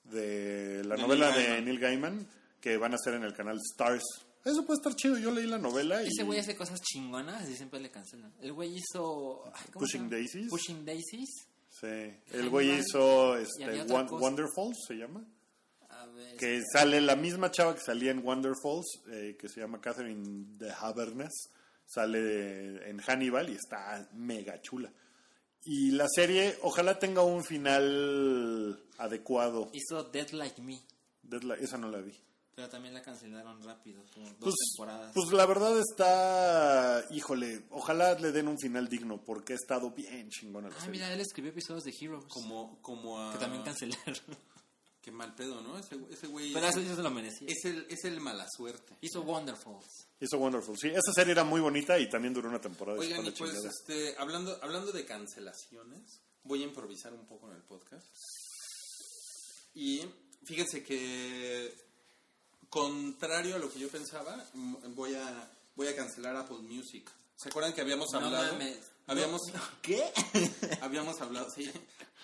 de 0.04 0.84
la 0.86 0.96
De 0.96 1.02
novela 1.02 1.32
Neil 1.32 1.50
de. 1.50 1.62
Neil 1.64 1.80
Gaiman 1.80 2.28
que 2.62 2.78
van 2.78 2.94
a 2.94 2.96
hacer 2.96 3.14
en 3.16 3.24
el 3.24 3.34
canal 3.34 3.58
Stars. 3.72 4.04
Eso 4.46 4.66
puede 4.66 4.78
estar 4.78 4.96
chido. 4.96 5.18
Yo 5.18 5.32
leí 5.32 5.48
la 5.48 5.58
novela 5.58 6.04
y 6.04 6.08
Ese 6.08 6.24
güey 6.24 6.40
hace 6.40 6.56
cosas 6.56 6.80
chingonas 6.82 7.50
y 7.50 7.56
siempre 7.56 7.80
le 7.80 7.90
cancelan. 7.92 8.34
El 8.40 8.54
güey 8.54 8.76
hizo... 8.76 9.44
ay, 9.54 9.64
¿cómo 9.74 9.86
se 9.86 9.98
Pushing 9.98 10.02
llama? 10.02 10.16
Daisies. 10.16 10.50
Pushing 10.50 10.86
Daisies. 10.86 11.30
Sí, 11.70 11.88
el 12.32 12.50
güey 12.50 12.72
hizo 12.80 13.36
este, 13.38 13.84
Won-. 13.86 14.08
Wonderfalls, 14.10 14.78
se 14.88 14.94
llama. 14.96 15.28
A 15.90 16.06
ver... 16.06 16.38
Que 16.38 16.62
sale 16.72 17.02
la 17.02 17.16
misma 17.16 17.52
chava 17.52 17.74
que 17.76 17.82
salía 17.82 18.12
en 18.12 18.24
Wonderfalls, 18.26 18.86
eh, 19.12 19.36
que 19.38 19.50
se 19.50 19.60
llama 19.60 19.82
Catherine 19.82 20.46
de 20.58 20.72
Habernas, 20.72 21.34
sale 21.86 22.88
en 22.90 23.00
Hannibal 23.00 23.50
y 23.50 23.54
está 23.54 24.08
mega 24.14 24.62
chula. 24.62 24.94
Y 25.64 25.92
la 25.92 26.08
serie, 26.08 26.56
ojalá 26.62 27.00
tenga 27.00 27.24
un 27.24 27.44
final 27.44 28.80
adecuado. 29.00 29.72
Hizo 29.74 30.04
Dead 30.04 30.30
Like 30.30 30.62
Me. 30.62 30.80
Deadline- 31.24 31.60
esa 31.62 31.78
no 31.78 31.90
la 31.90 32.00
vi. 32.00 32.14
Pero 32.56 32.70
también 32.70 32.94
la 32.94 33.02
cancelaron 33.02 33.62
rápido. 33.64 34.02
Como 34.14 34.28
dos 34.30 34.38
Pues, 34.40 34.56
temporadas. 34.72 35.12
pues 35.14 35.32
la 35.34 35.46
verdad 35.46 35.78
está, 35.80 37.06
híjole, 37.12 37.66
ojalá 37.70 38.18
le 38.18 38.32
den 38.32 38.48
un 38.48 38.58
final 38.58 38.88
digno 38.88 39.22
porque 39.24 39.54
ha 39.54 39.56
estado 39.58 39.92
bien 39.92 40.30
chingona 40.30 40.70
la 40.70 40.76
ah, 40.76 40.80
serie. 40.80 40.92
mira, 40.94 41.14
él 41.14 41.20
escribió 41.20 41.52
episodios 41.52 41.84
de 41.84 41.94
Heroes. 42.00 42.26
Como, 42.30 42.82
como 42.82 43.20
a... 43.22 43.34
Que 43.34 43.40
también 43.40 43.64
cancelaron. 43.64 44.16
Qué 45.02 45.12
mal 45.12 45.36
pedo, 45.36 45.62
¿no? 45.62 45.78
Ese, 45.78 46.00
ese 46.10 46.26
güey 46.28 46.52
Pero 46.52 46.66
es, 46.68 46.78
eso 46.78 46.96
se 46.96 47.04
lo 47.04 47.12
merecía. 47.12 47.48
es 47.48 47.64
el, 47.66 47.86
es 47.90 48.06
el 48.06 48.20
mala 48.22 48.48
suerte. 48.50 48.98
Hizo 49.02 49.22
Wonderful. 49.22 49.76
Hizo 50.20 50.38
Wonderful. 50.40 50.76
Sí, 50.80 50.88
esa 50.88 51.12
serie 51.14 51.34
era 51.34 51.44
muy 51.44 51.62
bonita 51.62 52.00
y 52.00 52.10
también 52.10 52.34
duró 52.34 52.50
una 52.50 52.60
temporada. 52.60 52.98
Oigan, 52.98 53.24
y 53.24 53.30
pues, 53.32 53.52
chingada. 53.52 53.70
este, 53.70 54.16
hablando, 54.18 54.58
hablando 54.64 54.92
de 54.92 55.06
cancelaciones, 55.06 56.22
voy 56.42 56.62
a 56.64 56.66
improvisar 56.66 57.14
un 57.14 57.28
poco 57.28 57.48
en 57.52 57.56
el 57.58 57.62
podcast. 57.62 58.08
Y 59.76 60.02
fíjense 60.44 60.82
que, 60.84 61.72
contrario 62.84 63.56
a 63.56 63.58
lo 63.60 63.72
que 63.72 63.80
yo 63.80 63.88
pensaba, 63.88 64.36
voy 64.96 65.16
a, 65.16 65.50
voy 65.78 65.88
a 65.88 65.96
cancelar 65.96 66.36
Apple 66.36 66.58
Music. 66.58 67.10
¿Se 67.38 67.48
acuerdan 67.50 67.74
que 67.74 67.80
habíamos 67.82 68.12
No 68.12 68.20
hablado? 68.20 68.52
mames. 68.54 68.78
Habíamos, 69.08 69.42
¿Qué? 69.82 70.04
habíamos 70.82 71.22
hablado, 71.22 71.50
sí, 71.52 71.72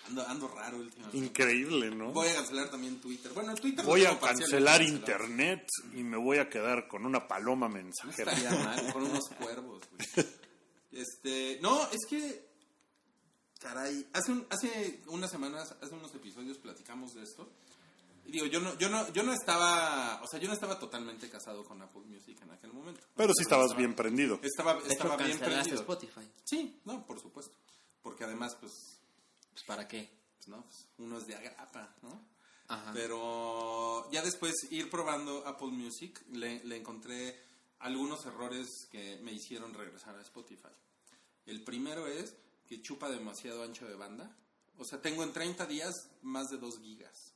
ando, 0.08 0.26
ando 0.28 0.48
raro 0.48 0.76
últimamente. 0.78 1.16
Increíble, 1.16 1.90
¿no? 1.94 2.12
Voy 2.12 2.28
a 2.28 2.34
cancelar 2.34 2.70
también 2.70 3.00
Twitter. 3.00 3.32
Bueno, 3.32 3.54
Twitter 3.54 3.82
Voy 3.84 4.04
a 4.04 4.18
cancelar 4.20 4.82
internet 4.82 5.66
y 5.94 6.02
me 6.02 6.18
voy 6.18 6.36
a 6.38 6.50
quedar 6.50 6.86
con 6.86 7.06
una 7.06 7.26
paloma 7.26 7.68
mensajera. 7.68 8.32
estaría 8.32 8.50
mal, 8.64 8.92
con 8.92 9.04
unos 9.04 9.24
cuervos, 9.40 9.82
güey. 9.90 10.26
Este, 10.92 11.58
no, 11.62 11.82
es 11.90 12.00
que, 12.08 12.46
caray, 13.58 14.06
hace, 14.12 14.32
un- 14.32 14.46
hace 14.50 15.00
unas 15.06 15.30
semanas, 15.30 15.74
hace 15.80 15.94
unos 15.94 16.14
episodios 16.14 16.58
platicamos 16.58 17.14
de 17.14 17.22
esto. 17.22 17.48
Digo, 18.24 18.46
yo 18.46 18.60
no, 18.60 18.76
yo 18.78 18.88
no, 18.88 19.12
yo 19.12 19.22
no 19.22 19.32
estaba, 19.32 20.20
o 20.22 20.26
sea, 20.26 20.38
yo 20.40 20.48
no 20.48 20.54
estaba 20.54 20.78
totalmente 20.78 21.28
casado 21.28 21.64
con 21.64 21.82
Apple 21.82 22.02
Music 22.02 22.38
en 22.42 22.50
aquel 22.50 22.72
momento. 22.72 23.00
Pero 23.16 23.32
sí 23.34 23.42
estabas 23.42 23.76
bien 23.76 23.94
prendido. 23.94 24.38
Estaba, 24.42 24.74
De 24.74 24.80
hecho, 24.80 24.92
estaba 24.92 25.16
bien 25.16 25.30
cancelaste 25.38 25.70
prendido. 25.70 25.80
Spotify. 25.80 26.30
Sí, 26.44 26.80
no, 26.84 27.04
por 27.06 27.20
supuesto. 27.20 27.56
Porque 28.02 28.24
además, 28.24 28.56
pues, 28.60 28.72
Pues, 29.52 29.64
¿Para 29.64 29.86
qué? 29.86 30.08
pues, 30.36 30.48
no, 30.48 30.62
pues, 30.64 30.86
uno 30.98 31.18
es 31.18 31.26
de 31.26 31.34
agrapa, 31.34 31.94
¿no? 32.02 32.24
Ajá. 32.68 32.92
Pero 32.94 34.10
ya 34.12 34.22
después 34.22 34.54
ir 34.70 34.88
probando 34.88 35.46
Apple 35.46 35.68
Music, 35.72 36.22
le, 36.30 36.64
le 36.64 36.76
encontré 36.76 37.38
algunos 37.80 38.24
errores 38.24 38.68
que 38.90 39.18
me 39.22 39.32
hicieron 39.32 39.74
regresar 39.74 40.16
a 40.16 40.22
Spotify. 40.22 40.68
El 41.44 41.64
primero 41.64 42.06
es 42.06 42.34
que 42.66 42.80
chupa 42.80 43.10
demasiado 43.10 43.62
ancho 43.64 43.86
de 43.86 43.96
banda. 43.96 44.34
O 44.78 44.84
sea, 44.84 45.02
tengo 45.02 45.22
en 45.24 45.32
30 45.32 45.66
días 45.66 45.92
más 46.22 46.48
de 46.48 46.56
2 46.58 46.78
gigas 46.80 47.34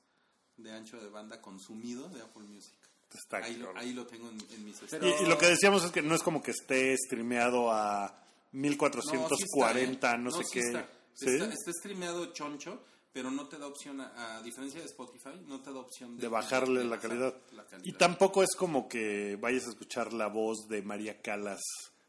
de 0.57 0.73
ancho 0.73 0.99
de 1.01 1.09
banda 1.09 1.41
consumido 1.41 2.09
de 2.09 2.23
Apple 2.23 2.43
Music. 2.45 2.75
Está 3.15 3.39
Ahí 3.39 3.57
lo, 3.57 3.67
cabrón. 3.67 3.83
ahí 3.83 3.93
lo 3.93 4.07
tengo 4.07 4.29
en, 4.31 4.39
en 4.53 4.65
mis 4.65 4.77
Pero- 4.91 5.07
Y, 5.07 5.25
y 5.25 5.27
lo 5.27 5.39
que 5.39 5.47
decíamos 5.47 5.85
es 5.85 5.91
que 5.91 6.03
no 6.03 6.15
es 6.15 6.23
como 6.23 6.43
que 6.43 6.51
esté 6.51 6.95
streameado 6.97 7.71
a 7.71 8.09
No, 8.53 8.63
sí 8.63 8.69
1440, 8.69 9.93
está, 9.93 10.17
no, 10.19 10.31
¿eh? 10.31 10.33
sé 10.33 10.45
sí 10.45 10.51
qué. 10.53 10.61
Está. 10.61 10.89
¿Sí? 11.15 11.27
Está, 11.31 11.45
está 11.47 11.73
streameado 11.73 12.27
choncho, 12.33 12.83
pero 13.13 13.31
no 13.31 13.49
te 13.49 13.59
da 13.59 13.67
opción, 13.69 14.01
a, 14.01 14.37
a 14.37 14.43
diferencia 14.43 14.81
de 14.81 14.87
Spotify, 14.87 15.41
no 15.47 15.63
te 15.63 15.73
da 15.73 15.79
opción 15.79 16.17
de, 16.17 16.23
de 16.23 16.29
bajarle 16.29 16.81
de 16.81 16.87
la 16.87 16.99
calidad. 16.99 17.35
la 17.53 17.65
calidad. 17.65 17.87
Y 17.87 17.93
tampoco 17.93 18.43
es 18.43 18.55
como 18.57 18.89
que 18.89 19.37
vayas 19.37 19.67
a 19.67 19.71
escuchar 19.71 20.13
la 20.13 20.27
voz 20.27 20.67
de 20.69 20.83
María 20.83 21.23
Calas 21.23 21.61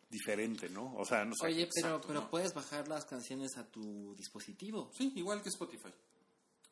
diferente, 0.10 0.70
¿no? 0.70 0.94
O 0.98 1.06
sea, 1.06 1.24
no 1.26 1.34
sé. 1.36 1.46
Oye, 1.48 1.70
pero, 1.74 1.88
Exacto, 1.90 2.08
pero 2.08 2.22
¿no? 2.22 2.30
puedes 2.30 2.54
bajar 2.54 2.88
las 2.88 3.06
canciones 3.06 3.58
a 3.58 3.66
tu 3.66 4.16
dispositivo. 4.16 4.90
Sí, 4.98 5.14
igual 5.16 5.42
que 5.42 5.50
Spotify. 5.50 5.90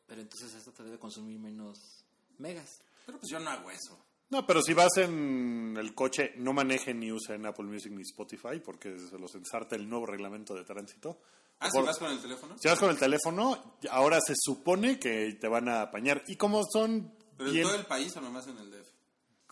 Pero 0.06 0.20
entonces 0.20 0.54
esto 0.54 0.72
te 0.72 0.82
debe 0.82 0.98
consumir 0.98 1.38
menos 1.38 2.04
megas. 2.38 2.80
Pero 3.04 3.18
pues 3.18 3.30
yo 3.30 3.40
no 3.40 3.50
hago 3.50 3.70
eso. 3.70 3.98
No, 4.28 4.44
pero 4.46 4.60
si 4.60 4.74
vas 4.74 4.96
en 4.96 5.76
el 5.78 5.94
coche, 5.94 6.32
no 6.36 6.52
manejen 6.52 6.98
ni 6.98 7.12
usen 7.12 7.46
Apple 7.46 7.66
Music 7.66 7.92
ni 7.92 8.02
Spotify 8.02 8.60
porque 8.64 8.98
se 8.98 9.18
los 9.18 9.34
ensarta 9.36 9.76
el 9.76 9.88
nuevo 9.88 10.06
reglamento 10.06 10.54
de 10.54 10.64
tránsito. 10.64 11.20
Ah, 11.60 11.70
si 11.70 11.80
vas 11.80 11.98
con 11.98 12.10
el 12.10 12.20
teléfono. 12.20 12.58
si 12.58 12.68
vas 12.68 12.78
con 12.78 12.90
el 12.90 12.98
teléfono, 12.98 13.78
ahora 13.90 14.20
se 14.20 14.34
supone 14.36 14.98
que 14.98 15.38
te 15.40 15.48
van 15.48 15.68
a 15.68 15.82
apañar. 15.82 16.22
Y 16.26 16.36
como 16.36 16.62
son 16.70 17.14
Pero 17.36 17.50
en 17.50 17.62
todo 17.62 17.76
el 17.76 17.86
país 17.86 18.16
o 18.16 18.20
nomás 18.20 18.46
en 18.48 18.58
el 18.58 18.70
DF. 18.70 18.95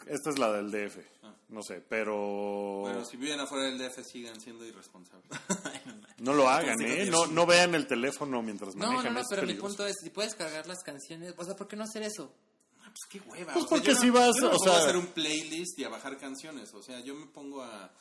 Esta 0.08 0.30
es 0.30 0.38
la 0.38 0.52
del 0.52 0.70
DF. 0.70 0.98
Ah. 1.22 1.34
No 1.48 1.62
sé, 1.62 1.80
pero... 1.88 2.80
Bueno, 2.82 3.04
si 3.04 3.16
viven 3.16 3.38
afuera 3.40 3.64
del 3.66 3.78
DF 3.78 4.02
sigan 4.04 4.40
siendo 4.40 4.64
irresponsables. 4.66 5.28
No 6.18 6.32
lo 6.32 6.48
hagan, 6.48 6.80
¿eh? 6.80 7.04
digo, 7.04 7.26
No, 7.26 7.32
no 7.32 7.44
vean 7.46 7.74
el 7.74 7.86
teléfono 7.86 8.40
mientras 8.40 8.74
No, 8.76 8.86
manejan. 8.86 9.06
no, 9.06 9.10
no, 9.14 9.20
es 9.20 9.26
pero 9.28 9.42
mi 9.42 9.48
peligroso. 9.48 9.68
punto 9.76 9.86
es, 9.86 9.96
si 10.02 10.10
puedes 10.10 10.34
cargar 10.34 10.66
las 10.66 10.82
canciones, 10.82 11.34
o 11.36 11.44
sea, 11.44 11.54
¿por 11.56 11.66
qué 11.68 11.76
no 11.76 11.84
hacer 11.84 12.02
eso? 12.04 12.32
Ah, 12.80 12.84
pues 12.90 13.00
qué 13.10 13.20
hueva. 13.28 13.52
Pues 13.52 13.64
o 13.64 13.68
sea, 13.68 13.76
porque 13.76 13.88
yo 13.88 13.94
no- 13.94 14.00
si 14.00 14.10
vas, 14.10 14.36
yo 14.40 14.46
o 14.48 14.50
pongo 14.52 14.64
a 14.70 14.74
sea- 14.74 14.82
hacer 14.84 14.96
un 14.96 15.06
playlist 15.08 15.78
y 15.78 15.84
a 15.84 15.88
bajar 15.90 16.16
canciones. 16.18 16.72
O 16.72 16.82
sea, 16.82 17.00
yo 17.00 17.14
me 17.14 17.26
pongo 17.26 17.62
a... 17.62 17.92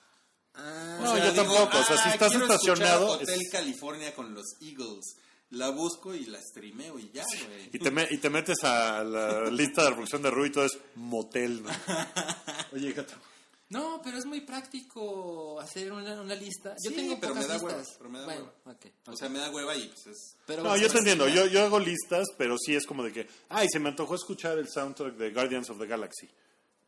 Ah, 0.53 0.99
No, 1.01 1.11
o 1.11 1.15
sea, 1.17 1.25
yo 1.25 1.33
tampoco, 1.33 1.77
o 1.79 1.83
sea, 1.83 1.97
si 1.97 2.09
estás 2.09 2.29
quiero 2.29 2.45
estacionado, 2.45 3.07
Hotel 3.13 3.39
es- 3.41 3.51
California 3.51 4.13
con 4.15 4.33
los 4.33 4.45
Eagles. 4.61 5.17
La 5.53 5.69
busco 5.69 6.13
y 6.15 6.25
la 6.25 6.39
streameo 6.41 6.97
y 6.99 7.11
ya, 7.13 7.23
güey. 7.47 7.69
Y 7.73 7.79
te, 7.79 7.91
me- 7.91 8.07
y 8.09 8.17
te 8.17 8.29
metes 8.29 8.63
a 8.63 9.03
la 9.03 9.49
lista 9.49 9.83
de 9.83 9.89
reproducción 9.89 10.21
de 10.21 10.31
Rui 10.31 10.47
y 10.47 10.51
todo 10.51 10.65
es 10.65 10.77
motel. 10.95 11.63
¿no? 11.63 11.69
Oye, 12.73 12.91
gato. 12.93 13.13
No, 13.69 14.01
pero 14.03 14.17
es 14.19 14.25
muy 14.25 14.41
práctico 14.41 15.59
hacer 15.59 15.91
una, 15.91 16.21
una 16.21 16.35
lista. 16.35 16.75
Yo 16.83 16.91
Sí, 16.91 16.95
tengo 16.95 17.19
pero 17.19 17.33
me 17.33 17.41
pocas 17.41 17.57
da 17.57 17.63
hueva, 17.65 17.77
listas. 17.79 17.95
pero 17.97 18.09
me 18.09 18.19
da 18.19 18.25
bueno, 18.25 18.51
hueva. 18.65 18.77
O 19.07 19.15
sea, 19.15 19.29
me 19.29 19.39
da 19.39 19.49
hueva 19.51 19.75
y 19.75 19.87
pues 19.87 20.07
es... 20.07 20.35
Pero 20.45 20.63
No, 20.63 20.77
yo 20.77 20.89
te 20.91 20.97
entiendo. 20.99 21.27
Yo, 21.27 21.47
yo 21.47 21.63
hago 21.63 21.79
listas, 21.79 22.27
pero 22.37 22.55
sí 22.57 22.75
es 22.75 22.85
como 22.85 23.03
de 23.03 23.11
que, 23.11 23.27
ay, 23.49 23.67
se 23.71 23.79
me 23.79 23.89
antojó 23.89 24.15
escuchar 24.15 24.57
el 24.59 24.69
soundtrack 24.69 25.15
de 25.15 25.31
Guardians 25.31 25.69
of 25.69 25.79
the 25.79 25.87
Galaxy. 25.87 26.29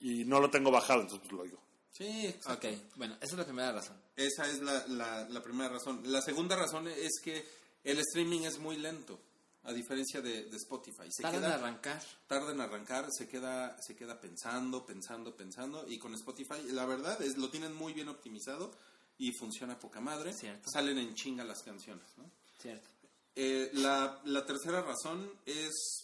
Y 0.02 0.26
no 0.26 0.40
lo 0.40 0.50
tengo 0.52 0.70
bajado, 0.72 1.02
entonces 1.02 1.22
pues 1.28 1.34
lo 1.34 1.42
oigo. 1.44 1.60
Sí, 1.92 2.28
exacto. 2.28 2.68
Ok, 2.68 2.76
bueno, 2.98 3.16
esa 3.22 3.34
es 3.34 3.38
la 3.38 3.46
primera 3.46 3.72
razón. 3.72 3.98
Esa 4.16 4.48
es 4.50 4.60
la, 4.62 4.86
la, 4.88 5.30
la 5.30 5.42
primera 5.42 5.70
razón. 5.70 6.02
La 6.06 6.22
segunda 6.22 6.56
razón 6.56 6.88
es 6.88 7.20
que 7.24 7.46
el 7.86 8.00
streaming 8.00 8.42
es 8.42 8.60
muy 8.60 8.78
lento, 8.78 9.20
a 9.64 9.74
diferencia 9.74 10.22
de, 10.22 10.46
de 10.46 10.58
Spotify. 10.58 11.08
Se 11.10 11.24
Tardan 11.24 11.46
en 11.46 11.52
arrancar. 11.52 12.04
tarda 12.28 12.52
en 12.52 12.62
arrancar, 12.62 13.08
se 13.12 13.28
queda, 13.28 13.78
se 13.82 13.96
queda 13.96 14.20
pensando, 14.20 14.86
pensando, 14.86 15.36
pensando. 15.36 15.86
Y 15.88 15.98
con 15.98 16.14
Spotify, 16.14 16.72
la 16.72 16.86
verdad, 16.86 17.22
es 17.22 17.38
lo 17.38 17.50
tienen 17.50 17.74
muy 17.74 17.94
bien 17.94 18.10
optimizado 18.10 18.72
y 19.18 19.32
funciona 19.32 19.80
poca 19.80 20.02
madre. 20.02 20.34
Cierto. 20.34 20.70
Salen 20.70 20.98
en 20.98 21.16
chinga 21.16 21.44
las 21.44 21.64
canciones. 21.64 22.06
¿no? 22.18 22.30
Cierto. 22.60 22.90
Eh, 23.36 23.70
la, 23.74 24.22
la 24.26 24.46
tercera 24.46 24.82
razón 24.82 25.32
es, 25.46 26.04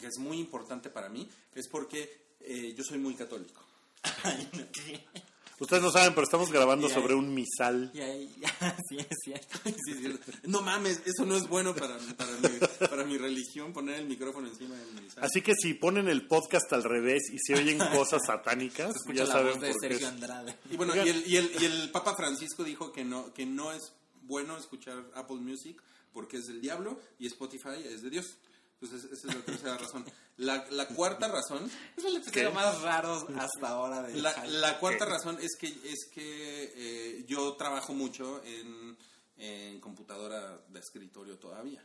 que 0.00 0.06
es 0.06 0.18
muy 0.18 0.38
importante 0.38 0.90
para 0.90 1.08
mí, 1.08 1.28
es 1.54 1.68
porque 1.68 2.34
eh, 2.40 2.74
yo 2.76 2.84
soy 2.84 2.98
muy 2.98 3.14
católico. 3.14 3.62
Ustedes 5.58 5.82
no 5.82 5.90
saben, 5.90 6.14
pero 6.14 6.24
estamos 6.24 6.50
grabando 6.50 6.88
sobre 6.88 7.14
un 7.14 7.32
misal. 7.32 7.90
Y 7.94 8.00
ahí, 8.00 8.34
sí, 8.88 8.96
es 8.98 9.16
cierto. 9.24 9.58
Sí, 9.64 9.94
sí, 9.94 10.18
no 10.44 10.60
mames, 10.62 11.02
eso 11.04 11.24
no 11.24 11.36
es 11.36 11.46
bueno 11.48 11.74
para, 11.74 11.96
para, 12.16 12.32
mi, 12.32 12.88
para 12.88 13.04
mi 13.04 13.18
religión, 13.18 13.72
poner 13.72 14.00
el 14.00 14.06
micrófono 14.06 14.48
encima 14.48 14.74
del 14.76 15.02
misal. 15.02 15.24
Así 15.24 15.40
que 15.42 15.54
si 15.54 15.74
ponen 15.74 16.08
el 16.08 16.26
podcast 16.26 16.72
al 16.72 16.82
revés 16.82 17.22
y 17.32 17.38
se 17.38 17.54
oyen 17.54 17.78
cosas 17.78 18.22
satánicas, 18.26 18.94
ya 19.14 19.24
la 19.24 19.32
saben 19.32 19.52
voz 19.52 19.60
de 19.60 19.70
por. 19.72 19.80
Sergio. 19.80 20.08
Andrade. 20.08 20.56
Y 20.70 20.76
bueno, 20.76 20.96
y 20.96 21.08
el, 21.08 21.24
y, 21.26 21.36
el, 21.36 21.52
y 21.60 21.64
el 21.64 21.90
Papa 21.90 22.16
Francisco 22.16 22.64
dijo 22.64 22.92
que 22.92 23.04
no, 23.04 23.32
que 23.32 23.46
no 23.46 23.72
es 23.72 23.92
bueno 24.22 24.56
escuchar 24.56 25.04
Apple 25.14 25.36
Music 25.36 25.80
porque 26.12 26.36
es 26.38 26.46
del 26.46 26.60
diablo 26.60 27.00
y 27.18 27.26
Spotify 27.26 27.82
es 27.84 28.02
de 28.02 28.10
Dios. 28.10 28.36
Entonces, 28.82 29.12
esa 29.12 29.28
es 29.28 29.34
la 29.36 29.42
tercera 29.44 29.78
razón. 29.78 30.04
La, 30.38 30.66
la 30.70 30.88
cuarta 30.88 31.28
razón 31.28 31.70
Es 31.96 32.04
el 32.04 32.16
episodio 32.16 32.50
más 32.52 32.80
raro 32.82 33.28
hasta 33.38 33.68
ahora 33.68 34.02
de 34.02 34.16
La, 34.20 34.44
la 34.46 34.78
cuarta 34.80 35.04
razón 35.04 35.38
es 35.40 35.56
que 35.58 35.68
es 35.68 36.08
que 36.12 36.72
eh, 36.74 37.24
yo 37.28 37.54
trabajo 37.54 37.92
mucho 37.94 38.42
en, 38.44 38.96
en 39.36 39.80
computadora 39.80 40.58
de 40.68 40.80
escritorio 40.80 41.38
todavía. 41.38 41.84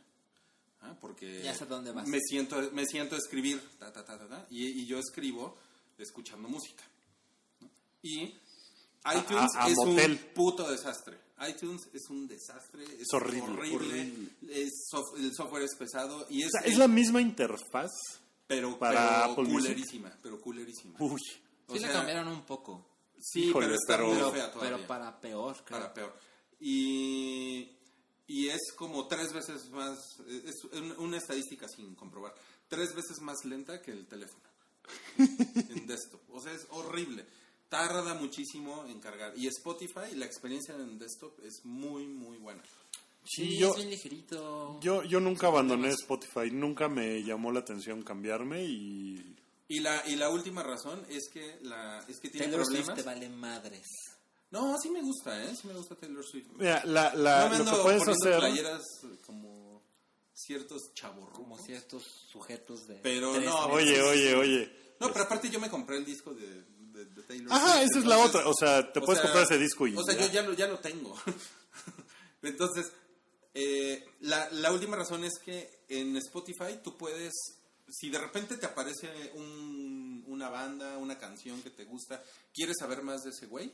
Ah, 0.80 0.96
Porque 1.00 1.42
Ya 1.42 1.54
sé 1.54 1.66
dónde 1.66 1.92
vas. 1.92 2.06
me 2.08 2.18
siento 2.20 2.56
me 2.72 2.84
siento 2.86 3.14
a 3.14 3.18
escribir 3.18 3.60
ta, 3.78 3.92
ta, 3.92 4.04
ta, 4.04 4.18
ta, 4.18 4.28
ta, 4.28 4.46
y, 4.50 4.64
y 4.66 4.86
yo 4.86 4.98
escribo 4.98 5.56
escuchando 5.98 6.48
música. 6.48 6.82
¿no? 7.60 7.68
Y 8.02 8.34
iTunes 9.14 9.54
a- 9.56 9.64
a 9.64 9.68
es 9.68 9.76
motel. 9.76 10.12
un 10.12 10.18
puto 10.34 10.68
desastre. 10.70 11.18
iTunes 11.48 11.88
es 11.92 12.08
un 12.10 12.26
desastre, 12.26 12.84
es, 12.84 13.00
Es 13.02 13.06
horrible, 13.12 13.50
horrible, 13.52 13.76
horrible. 13.76 14.30
es 14.50 14.88
sof- 14.92 15.16
el 15.18 15.32
software 15.34 15.62
es 15.64 15.74
pesado 15.78 16.26
y 16.30 16.42
es, 16.42 16.48
O 16.48 16.50
sea, 16.58 16.60
es 16.70 16.78
la 16.78 16.88
misma 16.88 17.20
interfaz. 17.20 17.90
pero, 18.46 18.78
para 18.78 19.00
pero 19.22 19.32
Apple 19.32 19.44
Music. 19.44 19.60
culerísima, 19.74 20.18
pero 20.22 20.40
culerísima. 20.40 20.94
Uy. 21.00 21.20
O 21.66 21.74
Sí 21.74 21.80
le 21.80 21.86
sea, 21.86 21.92
cambiaron 21.92 22.28
un 22.28 22.42
poco, 22.46 22.86
Sí, 23.20 23.46
Híjole, 23.46 23.66
pero 23.66 23.74
está 23.78 23.96
pero- 23.96 24.08
muy 24.08 24.32
fea 24.32 24.52
todavía. 24.52 24.76
pero 24.76 24.86
para 24.86 25.20
peor, 25.20 25.56
creo. 25.64 25.78
para 25.80 25.92
peor. 25.92 26.14
Y, 26.60 27.68
y 28.28 28.48
es 28.48 28.72
como 28.76 29.08
tres 29.08 29.32
veces 29.32 29.68
más, 29.70 29.98
es 30.28 30.64
un- 30.72 30.92
una 30.98 31.16
estadística 31.18 31.66
sin 31.68 31.94
comprobar, 31.94 32.34
tres 32.68 32.94
veces 32.94 33.20
más 33.20 33.44
lenta 33.44 33.80
que 33.82 33.90
el 33.90 34.06
teléfono 34.06 34.44
en 35.18 35.86
desktop. 35.86 36.20
O 36.30 36.40
sea, 36.40 36.52
es 36.52 36.66
horrible. 36.70 37.26
Tarda 37.68 38.14
muchísimo 38.14 38.84
en 38.88 38.98
cargar. 39.00 39.32
Y 39.36 39.46
Spotify, 39.46 40.14
la 40.14 40.24
experiencia 40.26 40.74
en 40.74 40.98
desktop 40.98 41.38
es 41.44 41.64
muy, 41.64 42.06
muy 42.06 42.38
buena. 42.38 42.62
Sí, 43.24 43.58
yo, 43.58 43.70
es 43.70 43.76
bien 43.76 43.90
ligerito. 43.90 44.80
yo, 44.80 45.02
yo 45.02 45.20
nunca 45.20 45.48
abandoné 45.48 45.90
Spotify, 45.90 46.50
nunca 46.50 46.88
me 46.88 47.22
llamó 47.22 47.52
la 47.52 47.60
atención 47.60 48.02
cambiarme 48.02 48.64
y 48.64 49.36
Y 49.68 49.80
la, 49.80 50.02
y 50.08 50.16
la 50.16 50.30
última 50.30 50.62
razón 50.62 51.04
es 51.10 51.28
que, 51.30 51.58
la, 51.60 51.98
es 52.08 52.18
que 52.20 52.30
tiene 52.30 52.46
Taylor 52.46 52.64
Swift 52.64 52.86
problemas. 52.86 52.96
te 52.96 53.02
vale 53.02 53.28
madres. 53.28 53.86
No, 54.50 54.74
sí 54.82 54.88
me 54.88 55.02
gusta, 55.02 55.44
¿eh? 55.44 55.54
Sí 55.54 55.66
me 55.66 55.74
gusta 55.74 55.94
Taylor 55.94 56.24
Swift. 56.24 56.46
Mira, 56.56 56.82
la, 56.86 57.12
la- 57.14 57.44
no 57.44 57.50
me 57.50 57.58
lo 57.58 57.64
ando 57.64 57.76
que 57.76 57.82
puedes 57.82 58.08
hacer... 58.08 58.38
playeras 58.38 58.82
como 59.26 59.82
ciertos 60.32 60.94
chavorrumos. 60.94 61.36
Como 61.36 61.58
ciertos 61.58 62.04
sujetos 62.32 62.86
de... 62.86 62.94
Pero 63.02 63.34
no, 63.34 63.40
meses. 63.40 63.54
Oye, 63.70 64.00
oye, 64.00 64.34
oye. 64.36 64.94
No, 65.00 65.12
pero 65.12 65.24
aparte 65.26 65.50
yo 65.50 65.60
me 65.60 65.68
compré 65.68 65.98
el 65.98 66.06
disco 66.06 66.32
de, 66.32 66.64
de, 66.98 67.04
de 67.06 67.22
Taylor 67.22 67.52
Ajá, 67.52 67.72
Swift, 67.78 67.90
esa 67.90 67.98
es 68.00 68.04
la 68.06 68.18
otra. 68.18 68.48
O 68.48 68.52
sea, 68.58 68.92
te 68.92 68.98
o 68.98 69.02
puedes 69.02 69.20
sea, 69.22 69.30
comprar 69.30 69.44
ese 69.44 69.58
disco 69.62 69.86
y. 69.86 69.96
O 69.96 70.02
sea, 70.02 70.14
ya. 70.14 70.26
yo 70.26 70.32
ya 70.32 70.42
lo, 70.42 70.52
ya 70.54 70.66
lo 70.68 70.78
tengo. 70.78 71.14
Entonces, 72.42 72.92
eh, 73.54 74.04
la, 74.20 74.48
la 74.52 74.72
última 74.72 74.96
razón 74.96 75.24
es 75.24 75.32
que 75.44 75.84
en 75.88 76.16
Spotify 76.16 76.78
tú 76.82 76.96
puedes, 76.96 77.32
si 77.88 78.10
de 78.10 78.18
repente 78.18 78.56
te 78.56 78.66
aparece 78.66 79.32
un- 79.34 80.24
una 80.28 80.48
banda, 80.48 80.98
una 80.98 81.18
canción 81.18 81.62
que 81.62 81.70
te 81.70 81.84
gusta, 81.84 82.22
quieres 82.54 82.76
saber 82.78 83.02
más 83.02 83.22
de 83.22 83.30
ese 83.30 83.46
güey, 83.46 83.72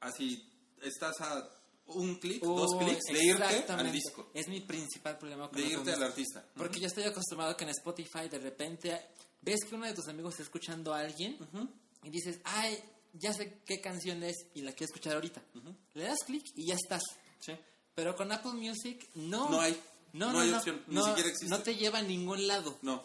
así 0.00 0.50
estás 0.82 1.20
a 1.20 1.48
un 1.86 2.16
clic, 2.16 2.42
dos 2.42 2.76
clics 2.78 3.04
de 3.12 3.24
irte 3.24 3.44
al 3.72 3.92
disco, 3.92 4.30
Es 4.34 4.48
mi 4.48 4.60
principal 4.62 5.16
problema 5.18 5.48
con 5.48 5.60
de 5.60 5.66
irte 5.66 5.92
al 5.92 6.02
artista. 6.02 6.44
Porque 6.56 6.80
yo 6.80 6.86
estoy 6.86 7.04
acostumbrado 7.04 7.56
que 7.56 7.64
en 7.64 7.70
Spotify 7.70 8.28
de 8.30 8.38
repente 8.38 9.00
ves 9.40 9.60
que 9.68 9.74
uno 9.74 9.86
de 9.86 9.94
tus 9.94 10.08
amigos 10.08 10.32
está 10.34 10.42
escuchando 10.42 10.92
a 10.92 11.00
alguien 11.00 11.38
y 12.04 12.10
dices, 12.10 12.38
ay, 12.44 12.78
ya 13.14 13.32
sé 13.32 13.58
qué 13.66 13.80
canción 13.80 14.22
es 14.22 14.46
y 14.54 14.62
la 14.62 14.72
quiero 14.72 14.92
escuchar 14.92 15.14
ahorita. 15.14 15.42
Le 15.94 16.04
das 16.04 16.18
clic 16.26 16.44
y 16.56 16.66
ya 16.66 16.74
estás. 16.74 17.02
Sí. 17.40 17.52
Pero 17.94 18.14
con 18.16 18.30
Apple 18.32 18.52
Music 18.52 19.08
no. 19.14 19.48
No 19.50 19.60
hay. 19.60 19.80
No, 20.12 20.26
No 20.26 20.32
no, 20.34 20.40
hay 20.40 20.50
no. 20.50 20.58
opción. 20.58 20.82
Ni 20.88 21.02
siquiera 21.02 21.28
existe. 21.28 21.48
no 21.48 21.62
te 21.62 21.74
lleva 21.76 21.98
a 21.98 22.02
ningún 22.02 22.46
lado. 22.46 22.78
No, 22.82 23.04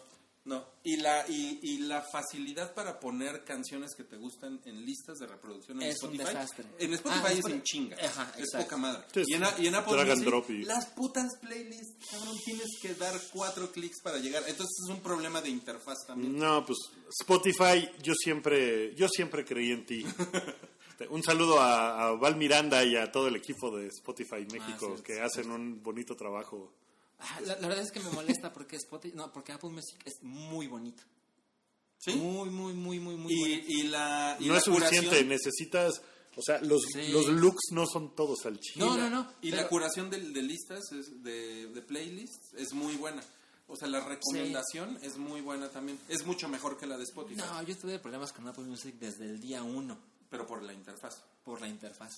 no. 0.50 0.64
Y 0.82 0.96
la, 0.96 1.26
y, 1.28 1.58
y 1.62 1.78
la 1.78 2.02
facilidad 2.02 2.74
para 2.74 2.98
poner 3.00 3.44
canciones 3.44 3.94
que 3.94 4.04
te 4.04 4.16
gustan 4.16 4.60
en 4.64 4.84
listas 4.84 5.18
de 5.18 5.26
reproducción 5.26 5.80
en 5.82 5.88
Es 5.88 6.02
un 6.02 6.10
Spotify. 6.12 6.34
desastre. 6.36 6.64
En 6.78 6.92
Spotify 6.94 7.22
Ah, 7.26 7.32
es 7.32 7.44
en 7.46 7.62
chinga. 7.62 7.96
Ajá, 8.04 8.32
es 8.38 8.50
poca 8.56 8.76
madre. 8.76 9.02
Sí, 9.14 9.22
y, 9.26 9.34
en, 9.34 9.42
y 9.58 9.66
en 9.66 9.74
Apple 9.74 9.92
Drag 9.94 10.10
and 10.10 10.18
Music, 10.18 10.28
drop 10.28 10.50
y- 10.50 10.64
las 10.64 10.86
putas 10.86 11.30
playlists, 11.40 12.06
cabrón, 12.10 12.36
tienes 12.44 12.68
que 12.82 12.94
dar 12.94 13.14
cuatro 13.32 13.70
clics 13.72 14.00
para 14.02 14.18
llegar. 14.18 14.42
Entonces 14.48 14.74
es 14.84 14.90
un 14.90 15.00
problema 15.00 15.40
de 15.40 15.50
interfaz 15.50 15.98
también. 16.06 16.38
No, 16.38 16.64
pues 16.66 16.78
Spotify, 17.20 17.88
yo 18.02 18.12
siempre, 18.14 18.94
yo 18.94 19.08
siempre 19.08 19.44
creí 19.44 19.72
en 19.72 19.86
ti. 19.86 20.04
Un 21.08 21.22
saludo 21.22 21.58
a, 21.60 22.08
a 22.08 22.12
Val 22.12 22.36
Miranda 22.36 22.84
y 22.84 22.94
a 22.94 23.10
todo 23.10 23.28
el 23.28 23.36
equipo 23.36 23.74
de 23.74 23.86
Spotify 23.86 24.46
México 24.52 24.94
sí, 24.98 25.02
que 25.02 25.20
hacen 25.22 25.50
un 25.50 25.82
bonito 25.82 26.14
trabajo. 26.14 26.74
La, 27.44 27.56
la 27.56 27.68
verdad 27.68 27.84
es 27.84 27.92
que 27.92 28.00
me 28.00 28.10
molesta 28.10 28.52
porque 28.52 28.76
Spotify, 28.76 29.14
no, 29.16 29.32
porque 29.32 29.52
Apple 29.52 29.70
Music 29.70 30.00
es 30.04 30.22
muy 30.22 30.66
bonito. 30.66 31.02
¿Sí? 31.98 32.14
Muy, 32.14 32.48
muy, 32.50 32.72
muy, 32.72 32.98
muy, 32.98 33.16
muy 33.16 33.32
Y, 33.32 33.40
bonito. 33.40 33.64
y 33.68 33.82
la. 33.84 34.36
y 34.40 34.46
no 34.46 34.52
la 34.54 34.58
es 34.58 34.64
suficiente, 34.64 35.08
curación- 35.08 35.28
necesitas, 35.28 36.02
o 36.36 36.40
sea, 36.42 36.60
los, 36.62 36.80
Sí. 36.92 37.08
los 37.12 37.26
looks 37.28 37.72
no 37.72 37.84
son 37.86 38.14
todos 38.14 38.46
al 38.46 38.58
chile. 38.58 38.84
No, 38.84 38.96
no, 38.96 39.10
no. 39.10 39.30
Y 39.42 39.50
pero- 39.50 39.62
la 39.62 39.68
curación 39.68 40.08
de, 40.08 40.18
de 40.18 40.42
listas, 40.42 40.80
es 40.92 41.22
de, 41.22 41.66
de 41.66 41.82
playlists, 41.82 42.54
es 42.54 42.72
muy 42.72 42.96
buena. 42.96 43.22
O 43.66 43.76
sea, 43.76 43.86
la 43.86 44.00
recomendación 44.00 44.98
es 45.02 45.16
muy 45.18 45.42
buena 45.42 45.68
también. 45.68 45.98
Es 46.08 46.26
mucho 46.26 46.48
mejor 46.48 46.76
que 46.78 46.86
la 46.86 46.96
de 46.96 47.04
Spotify. 47.04 47.36
No, 47.40 47.62
yo 47.62 47.76
tuve 47.78 47.98
problemas 48.00 48.32
con 48.32 48.48
Apple 48.48 48.64
Music 48.64 48.96
desde 48.98 49.26
el 49.26 49.40
día 49.40 49.62
uno 49.62 49.96
Pero 50.28 50.44
por 50.46 50.62
la 50.62 50.72
interfaz. 50.72 51.22
por 51.44 51.60
la 51.60 51.68
interfaz. 51.68 52.16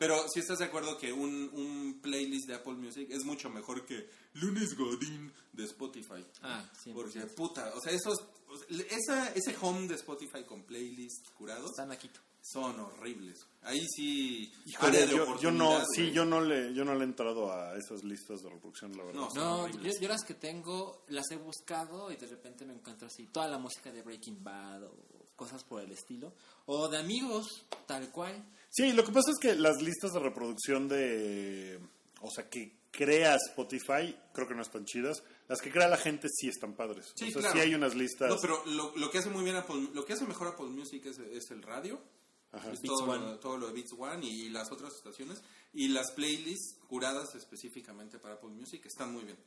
Pero 0.00 0.24
si 0.32 0.40
estás 0.40 0.60
de 0.60 0.64
acuerdo 0.64 0.96
que 0.96 1.12
un, 1.12 1.50
un 1.52 2.00
playlist 2.00 2.48
de 2.48 2.54
Apple 2.54 2.72
Music 2.72 3.06
es 3.10 3.22
mucho 3.22 3.50
mejor 3.50 3.84
que 3.84 4.08
Lunes 4.32 4.74
Godín 4.74 5.30
de 5.52 5.64
Spotify. 5.64 6.24
Ah, 6.40 6.64
sí. 6.82 6.90
Porque, 6.94 7.20
puta, 7.26 7.70
o 7.76 7.80
sea, 7.82 7.92
esos, 7.92 8.16
o 8.48 8.56
sea, 8.56 8.86
esa, 8.88 9.34
ese 9.34 9.54
home 9.60 9.88
de 9.88 9.96
Spotify 9.96 10.42
con 10.44 10.62
playlists 10.62 11.28
curados 11.36 11.72
Están 11.72 11.92
aquí. 11.92 12.08
son 12.40 12.80
horribles. 12.80 13.44
Ahí 13.60 13.86
sí. 13.94 14.50
Híjole, 14.64 15.06
de 15.06 15.14
yo, 15.14 15.38
yo 15.38 15.50
no, 15.50 15.78
sí, 15.94 16.04
güey. 16.04 16.12
yo 16.14 16.24
no 16.24 16.40
le, 16.40 16.72
yo 16.72 16.86
no 16.86 16.94
le 16.94 17.00
he 17.02 17.04
entrado 17.04 17.52
a 17.52 17.76
esas 17.76 18.02
listas 18.02 18.40
de 18.40 18.48
reproducción, 18.48 18.96
la 18.96 19.04
verdad. 19.04 19.28
No. 19.34 19.68
Yo 19.68 20.08
las 20.08 20.24
que 20.24 20.32
tengo 20.32 21.04
las 21.08 21.30
he 21.30 21.36
buscado 21.36 22.10
y 22.10 22.16
de 22.16 22.26
repente 22.26 22.64
me 22.64 22.72
encuentro 22.72 23.06
así 23.06 23.26
toda 23.26 23.48
la 23.48 23.58
música 23.58 23.92
de 23.92 24.00
Breaking 24.00 24.42
Bad 24.42 24.84
o 24.84 24.94
cosas 25.36 25.62
por 25.62 25.82
el 25.82 25.92
estilo. 25.92 26.32
O 26.64 26.88
de 26.88 26.96
amigos, 26.96 27.66
tal 27.86 28.10
cual. 28.10 28.42
Sí, 28.70 28.92
lo 28.92 29.04
que 29.04 29.12
pasa 29.12 29.32
es 29.32 29.38
que 29.38 29.54
las 29.54 29.82
listas 29.82 30.12
de 30.12 30.20
reproducción 30.20 30.88
de, 30.88 31.80
o 32.20 32.30
sea, 32.30 32.48
que 32.48 32.80
crea 32.90 33.36
Spotify, 33.36 34.16
creo 34.32 34.46
que 34.46 34.54
no 34.54 34.62
están 34.62 34.84
chidas. 34.84 35.22
Las 35.48 35.60
que 35.60 35.70
crea 35.70 35.88
la 35.88 35.96
gente 35.96 36.28
sí 36.28 36.48
están 36.48 36.74
padres. 36.74 37.12
Sí, 37.16 37.28
o 37.28 37.32
sea, 37.32 37.40
claro. 37.40 37.54
sí 37.54 37.60
hay 37.60 37.74
unas 37.74 37.94
listas. 37.94 38.28
No, 38.28 38.38
pero 38.40 38.64
lo, 38.66 38.96
lo 38.96 39.10
que 39.10 39.18
hace 39.18 39.30
muy 39.30 39.42
bien 39.42 39.56
Apple, 39.56 39.88
lo 39.92 40.04
que 40.04 40.12
hace 40.12 40.24
mejor 40.24 40.48
Apple 40.48 40.66
Music 40.66 41.04
es, 41.06 41.18
es 41.18 41.50
el 41.50 41.62
radio. 41.62 42.00
Ajá. 42.52 42.70
Es 42.72 42.80
Beats 42.80 42.98
todo, 42.98 43.10
One. 43.10 43.26
lo, 43.26 43.38
todo 43.38 43.58
lo 43.58 43.66
de 43.68 43.72
Beats 43.72 43.92
One 43.96 44.26
y 44.26 44.48
las 44.48 44.70
otras 44.70 44.94
estaciones. 44.94 45.42
Y 45.72 45.88
las 45.88 46.12
playlists 46.12 46.76
curadas 46.88 47.34
específicamente 47.34 48.18
para 48.18 48.34
Apple 48.34 48.50
Music 48.50 48.84
están 48.86 49.12
muy 49.12 49.24
bien. 49.24 49.38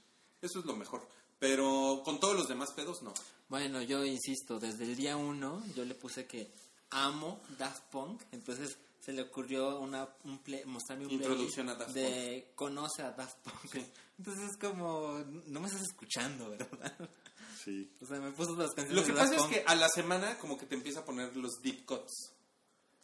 Eso 0.42 0.60
es 0.60 0.66
lo 0.66 0.76
mejor. 0.76 1.08
Pero 1.40 2.02
con 2.06 2.20
todos 2.20 2.36
los 2.36 2.48
demás 2.48 2.72
pedos, 2.72 3.02
no. 3.02 3.14
Bueno, 3.50 3.82
yo 3.82 4.06
insisto, 4.06 4.60
desde 4.60 4.86
el 4.86 4.96
día 4.96 5.18
uno 5.18 5.64
yo 5.76 5.84
le 5.84 5.96
puse 5.96 6.26
que 6.26 6.52
amo 6.90 7.42
Daft 7.58 7.84
Punk, 7.92 8.22
entonces 8.32 8.78
se 9.04 9.12
le 9.12 9.24
ocurrió 9.24 9.80
una, 9.80 10.08
un 10.24 10.40
play- 10.40 10.64
mostrarme 10.66 11.06
un 11.06 11.12
Introducción 11.12 11.70
a 11.70 11.76
Daft 11.76 11.92
de 11.92 12.52
conoce 12.56 13.02
a 13.02 13.12
Daft 13.12 13.38
Punk. 13.40 13.84
Entonces 14.18 14.52
es 14.52 14.58
como, 14.58 15.20
no 15.48 15.60
me 15.60 15.68
estás 15.68 15.82
escuchando, 15.82 16.50
¿verdad? 16.50 17.10
Sí. 17.64 17.92
O 18.02 18.06
sea, 18.06 18.20
me 18.20 18.32
puso 18.32 18.56
las 18.56 18.72
canciones 18.72 18.96
Lo 18.96 19.04
que 19.06 19.12
de 19.14 19.18
pasa 19.18 19.32
Daft 19.36 19.36
es 19.36 19.42
Punk. 19.42 19.54
que 19.54 19.72
a 19.72 19.76
la 19.76 19.90
semana 19.90 20.38
como 20.38 20.58
que 20.58 20.66
te 20.66 20.76
empieza 20.76 21.02
a 21.02 21.06
poner 21.06 21.36
los 21.36 21.52
deep 21.62 21.86
cuts. 21.86 22.32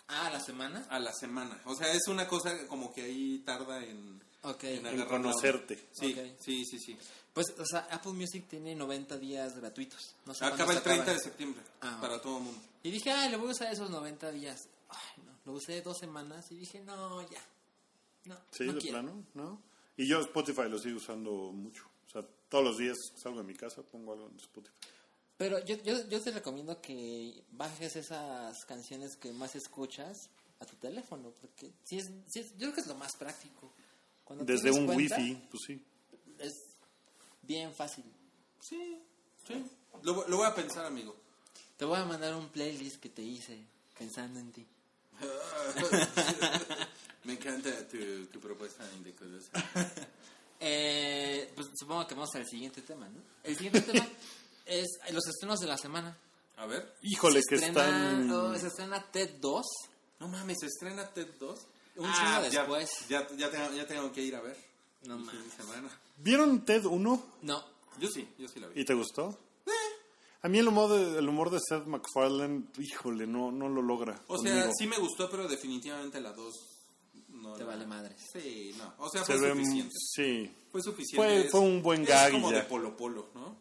Ah, 0.07 0.29
la 0.31 0.39
semana. 0.39 0.85
A 0.89 0.99
la 0.99 1.13
semana. 1.13 1.61
O 1.65 1.75
sea, 1.75 1.91
es 1.93 2.07
una 2.07 2.27
cosa 2.27 2.65
como 2.67 2.91
que 2.93 3.03
ahí 3.03 3.39
tarda 3.45 3.83
en, 3.83 4.21
Ok. 4.43 4.63
en 4.63 4.85
En 4.87 5.05
conocerte. 5.05 5.87
Sí, 5.91 6.13
Ok. 6.17 6.39
sí, 6.39 6.65
sí, 6.65 6.79
sí. 6.79 6.97
Pues, 7.33 7.45
o 7.59 7.65
sea, 7.65 7.87
Apple 7.91 8.13
Music 8.13 8.45
tiene 8.49 8.73
90 8.75 9.17
días 9.17 9.55
gratuitos. 9.55 10.15
No 10.25 10.33
sé 10.33 10.45
Acaba 10.45 10.71
el 10.73 10.79
se 10.79 10.83
30 10.83 11.03
de 11.05 11.11
acaban. 11.11 11.23
septiembre 11.23 11.63
Ah, 11.81 11.97
para 12.01 12.15
ok. 12.15 12.23
todo 12.23 12.37
el 12.39 12.43
mundo. 12.45 12.59
Y 12.83 12.89
dije, 12.91 13.11
ah, 13.11 13.27
le 13.29 13.37
voy 13.37 13.49
a 13.49 13.51
usar 13.51 13.71
esos 13.71 13.89
90 13.91 14.31
días. 14.31 14.67
Ay, 14.89 15.23
no. 15.25 15.28
Lo 15.49 15.55
usé 15.55 15.81
dos 15.81 15.97
semanas 15.97 16.51
y 16.51 16.57
dije, 16.57 16.79
no, 16.81 17.27
ya. 17.27 17.41
No, 18.25 18.37
Sí, 18.51 18.65
no 18.65 18.73
de 18.73 18.79
quiero. 18.81 18.99
plano, 18.99 19.23
¿no? 19.33 19.59
Y 19.97 20.05
yo 20.07 20.19
Spotify 20.21 20.69
lo 20.69 20.77
sigo 20.77 20.97
usando 20.97 21.31
mucho. 21.51 21.85
O 22.07 22.11
sea, 22.11 22.23
todos 22.49 22.63
los 22.63 22.77
días 22.77 22.95
salgo 23.15 23.39
de 23.39 23.45
mi 23.45 23.55
casa, 23.55 23.81
pongo 23.81 24.13
algo 24.13 24.27
en 24.27 24.35
Spotify. 24.39 24.75
Pero 25.37 25.57
yo, 25.65 25.75
yo, 25.77 26.07
yo 26.07 26.21
te 26.21 26.29
recomiendo 26.29 26.79
que 26.81 27.43
bajes 27.49 27.95
esas 27.95 28.63
canciones 28.65 29.15
que 29.15 29.31
más 29.31 29.55
escuchas 29.55 30.29
a 30.59 30.67
tu 30.67 30.75
teléfono, 30.75 31.31
porque 31.41 31.71
sí 31.83 31.97
es, 31.97 32.11
sí 32.27 32.41
es- 32.41 32.51
yo 32.51 32.67
creo 32.67 32.73
que 32.75 32.81
es 32.81 32.87
lo 32.87 32.93
más 32.95 33.15
práctico. 33.17 33.73
Cuando 34.23 34.45
Desde 34.45 34.69
un 34.69 34.85
cuenta, 34.85 35.17
wifi, 35.17 35.33
pues 35.49 35.63
sí. 35.65 35.81
Es 36.37 36.53
bien 37.41 37.73
fácil. 37.73 38.03
Sí, 38.59 39.01
sí. 39.47 39.65
Lo, 40.03 40.27
lo 40.27 40.37
voy 40.37 40.45
a 40.45 40.53
pensar, 40.53 40.85
amigo. 40.85 41.15
Te 41.75 41.85
voy 41.85 41.97
a 41.97 42.05
mandar 42.05 42.35
un 42.35 42.49
playlist 42.49 42.97
que 43.01 43.09
te 43.09 43.23
hice 43.23 43.57
pensando 43.97 44.39
en 44.39 44.51
ti. 44.51 44.67
Me 47.23 47.33
encanta 47.33 47.87
tu, 47.87 48.25
tu 48.27 48.39
propuesta 48.39 48.83
indecorosa. 48.97 49.51
Eh, 50.61 51.53
pues 51.55 51.69
supongo 51.73 52.05
que 52.05 52.15
vamos 52.15 52.35
al 52.35 52.45
siguiente 52.45 52.81
tema, 52.81 53.07
¿no? 53.07 53.21
El 53.45 53.55
siguiente 53.55 53.79
tema 53.79 54.05
es 54.65 54.87
los 55.09 55.25
estrenos 55.25 55.57
de 55.61 55.67
la 55.67 55.77
semana. 55.77 56.17
A 56.57 56.65
ver. 56.65 56.95
Híjole, 57.01 57.39
que 57.47 57.57
Se 57.57 57.67
estrena- 57.67 58.11
están... 58.19 58.29
oh, 58.31 58.57
se 58.57 58.67
estrena 58.67 59.01
TED 59.09 59.35
2. 59.39 59.65
No 60.19 60.27
mames, 60.27 60.57
¿se 60.59 60.65
estrena 60.65 61.07
TED 61.13 61.27
2? 61.39 61.59
Un 61.95 62.05
Ah, 62.07 62.41
ya- 62.51 62.59
después. 62.59 62.89
Ya, 63.07 63.25
ya, 63.37 63.49
tengo, 63.49 63.71
ya 63.73 63.87
tengo 63.87 64.11
que 64.11 64.21
ir 64.21 64.35
a 64.35 64.41
ver. 64.41 64.57
No 65.03 65.17
mames. 65.17 65.53
semana. 65.55 65.89
¿Vieron 66.17 66.65
TED 66.65 66.83
1 66.83 67.25
No, 67.43 67.63
Yo 68.01 68.09
sí, 68.09 68.27
yo 68.37 68.49
sí 68.49 68.59
la 68.59 68.67
vi. 68.67 68.81
y 68.81 68.83
te 68.83 68.93
gustó? 68.95 69.39
A 70.41 70.47
mí 70.47 70.57
el 70.59 70.67
humor 70.67 70.89
de, 70.89 71.19
el 71.19 71.27
humor 71.27 71.49
de 71.49 71.59
Seth 71.59 71.85
MacFarlane, 71.85 72.63
híjole, 72.79 73.27
no, 73.27 73.51
no 73.51 73.67
lo 73.67 73.81
logra. 73.81 74.21
O 74.27 74.37
sea, 74.37 74.53
conmigo. 74.53 74.73
sí 74.77 74.87
me 74.87 74.97
gustó, 74.97 75.29
pero 75.29 75.47
definitivamente 75.47 76.21
la 76.21 76.31
2 76.31 76.55
no 77.29 77.53
te 77.53 77.59
la- 77.59 77.65
vale 77.67 77.85
madres. 77.85 78.15
Sí, 78.33 78.73
no. 78.77 78.93
O 78.99 79.09
sea, 79.09 79.23
Se 79.25 79.37
fue 79.37 79.41
ve, 79.49 79.51
suficiente. 79.53 79.93
sí. 79.97 80.51
Fue 80.71 80.81
suficiente. 80.81 81.15
Fue- 81.17 81.41
Es- 81.45 81.51
fue 81.51 81.59
un 81.59 81.81
buen 81.83 82.03
es 82.03 82.07
gag 82.09 82.29
y 82.29 82.33
como 82.33 82.51
ya. 82.51 82.57
de 82.59 82.63
Polo 82.63 82.95
Polo, 82.95 83.29
¿no? 83.35 83.57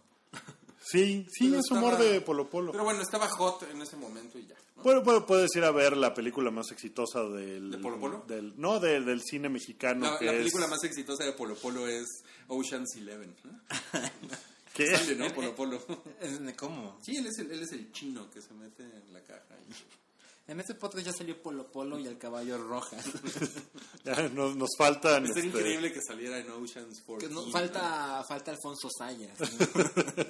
Sí, 0.81 1.27
sí, 1.31 1.49
Pero 1.49 1.61
es 1.61 1.71
humor 1.71 1.93
estaba- 1.95 2.09
de 2.11 2.21
Polo 2.23 2.49
Polo. 2.49 2.73
Pero 2.73 2.85
bueno, 2.85 3.03
estaba 3.03 3.29
hot 3.29 3.63
en 3.71 3.83
ese 3.83 3.97
momento 3.97 4.39
y 4.39 4.47
ya. 4.47 4.55
¿no? 4.77 4.83
Puede- 4.83 5.01
puede- 5.03 5.21
puedes 5.23 5.55
ir 5.57 5.65
a 5.65 5.71
ver 5.73 5.97
la 5.97 6.15
película 6.15 6.51
más 6.51 6.71
exitosa 6.71 7.25
del... 7.25 7.73
¿De 7.73 7.79
Polo 7.79 7.99
Polo? 8.01 8.25
Del, 8.27 8.55
no, 8.59 8.79
del, 8.81 9.05
del 9.05 9.21
cine 9.23 9.49
mexicano. 9.51 10.13
La, 10.13 10.19
que 10.19 10.25
la 10.27 10.33
es- 10.33 10.39
película 10.39 10.67
más 10.69 10.83
exitosa 10.85 11.25
de 11.25 11.33
Polo 11.33 11.57
Polo 11.57 11.87
es 11.89 12.07
Ocean's 12.47 12.95
Eleven. 12.97 13.35
¿no? 13.45 13.61
¿Qué? 14.79 14.97
Sale, 14.97 15.17
¿no? 15.17 15.35
Polo 15.35 15.55
Polo. 15.57 15.85
¿Cómo? 16.57 16.99
Sí, 17.03 17.17
él 17.17 17.27
es, 17.27 17.39
el, 17.41 17.51
él 17.51 17.63
es 17.63 17.73
el 17.73 17.91
chino 17.91 18.31
que 18.31 18.41
se 18.41 18.55
mete 18.55 18.85
en 18.85 19.13
la 19.13 19.21
caja. 19.25 19.45
En 20.47 20.61
este 20.61 20.75
podcast 20.77 21.05
ya 21.05 21.13
salió 21.13 21.43
Polo 21.43 21.71
Polo 21.71 21.99
y 21.99 22.07
el 22.07 22.17
caballo 22.17 22.57
roja. 22.59 22.97
Ya, 24.05 24.29
nos, 24.31 24.57
nos 24.57 24.71
faltan... 24.79 25.27
Sería 25.27 25.45
este, 25.45 25.59
increíble 25.59 25.93
que 25.93 26.01
saliera 26.01 26.39
en 26.39 26.49
Ocean's 26.51 27.01
14. 27.01 27.27
Que 27.29 27.35
no- 27.35 27.51
falta, 27.51 28.25
falta 28.27 28.53
Alfonso 28.53 28.89
Sayas. 28.97 29.39
¿no? 29.39 29.47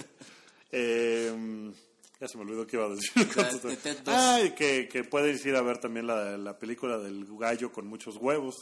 eh, 0.73 1.73
ya 2.21 2.27
se 2.27 2.37
me 2.39 2.45
olvidó 2.45 2.67
que 2.67 2.77
iba 2.77 2.87
a 2.87 2.89
decir. 2.89 3.29
2. 3.63 4.05
ah, 4.07 4.41
y 4.43 4.51
que, 4.53 4.89
que 4.89 5.05
puedes 5.05 5.45
ir 5.47 5.55
a 5.55 5.63
ver 5.63 5.79
también 5.79 6.07
la, 6.07 6.37
la 6.37 6.59
película 6.59 6.99
del 6.99 7.27
gallo 7.39 7.71
con 7.71 7.87
muchos 7.87 8.17
huevos. 8.17 8.57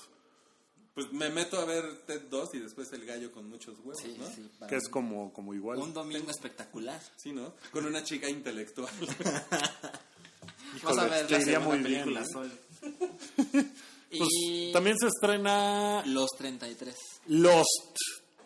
Pues 0.97 1.13
me 1.13 1.29
meto 1.29 1.61
a 1.61 1.67
ver 1.67 1.85
Ted 2.07 2.23
2 2.31 2.55
y 2.55 2.59
después 2.59 2.91
El 2.95 3.05
Gallo 3.05 3.31
con 3.31 3.49
muchos 3.51 3.77
huevos, 3.81 4.01
Sí, 4.03 4.17
¿no? 4.19 4.27
sí. 4.29 4.49
Que 4.67 4.77
es 4.77 4.89
como, 4.89 5.31
como 5.33 5.53
igual. 5.53 5.79
Un 5.79 5.93
domingo 5.93 6.31
espectacular. 6.31 6.99
Sí, 7.17 7.33
¿no? 7.33 7.53
Con 7.71 7.85
una 7.85 8.03
chica 8.03 8.31
intelectual. 8.31 8.89
Vas 10.83 10.99
a 10.99 11.05
ver 11.07 11.31
la 11.31 11.41
segunda 11.41 11.61
muy 11.61 11.79
bien, 11.81 12.05
película, 12.05 12.23
¿eh? 12.23 12.27
Sol. 12.33 12.51
Pues, 14.09 14.31
y 14.31 14.73
también 14.73 14.97
se 14.99 15.09
estrena 15.09 16.03
Los 16.07 16.31
33. 16.39 16.95
Lost 17.27 17.97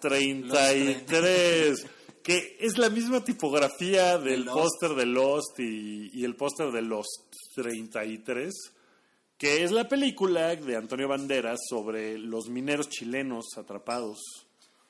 33, 0.00 1.86
que 2.22 2.56
es 2.58 2.78
la 2.78 2.88
misma 2.88 3.22
tipografía 3.22 4.18
del 4.18 4.46
póster 4.46 4.94
de 4.96 5.06
Lost 5.06 5.58
y, 5.60 6.10
y 6.18 6.24
el 6.24 6.34
póster 6.34 6.72
de 6.72 6.82
Lost 6.82 7.32
33, 7.54 8.52
que 9.40 9.64
es 9.64 9.70
la 9.72 9.88
película 9.88 10.54
de 10.54 10.76
Antonio 10.76 11.08
Banderas 11.08 11.58
sobre 11.66 12.18
los 12.18 12.50
mineros 12.50 12.90
chilenos 12.90 13.46
atrapados. 13.56 14.18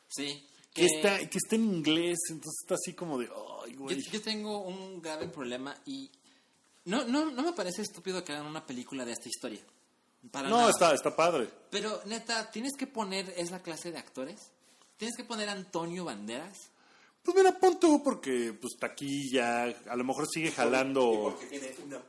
Sí. 0.08 0.44
Que, 0.74 0.86
está, 0.86 1.18
que 1.20 1.38
está 1.38 1.54
en 1.54 1.72
inglés, 1.72 2.18
entonces 2.30 2.58
está 2.62 2.74
así 2.74 2.94
como 2.94 3.16
de, 3.16 3.26
ay, 3.64 3.74
Yo, 3.74 3.78
güey. 3.78 4.02
yo 4.02 4.20
tengo 4.20 4.62
un 4.62 5.00
grave 5.00 5.28
problema 5.28 5.76
y 5.86 6.10
no, 6.86 7.04
no, 7.04 7.30
no 7.30 7.42
me 7.44 7.52
parece 7.52 7.82
estúpido 7.82 8.24
que 8.24 8.32
hagan 8.32 8.46
una 8.46 8.66
película 8.66 9.04
de 9.04 9.12
esta 9.12 9.28
historia. 9.28 9.60
Para 10.32 10.48
No, 10.48 10.56
nada. 10.58 10.70
está, 10.70 10.94
está 10.94 11.14
padre. 11.14 11.48
Pero 11.70 12.02
neta, 12.06 12.50
tienes 12.50 12.72
que 12.76 12.88
poner 12.88 13.32
esa 13.36 13.62
clase 13.62 13.92
de 13.92 13.98
actores. 13.98 14.50
Tienes 14.96 15.16
que 15.16 15.22
poner 15.24 15.48
a 15.48 15.52
Antonio 15.52 16.04
Banderas. 16.04 16.58
Pues 17.22 17.36
mira, 17.36 17.56
pon 17.56 17.78
tú, 17.78 18.02
porque 18.02 18.52
pues 18.60 18.74
taquilla, 18.80 19.64
a 19.88 19.94
lo 19.96 20.02
mejor 20.04 20.26
sigue 20.28 20.50
jalando. 20.50 21.38
tiene 21.48 21.72
una. 21.86 22.02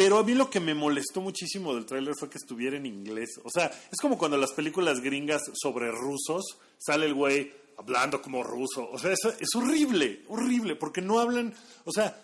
Pero 0.00 0.16
a 0.16 0.24
mí 0.24 0.32
lo 0.32 0.48
que 0.48 0.60
me 0.60 0.72
molestó 0.72 1.20
muchísimo 1.20 1.74
del 1.74 1.84
tráiler 1.84 2.14
fue 2.18 2.30
que 2.30 2.38
estuviera 2.38 2.74
en 2.74 2.86
inglés. 2.86 3.38
O 3.44 3.50
sea, 3.50 3.66
es 3.66 4.00
como 4.00 4.16
cuando 4.16 4.38
las 4.38 4.52
películas 4.52 5.02
gringas 5.02 5.42
sobre 5.52 5.92
rusos 5.92 6.56
sale 6.78 7.04
el 7.04 7.12
güey 7.12 7.52
hablando 7.76 8.22
como 8.22 8.42
ruso. 8.42 8.88
O 8.90 8.98
sea, 8.98 9.12
es, 9.12 9.22
es 9.38 9.54
horrible, 9.54 10.24
horrible, 10.28 10.74
porque 10.74 11.02
no 11.02 11.20
hablan, 11.20 11.52
o 11.84 11.92
sea, 11.92 12.18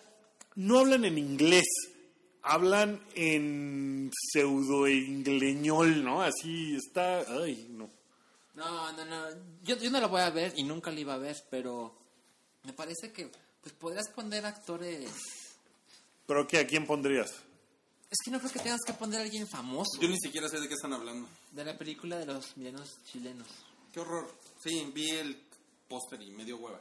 no 0.54 0.78
hablan 0.78 1.04
en 1.04 1.18
inglés. 1.18 1.66
Hablan 2.40 2.98
en 3.14 4.10
pseudo-ingleñol, 4.32 6.02
¿no? 6.02 6.22
Así 6.22 6.76
está... 6.76 7.26
Ay, 7.42 7.66
no. 7.72 7.90
No, 8.54 8.90
no, 8.92 9.04
no. 9.04 9.22
Yo, 9.64 9.76
yo 9.76 9.90
no 9.90 10.00
la 10.00 10.06
voy 10.06 10.22
a 10.22 10.30
ver 10.30 10.54
y 10.56 10.64
nunca 10.64 10.90
la 10.90 11.00
iba 11.00 11.12
a 11.12 11.18
ver, 11.18 11.36
pero 11.50 11.94
me 12.62 12.72
parece 12.72 13.12
que 13.12 13.30
pues 13.60 13.74
podrías 13.74 14.08
poner 14.08 14.46
actores. 14.46 15.10
¿Pero 16.26 16.48
qué? 16.48 16.60
¿A 16.60 16.66
quién 16.66 16.86
pondrías? 16.86 17.34
Es 18.10 18.18
que 18.24 18.30
no 18.30 18.38
creo 18.38 18.52
que 18.52 18.58
tengas 18.60 18.80
que 18.86 18.92
poner 18.92 19.20
a 19.20 19.22
alguien 19.24 19.48
famoso 19.48 20.00
Yo 20.00 20.08
ni 20.08 20.18
siquiera 20.18 20.48
sé 20.48 20.60
de 20.60 20.68
qué 20.68 20.74
están 20.74 20.92
hablando. 20.92 21.28
de 21.52 21.64
la 21.64 21.76
película 21.76 22.16
de 22.18 22.26
los 22.26 22.56
milenos 22.56 22.98
chilenos. 23.10 23.48
Qué 23.92 24.00
horror. 24.00 24.32
Sí, 24.62 24.90
vi 24.94 25.10
el 25.10 25.40
póster 25.88 26.22
y 26.22 26.30
medio 26.30 26.56
hueva. 26.58 26.80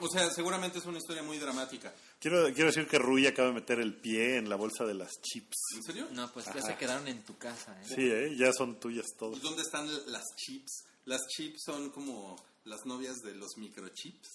O 0.00 0.08
sea, 0.08 0.30
seguramente 0.30 0.78
es 0.78 0.86
una 0.86 0.98
historia 0.98 1.22
muy 1.22 1.38
dramática. 1.38 1.92
Quiero, 2.20 2.44
quiero 2.54 2.66
decir 2.66 2.86
que 2.86 2.98
Rui 2.98 3.26
acaba 3.26 3.48
de 3.48 3.54
meter 3.54 3.80
el 3.80 3.94
pie 3.94 4.36
en 4.36 4.48
la 4.48 4.56
bolsa 4.56 4.84
de 4.84 4.94
las 4.94 5.10
chips. 5.22 5.56
¿En 5.76 5.82
serio? 5.82 6.08
No, 6.12 6.32
pues 6.32 6.46
ya 6.46 6.60
se 6.62 6.76
quedaron 6.76 7.06
en 7.08 7.22
tu 7.24 7.36
casa, 7.36 7.76
¿eh? 7.80 7.84
Sí, 7.86 8.02
¿eh? 8.10 8.36
Ya 8.36 8.52
son 8.52 8.78
tuyas 8.78 9.06
¿Y 9.14 9.18
todas. 9.18 9.42
dónde 9.42 9.62
están 9.62 9.88
las 10.12 10.24
chips? 10.36 10.84
Las 11.04 11.20
chips 11.28 11.62
son 11.64 11.90
como 11.90 12.36
las 12.68 12.84
novias 12.86 13.16
de 13.24 13.34
los 13.34 13.56
microchips. 13.56 14.28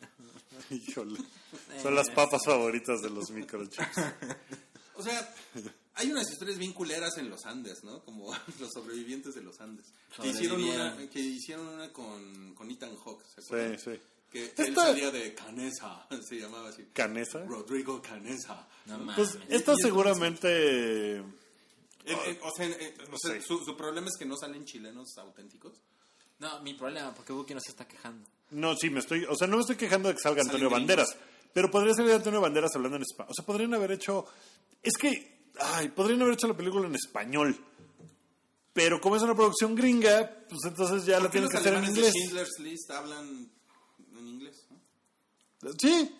Híjole. 0.70 1.18
Son 1.82 1.94
las 1.94 2.10
papas 2.10 2.42
favoritas 2.44 3.00
de 3.02 3.10
los 3.10 3.30
microchips. 3.30 3.96
O 4.94 5.02
sea, 5.02 5.34
hay 5.94 6.12
unas 6.12 6.30
historias 6.30 6.58
bien 6.58 6.74
culeras 6.74 7.16
en 7.16 7.30
los 7.30 7.46
Andes, 7.46 7.82
¿no? 7.82 8.04
Como 8.04 8.30
los 8.60 8.70
sobrevivientes 8.72 9.34
de 9.34 9.40
los 9.42 9.58
Andes. 9.58 9.86
Que 10.20 10.28
hicieron 10.28 10.62
una, 10.62 11.08
que 11.08 11.18
hicieron 11.18 11.66
una 11.66 11.90
con, 11.90 12.54
con 12.54 12.70
Ethan 12.70 12.94
Hawke, 12.96 13.24
¿se 13.24 13.40
Sí, 13.40 13.46
acuerdan? 13.46 13.78
sí. 13.80 13.90
Que 14.30 14.44
Esta- 14.44 14.64
él 14.66 14.74
salía 14.74 15.10
de 15.10 15.34
Canesa, 15.34 16.06
se 16.28 16.36
llamaba 16.38 16.68
así. 16.68 16.84
¿Canesa? 16.92 17.42
Rodrigo 17.46 18.02
Canesa. 18.02 18.68
No. 18.84 19.14
Pues 19.16 19.38
esta 19.48 19.74
seguramente... 19.76 21.16
Eh, 21.16 21.24
eh, 22.04 22.40
o 22.42 22.50
sea, 22.54 22.66
eh, 22.68 22.94
o 23.10 23.16
sea, 23.18 23.32
sé. 23.32 23.40
su, 23.40 23.64
su 23.64 23.74
problema 23.76 24.08
es 24.08 24.16
que 24.18 24.26
no 24.26 24.36
salen 24.36 24.66
chilenos 24.66 25.16
auténticos. 25.16 25.80
No, 26.42 26.60
mi 26.62 26.74
problema, 26.74 27.14
porque 27.14 27.32
Buki 27.32 27.54
no 27.54 27.60
se 27.60 27.70
está 27.70 27.86
quejando. 27.86 28.28
No, 28.50 28.74
sí, 28.74 28.90
me 28.90 28.98
estoy... 28.98 29.24
O 29.26 29.36
sea, 29.36 29.46
no 29.46 29.54
me 29.54 29.60
estoy 29.60 29.76
quejando 29.76 30.08
de 30.08 30.16
que 30.16 30.20
salga 30.20 30.42
Salen 30.42 30.56
Antonio 30.56 30.70
gringos. 30.70 30.88
Banderas. 30.88 31.16
Pero 31.52 31.70
podría 31.70 31.94
salir 31.94 32.10
Antonio 32.10 32.40
Banderas 32.40 32.74
hablando 32.74 32.96
en 32.96 33.02
español. 33.02 33.30
O 33.30 33.34
sea, 33.34 33.46
podrían 33.46 33.72
haber 33.74 33.92
hecho... 33.92 34.26
Es 34.82 34.94
que... 35.00 35.46
Ay, 35.60 35.90
podrían 35.90 36.20
haber 36.20 36.34
hecho 36.34 36.48
la 36.48 36.56
película 36.56 36.88
en 36.88 36.96
español. 36.96 37.56
Pero 38.72 39.00
como 39.00 39.14
es 39.14 39.22
una 39.22 39.36
producción 39.36 39.76
gringa, 39.76 40.44
pues 40.48 40.58
entonces 40.64 41.06
ya 41.06 41.20
la 41.20 41.20
¿Por 41.20 41.30
qué 41.30 41.38
tienen 41.38 41.44
los 41.44 41.52
que 41.52 41.58
hacer 41.58 41.74
en 41.74 41.84
inglés. 41.84 42.12
de 42.12 42.18
Schindler's 42.18 42.58
List 42.58 42.90
hablan 42.90 43.48
en 44.18 44.26
inglés? 44.26 44.66
¿no? 45.60 45.70
Sí, 45.78 46.12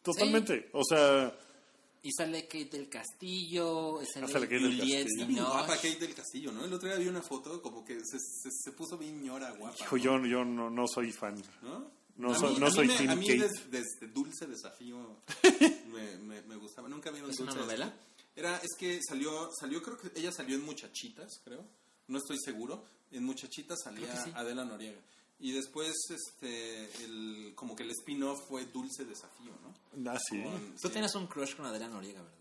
totalmente. 0.00 0.70
O 0.72 0.82
sea... 0.82 1.30
Y 2.04 2.10
sale 2.12 2.46
Kate 2.48 2.64
del 2.70 2.88
Castillo, 2.88 4.00
sale 4.12 4.26
sale 4.26 4.46
Kate 4.48 4.58
del 4.60 4.76
Castillo. 4.78 5.26
Bien 5.26 5.44
guapa. 5.44 5.76
Kate 5.76 5.96
del 5.96 6.14
Castillo, 6.14 6.50
¿no? 6.52 6.64
El 6.64 6.72
otro 6.72 6.88
día 6.88 6.98
vi 6.98 7.06
una 7.06 7.22
foto 7.22 7.62
como 7.62 7.84
que 7.84 7.94
se, 8.04 8.18
se, 8.18 8.50
se 8.50 8.72
puso 8.72 8.98
bien 8.98 9.22
ñora 9.22 9.52
guapa. 9.52 9.76
Hijo, 9.80 9.96
¿no? 9.96 10.02
yo, 10.02 10.26
yo 10.26 10.44
no, 10.44 10.68
no 10.68 10.88
soy 10.88 11.12
fan. 11.12 11.40
¿No? 11.62 11.90
No 12.16 12.32
A 12.32 12.38
soy- 12.38 12.54
mí- 12.54 12.58
no 12.60 12.66
a 12.66 12.68
mí 12.70 12.74
soy 12.74 12.86
me- 12.88 12.96
Team 12.96 13.10
A 13.10 13.14
mí 13.16 13.26
Kate. 13.26 13.38
des- 13.38 13.70
desde 13.70 14.08
Dulce 14.12 14.46
Desafío 14.46 15.16
me, 15.92 16.16
me, 16.18 16.42
me 16.42 16.56
gustaba. 16.56 16.88
Nunca 16.88 17.10
vieron 17.10 17.30
¿Es 17.30 17.36
Dulce 17.36 17.52
una 17.52 17.62
novela? 17.62 17.92
Era, 18.34 18.56
es 18.58 18.70
que 18.78 18.98
salió, 19.06 19.48
salió, 19.58 19.80
creo 19.82 19.96
que 19.98 20.10
ella 20.18 20.32
salió 20.32 20.56
en 20.56 20.64
Muchachitas, 20.64 21.40
creo. 21.44 21.64
No 22.08 22.18
estoy 22.18 22.38
seguro. 22.44 22.84
En 23.12 23.24
Muchachitas 23.24 23.78
salía 23.84 24.24
sí. 24.24 24.32
Adela 24.34 24.64
Noriega. 24.64 24.98
Y 25.42 25.52
después, 25.52 25.92
este, 26.08 26.84
el, 27.04 27.52
como 27.56 27.74
que 27.76 27.82
el 27.82 27.90
spin-off 27.90 28.40
fue 28.48 28.64
Dulce 28.66 29.04
Desafío, 29.04 29.52
¿no? 29.62 30.10
Ah, 30.10 30.18
sí. 30.18 30.40
Con- 30.42 30.76
Tú 30.80 30.86
sí. 30.88 30.92
tienes 30.92 31.14
un 31.16 31.26
crush 31.26 31.56
con 31.56 31.66
Adela 31.66 31.88
Noriega, 31.88 32.22
¿verdad? 32.22 32.38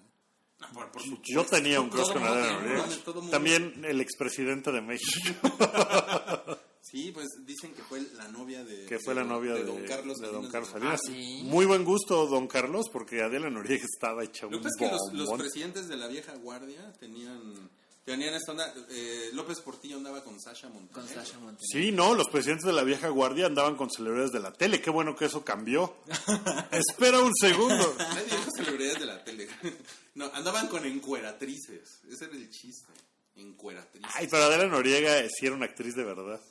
Ah, 0.61 0.69
por, 0.73 0.91
por 0.91 1.01
supuesto. 1.01 1.25
Yo 1.33 1.43
tenía 1.43 1.81
un 1.81 1.89
crush 1.89 2.13
con 2.13 2.21
tiene, 2.21 2.51
Noriega. 2.53 3.31
También 3.31 3.83
el 3.85 3.99
expresidente 4.01 4.71
de 4.71 4.81
México, 4.81 5.49
Sí, 6.83 7.11
pues 7.13 7.27
dicen 7.45 7.73
que 7.73 7.83
fue 7.83 8.01
la 8.15 8.27
novia 8.27 8.63
de... 8.63 8.85
que 8.85 8.99
fue 8.99 9.13
la 9.15 9.23
novia 9.23 9.53
de, 9.53 9.63
Don 9.63 9.83
Carlos 9.85 10.17
de 10.17 10.27
Don 10.27 10.51
Salinas 10.51 10.51
Carlos 10.51 10.73
de 10.73 10.79
Salinas. 10.79 10.99
Ah, 11.03 11.07
sí. 11.07 11.41
Muy 11.45 11.65
buen 11.65 11.85
gusto, 11.85 12.27
Don 12.27 12.47
Carlos, 12.47 12.87
porque 12.91 13.21
Adela 13.21 13.49
Noriega 13.49 13.85
estaba 13.85 14.23
hecha 14.23 14.47
un 14.47 14.53
Lo 14.53 14.57
que 14.59 14.63
pasa 14.65 14.85
es 14.85 14.89
que 14.89 14.95
los, 14.95 15.13
los 15.13 15.27
bombón. 15.27 15.39
presidentes 15.39 15.87
de 15.87 15.95
la 15.95 16.07
vieja 16.07 16.35
guardia 16.35 16.91
tenían, 16.99 17.69
tenían 18.05 18.33
esta 18.33 18.51
onda... 18.51 18.73
eh, 18.89 19.29
López 19.33 19.59
Portillo 19.61 19.97
andaba 19.97 20.23
con 20.23 20.39
Sasha 20.39 20.69
Montenegro. 20.69 21.01
Con 21.01 21.07
Sasha 21.07 21.39
Montenegro. 21.39 21.59
Sí, 21.61 21.91
no, 21.91 22.15
los 22.15 22.27
presidentes 22.29 22.65
de 22.65 22.73
la 22.73 22.83
vieja 22.83 23.09
guardia 23.09 23.45
andaban 23.45 23.75
con 23.75 23.89
celebridades 23.89 24.31
de 24.31 24.39
la 24.39 24.51
tele. 24.53 24.81
Qué 24.81 24.89
bueno 24.89 25.15
que 25.15 25.25
eso 25.25 25.43
cambió. 25.43 25.95
Espera 26.71 27.19
un 27.19 27.33
segundo. 27.39 27.95
Nadie 27.97 28.23
dijo 28.25 28.49
celebridades 28.55 28.99
de 28.99 29.05
la 29.05 29.23
tele. 29.23 29.47
No, 30.13 30.29
andaban 30.33 30.67
con 30.67 30.85
encueratrices. 30.85 32.01
Ese 32.11 32.25
era 32.25 32.33
el 32.33 32.49
chiste. 32.49 32.91
Encueratrices. 33.37 34.11
Ay, 34.13 34.27
pero 34.29 34.43
Adela 34.43 34.67
Noriega 34.67 35.21
sí 35.29 35.45
era 35.45 35.55
una 35.55 35.67
actriz 35.67 35.95
de 35.95 36.03
verdad. 36.03 36.41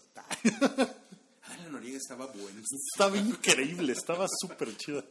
Adela 1.42 1.68
Noriega 1.70 1.98
estaba 1.98 2.24
buena. 2.26 2.62
Estaba 2.94 3.18
increíble, 3.18 3.92
estaba 3.92 4.26
súper 4.40 4.74
chida. 4.78 5.04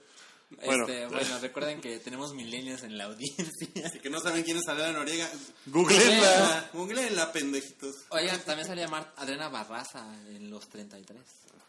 Bueno, 0.66 0.88
Este, 0.88 1.06
bueno, 1.08 1.40
recuerden 1.40 1.80
que 1.80 2.00
tenemos 2.00 2.34
milenios 2.34 2.84
en 2.84 2.98
la 2.98 3.06
audiencia. 3.06 3.46
Así 3.86 4.00
que 4.00 4.10
no 4.10 4.20
saben 4.20 4.44
quién 4.44 4.58
es 4.58 4.68
Adela 4.68 4.92
Noriega. 4.94 5.30
googleenla. 5.68 6.70
Googleenla, 6.74 7.32
pendejitos. 7.32 7.96
Oigan, 8.10 8.40
también 8.42 8.68
salía 8.68 8.88
Mar 8.88 9.14
Adriana 9.18 9.50
Barraza 9.50 10.06
en 10.28 10.50
los 10.50 10.68
33. 10.70 11.18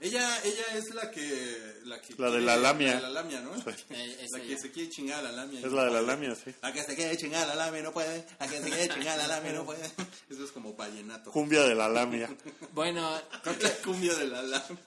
Ella, 0.03 0.41
ella 0.45 0.65
es 0.77 0.95
la 0.95 1.11
que... 1.11 1.75
La, 1.85 2.01
que 2.01 2.15
La 2.17 2.31
de 2.31 2.41
la 2.41 2.57
lamia. 2.57 2.95
La 2.95 2.97
de 2.97 3.03
la 3.03 3.11
lamia, 3.11 3.41
¿no? 3.43 3.55
Eh, 3.91 4.17
es 4.23 4.31
La 4.33 4.41
que 4.41 4.47
ella. 4.53 4.57
se 4.59 4.71
quiere 4.73 4.89
chingar 4.89 5.19
a 5.19 5.31
la 5.31 5.33
lamia. 5.33 5.61
Es 5.61 5.71
la 5.73 5.85
de 5.85 5.91
la 5.91 6.01
lamia, 6.01 6.35
sí. 6.35 6.55
A 6.63 6.73
que 6.73 6.83
se 6.83 6.97
quiere 6.97 7.19
chingar 7.19 7.43
a 7.43 7.55
la 7.55 7.67
lamia 7.67 7.83
no 7.83 7.93
puede. 7.93 8.27
A 8.39 8.47
que 8.49 8.63
se 8.63 8.69
quiere 8.71 8.89
chingar 8.89 9.21
a 9.21 9.29
la 9.29 9.37
lamia 9.37 9.53
no 9.53 9.67
puede. 9.67 9.85
Eso 10.31 10.43
es 10.43 10.53
como 10.53 10.73
vallenato. 10.73 11.31
Cumbia 11.33 11.65
de 11.65 11.75
la 11.75 11.87
lamia. 11.91 12.35
Bueno, 12.73 13.21
creo 13.43 13.59
que 13.59 13.65
La 13.65 13.75
cumbia 13.75 14.15
de 14.15 14.27
la 14.27 14.43
lamia. 14.43 14.79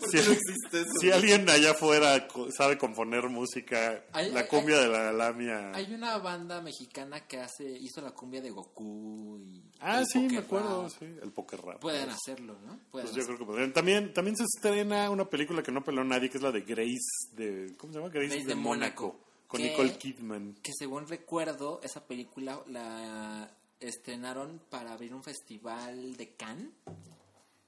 ¿Por 0.00 0.08
Si, 0.10 0.16
qué 0.18 0.24
no 0.24 0.32
existe 0.32 0.80
eso? 0.80 0.90
si 1.00 1.10
alguien 1.10 1.48
allá 1.48 1.72
afuera 1.72 2.28
sabe 2.56 2.78
componer 2.78 3.28
música, 3.28 4.04
Hay- 4.12 4.30
la 4.32 4.40
hay- 4.40 4.46
cumbia 4.46 4.78
de 4.78 4.88
la 4.88 5.12
lamia. 5.12 5.72
hay 5.74 5.92
una 5.94 6.18
banda 6.18 6.60
mexicana 6.60 7.26
que 7.26 7.38
hace 7.40 7.64
hizo 7.78 8.00
la 8.00 8.10
cumbia 8.12 8.40
de 8.40 8.50
Goku 8.50 9.38
y 9.38 9.62
Ah, 9.80 10.02
sí, 10.04 10.20
me 10.20 10.38
acuerdo, 10.38 10.82
Rap. 10.82 10.90
sí, 10.98 11.04
el 11.22 11.32
poker 11.32 11.60
rap. 11.62 11.80
Pueden 11.80 12.08
hacerlo, 12.10 12.56
¿no? 12.66 12.78
Pueden 12.90 13.08
Pues 13.08 13.14
yo 13.16 13.24
creo 13.26 13.38
que 13.38 13.44
podrían. 13.46 13.72
También, 13.72 14.12
también 14.12 14.36
se 14.36 14.44
estrena 14.44 15.08
una 15.10 15.24
película 15.24 15.62
que 15.62 15.72
no 15.72 15.82
peló 15.82 16.04
nadie, 16.04 16.28
que 16.28 16.36
es 16.38 16.42
la 16.42 16.52
de 16.52 16.60
Grace 16.62 16.98
de. 17.32 17.74
¿Cómo 17.78 17.92
se 17.92 17.98
llama? 17.98 18.10
Grace, 18.12 18.28
Grace 18.28 18.42
de, 18.42 18.48
de 18.48 18.54
Mónaco. 18.54 19.02
Mónaco. 19.06 19.20
Con 19.48 19.60
Que- 19.62 19.70
Nicole 19.70 19.98
Kidman. 19.98 20.54
que 20.62 20.70
según 20.78 21.08
recuerdo, 21.08 21.80
esa 21.82 22.06
película 22.06 22.60
la 22.68 23.50
estrenaron 23.80 24.60
para 24.70 24.92
abrir 24.92 25.12
un 25.14 25.24
festival 25.24 26.14
de 26.16 26.34
Cannes. 26.34 26.68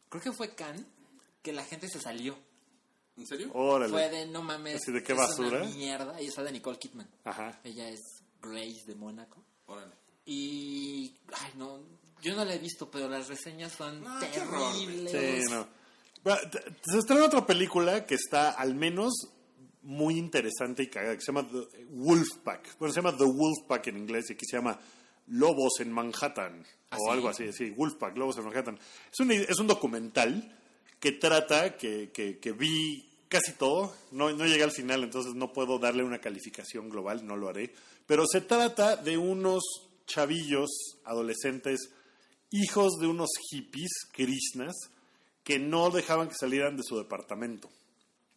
Creo 0.09 0.23
que 0.23 0.33
fue 0.33 0.55
Cannes, 0.55 0.85
que 1.43 1.53
la 1.53 1.65
gente 1.65 1.89
se 1.89 2.01
salió. 2.01 2.37
¿En 3.17 3.27
serio? 3.27 3.51
Órale. 3.53 3.93
Fue 3.93 4.09
de 4.09 4.27
no 4.27 4.43
mames. 4.43 4.77
Así 4.77 4.93
de 4.93 5.03
qué 5.03 5.13
es 5.13 5.19
basura. 5.19 5.63
Una 5.63 5.75
mierda. 5.75 6.21
Y 6.21 6.27
está 6.27 6.43
de 6.43 6.53
Nicole 6.53 6.79
Kidman. 6.79 7.09
Ajá. 7.25 7.61
Ella 7.65 7.89
es 7.89 8.01
Grace 8.41 8.85
de 8.87 8.95
Mónaco. 8.95 9.45
Órale. 9.67 9.95
Y. 10.25 11.15
Ay, 11.35 11.53
no. 11.57 11.81
Yo 12.23 12.35
no 12.37 12.45
la 12.45 12.55
he 12.55 12.59
visto, 12.59 12.91
pero 12.91 13.09
las 13.09 13.29
reseñas 13.29 13.73
son 13.73 14.01
güey. 14.01 14.31
terribles. 14.31 15.11
Sí, 15.11 15.51
no. 15.51 15.67
Se 16.85 16.99
estrena 16.99 17.25
otra 17.25 17.45
película 17.45 18.07
que 18.07 18.15
está 18.15 18.53
al 18.53 18.77
menos 18.77 19.13
muy 19.83 20.17
interesante 20.17 20.85
y 20.85 20.87
cagada, 20.89 21.17
que 21.17 21.21
se 21.21 21.33
llama 21.33 21.49
The 21.49 21.85
Wolfpack. 21.91 22.79
Bueno, 22.79 22.95
se 22.95 23.01
llama 23.03 23.17
The 23.17 23.25
Wolfpack 23.25 23.89
en 23.89 23.99
inglés 23.99 24.31
y 24.31 24.35
aquí 24.35 24.47
se 24.49 24.57
llama 24.57 24.79
Lobos 25.27 25.81
en 25.81 25.91
Manhattan. 25.91 26.65
¿Ah, 26.91 26.97
o 26.97 27.07
sí? 27.07 27.11
algo 27.11 27.29
así, 27.29 27.53
sí, 27.53 27.71
Wolfpack, 27.71 28.17
Lobos 28.17 28.39
en 28.39 28.45
Manhattan. 28.45 28.79
Es 29.13 29.19
un, 29.19 29.33
es 29.33 29.59
un 29.59 29.67
documental 29.67 30.57
que 31.03 31.11
trata, 31.11 31.77
que, 31.77 32.13
que, 32.13 32.39
que 32.39 32.53
vi 32.53 33.05
casi 33.29 33.55
todo, 33.55 33.93
no, 34.13 34.31
no 34.31 34.47
llegué 34.47 34.63
al 34.63 34.71
final, 34.71 35.03
entonces 35.03 35.35
no 35.35 35.53
puedo 35.53 35.81
darle 35.81 36.05
una 36.05 36.21
calificación 36.21 36.89
global, 36.89 37.27
no 37.27 37.37
lo 37.37 37.49
haré, 37.49 37.75
pero 38.07 38.25
se 38.25 38.41
trata 38.41 38.95
de 38.95 39.19
unos 39.19 39.65
chavillos, 40.07 40.71
adolescentes, 41.05 41.91
hijos 42.53 43.01
de 43.01 43.09
unos 43.09 43.31
hippies, 43.51 43.91
krishnas, 44.13 44.77
que 45.43 45.59
no 45.59 45.91
dejaban 45.91 46.29
que 46.29 46.37
salieran 46.37 46.77
de 46.77 46.85
su 46.85 46.97
departamento 46.97 47.69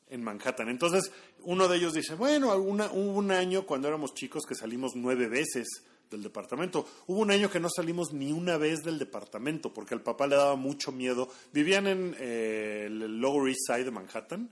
en 0.08 0.24
Manhattan. 0.24 0.68
Entonces, 0.68 1.12
uno 1.44 1.68
de 1.68 1.78
ellos 1.78 1.94
dice, 1.94 2.16
bueno, 2.16 2.52
hubo 2.56 3.20
un 3.20 3.32
año 3.32 3.68
cuando 3.68 3.90
éramos 3.90 4.16
chicos 4.16 4.44
que 4.44 4.56
salimos 4.56 4.94
nueve 4.96 5.28
veces 5.28 5.68
del 6.10 6.24
departamento. 6.24 6.86
Hubo 7.08 7.20
un 7.20 7.32
año 7.32 7.50
que 7.50 7.60
no 7.60 7.70
salimos 7.70 8.14
ni 8.14 8.32
una 8.32 8.58
vez 8.58 8.84
del 8.84 9.00
departamento 9.00 9.74
porque 9.74 9.94
al 9.94 10.02
papá 10.02 10.28
le 10.28 10.36
daba 10.36 10.56
mucho 10.56 10.92
miedo. 10.92 11.30
Vivían 11.54 11.88
en 11.88 12.16
eh, 12.20 12.84
el 12.88 13.20
Lower 13.20 13.50
East 13.50 13.62
Side 13.68 13.84
de 13.86 13.92
Manhattan, 13.92 14.50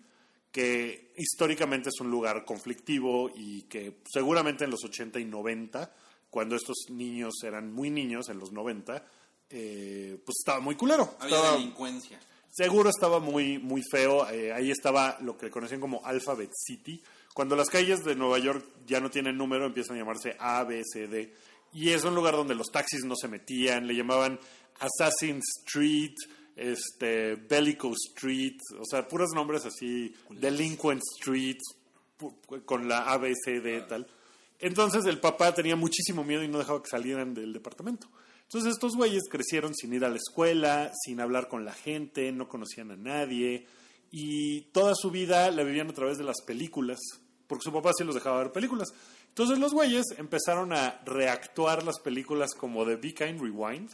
que 0.51 1.14
históricamente 1.18 1.89
es 1.89 1.99
un 1.99 2.12
lugar 2.12 2.45
conflictivo 2.45 3.32
y 3.36 3.64
que 3.64 3.97
seguramente 4.12 4.64
en 4.66 4.72
los 4.72 4.84
80 4.84 5.20
y 5.20 5.26
90, 5.26 5.91
cuando 6.30 6.56
estos 6.56 6.78
niños 6.89 7.34
eran 7.43 7.72
muy 7.74 7.89
niños, 7.89 8.30
en 8.30 8.39
los 8.39 8.51
90, 8.51 9.04
eh, 9.49 10.20
pues 10.26 10.36
estaba 10.39 10.60
muy 10.60 10.76
culero. 10.76 11.16
Había 11.20 11.36
Estaba- 11.38 11.58
delincuencia. 11.58 12.20
Seguro 12.56 12.89
estaba 12.91 13.20
muy, 13.20 13.58
muy 13.58 13.82
feo. 13.82 14.30
eh, 14.30 14.54
ahí 14.54 14.70
estaba 14.70 15.18
lo 15.22 15.36
que 15.36 15.49
conocían 15.49 15.82
como 15.82 16.06
Alphabet 16.06 16.51
City. 16.54 17.01
Cuando 17.34 17.56
las 17.56 17.70
calles 17.70 18.04
de 18.04 18.16
Nueva 18.16 18.38
York 18.40 18.64
ya 18.86 19.00
no 19.00 19.10
tienen 19.10 19.38
número, 19.38 19.66
empiezan 19.66 19.96
a 19.96 20.00
llamarse 20.00 20.36
A, 20.40 20.64
B, 20.64 20.84
C, 20.84 21.08
D. 21.08 21.34
Y 21.74 21.90
es 21.90 22.04
un 22.04 22.14
lugar 22.14 22.36
donde 22.36 22.54
los 22.54 22.72
taxis 22.72 23.04
no 23.04 23.16
se 23.16 23.28
metían. 23.28 23.88
Le 23.88 23.96
llamaban 23.96 24.40
Assassin 24.80 25.40
Street, 25.60 26.14
este, 26.56 27.36
Bellico 27.36 27.92
Street. 27.94 28.58
O 28.80 28.86
sea, 28.86 29.08
puros 29.08 29.32
nombres 29.34 29.66
así. 29.66 30.14
Delinquent 30.30 31.02
Street, 31.18 31.58
con 32.66 32.88
la 32.88 33.12
A, 33.12 33.18
B, 33.18 33.34
C, 33.34 33.60
D, 33.62 33.82
tal. 33.82 34.08
Entonces 34.60 35.06
el 35.06 35.20
papá 35.20 35.54
tenía 35.54 35.76
muchísimo 35.76 36.24
miedo 36.24 36.44
y 36.44 36.48
no 36.48 36.60
dejaba 36.60 36.84
que 36.84 36.90
salieran 36.90 37.34
del 37.34 37.52
departamento. 37.52 38.08
Entonces 38.44 38.74
estos 38.74 38.96
güeyes 38.96 39.24
crecieron 39.30 39.74
sin 39.74 39.94
ir 39.94 40.06
a 40.06 40.10
la 40.10 40.18
escuela, 40.18 40.92
sin 41.04 41.20
hablar 41.20 41.48
con 41.48 41.66
la 41.66 41.74
gente, 41.74 42.32
no 42.32 42.48
conocían 42.48 42.92
a 42.92 42.96
nadie 42.96 43.66
y 44.16 44.62
toda 44.74 44.94
su 44.94 45.10
vida 45.10 45.50
la 45.50 45.64
vivían 45.64 45.90
a 45.90 45.94
través 45.94 46.20
de 46.20 46.24
las 46.24 46.40
películas, 46.46 47.00
porque 47.54 47.66
su 47.66 47.72
papá 47.72 47.91
sí 47.95 48.04
los 48.04 48.16
dejaba 48.16 48.39
ver 48.39 48.51
películas. 48.51 48.95
Entonces 49.28 49.60
los 49.60 49.74
güeyes 49.74 50.06
empezaron 50.18 50.74
a 50.74 50.99
reactuar 51.06 51.84
las 51.84 51.99
películas 51.99 52.56
como 52.56 52.84
de 52.84 52.95
Be 52.95 53.14
Kind 53.14 53.39
Rewind. 53.39 53.91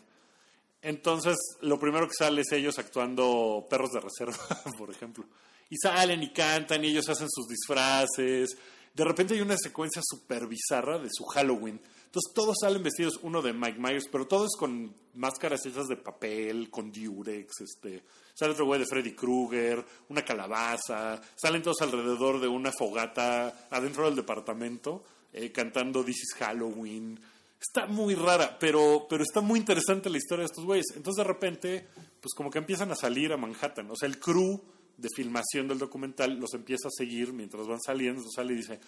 Entonces 0.82 1.36
lo 1.60 1.78
primero 1.78 2.07
que 2.07 2.14
sale 2.18 2.39
es 2.39 2.51
ellos 2.53 2.80
actuando 2.80 3.68
perros 3.70 3.91
de 3.91 3.99
reserva, 3.99 4.38
por 4.78 4.89
ejemplo. 4.89 5.26
Y 5.70 5.76
salen 5.76 6.24
y 6.24 6.32
cantan 6.32 6.86
y 6.86 6.88
ellos 6.88 7.10
hacen 7.10 7.28
sus 7.30 7.49
disfraces. 7.49 8.57
De 8.93 9.03
repente 9.03 9.34
hay 9.34 9.41
una 9.41 9.57
secuencia 9.57 10.01
súper 10.05 10.47
bizarra 10.47 10.97
de 10.97 11.10
su 11.12 11.26
Halloween. 11.26 11.82
Entonces 12.10 12.34
todos 12.34 12.55
salen 12.60 12.82
vestidos, 12.82 13.20
uno 13.22 13.39
de 13.39 13.53
Mike 13.53 13.78
Myers, 13.78 14.07
pero 14.12 14.26
todos 14.26 14.55
con 14.57 14.95
máscaras 15.14 15.64
hechas 15.68 15.86
de 15.88 15.95
papel, 15.95 16.72
con 16.72 16.91
diurex, 16.91 17.62
este, 17.62 18.03
sale 18.34 18.53
otro 18.53 18.66
güey 18.66 18.80
de 18.80 18.88
Freddy 18.88 19.14
Krueger, 19.14 19.86
una 20.10 20.26
calabaza, 20.26 21.22
salen 21.36 21.62
todos 21.62 21.80
alrededor 21.84 22.41
de 22.41 22.47
una 22.47 22.72
fogata 22.72 23.68
adentro 23.70 24.05
del 24.05 24.16
departamento, 24.16 25.03
eh, 25.32 25.51
cantando 25.51 26.03
This 26.03 26.24
is 26.24 26.34
Halloween. 26.39 27.20
Está 27.62 27.86
muy 27.86 28.16
rara, 28.16 28.57
pero, 28.57 29.05
pero 29.07 29.22
está 29.22 29.41
muy 29.41 29.60
interesante 29.60 30.10
la 30.10 30.18
historia 30.18 30.45
de 30.45 30.47
estos 30.47 30.66
güeyes. 30.66 30.88
Entonces 30.95 31.24
de 31.24 31.32
repente, 31.32 31.88
pues 32.20 32.34
como 32.36 32.49
que 32.49 32.57
empiezan 32.57 32.91
a 32.91 32.95
salir 32.95 33.32
a 33.34 33.38
Manhattan. 33.38 33.91
O 33.91 33.95
sea, 33.95 34.10
el 34.10 34.18
crew 34.18 34.60
de 34.97 35.10
filmación 35.16 35.68
del 35.68 35.78
documental 35.78 36.39
los 36.39 36.55
empieza 36.55 36.88
a 36.88 36.91
seguir 36.91 37.34
mientras 37.34 37.68
van 37.68 37.80
saliendo. 37.80 38.24
Sale 38.34 38.53
y 38.53 38.57
dice, 38.57 38.80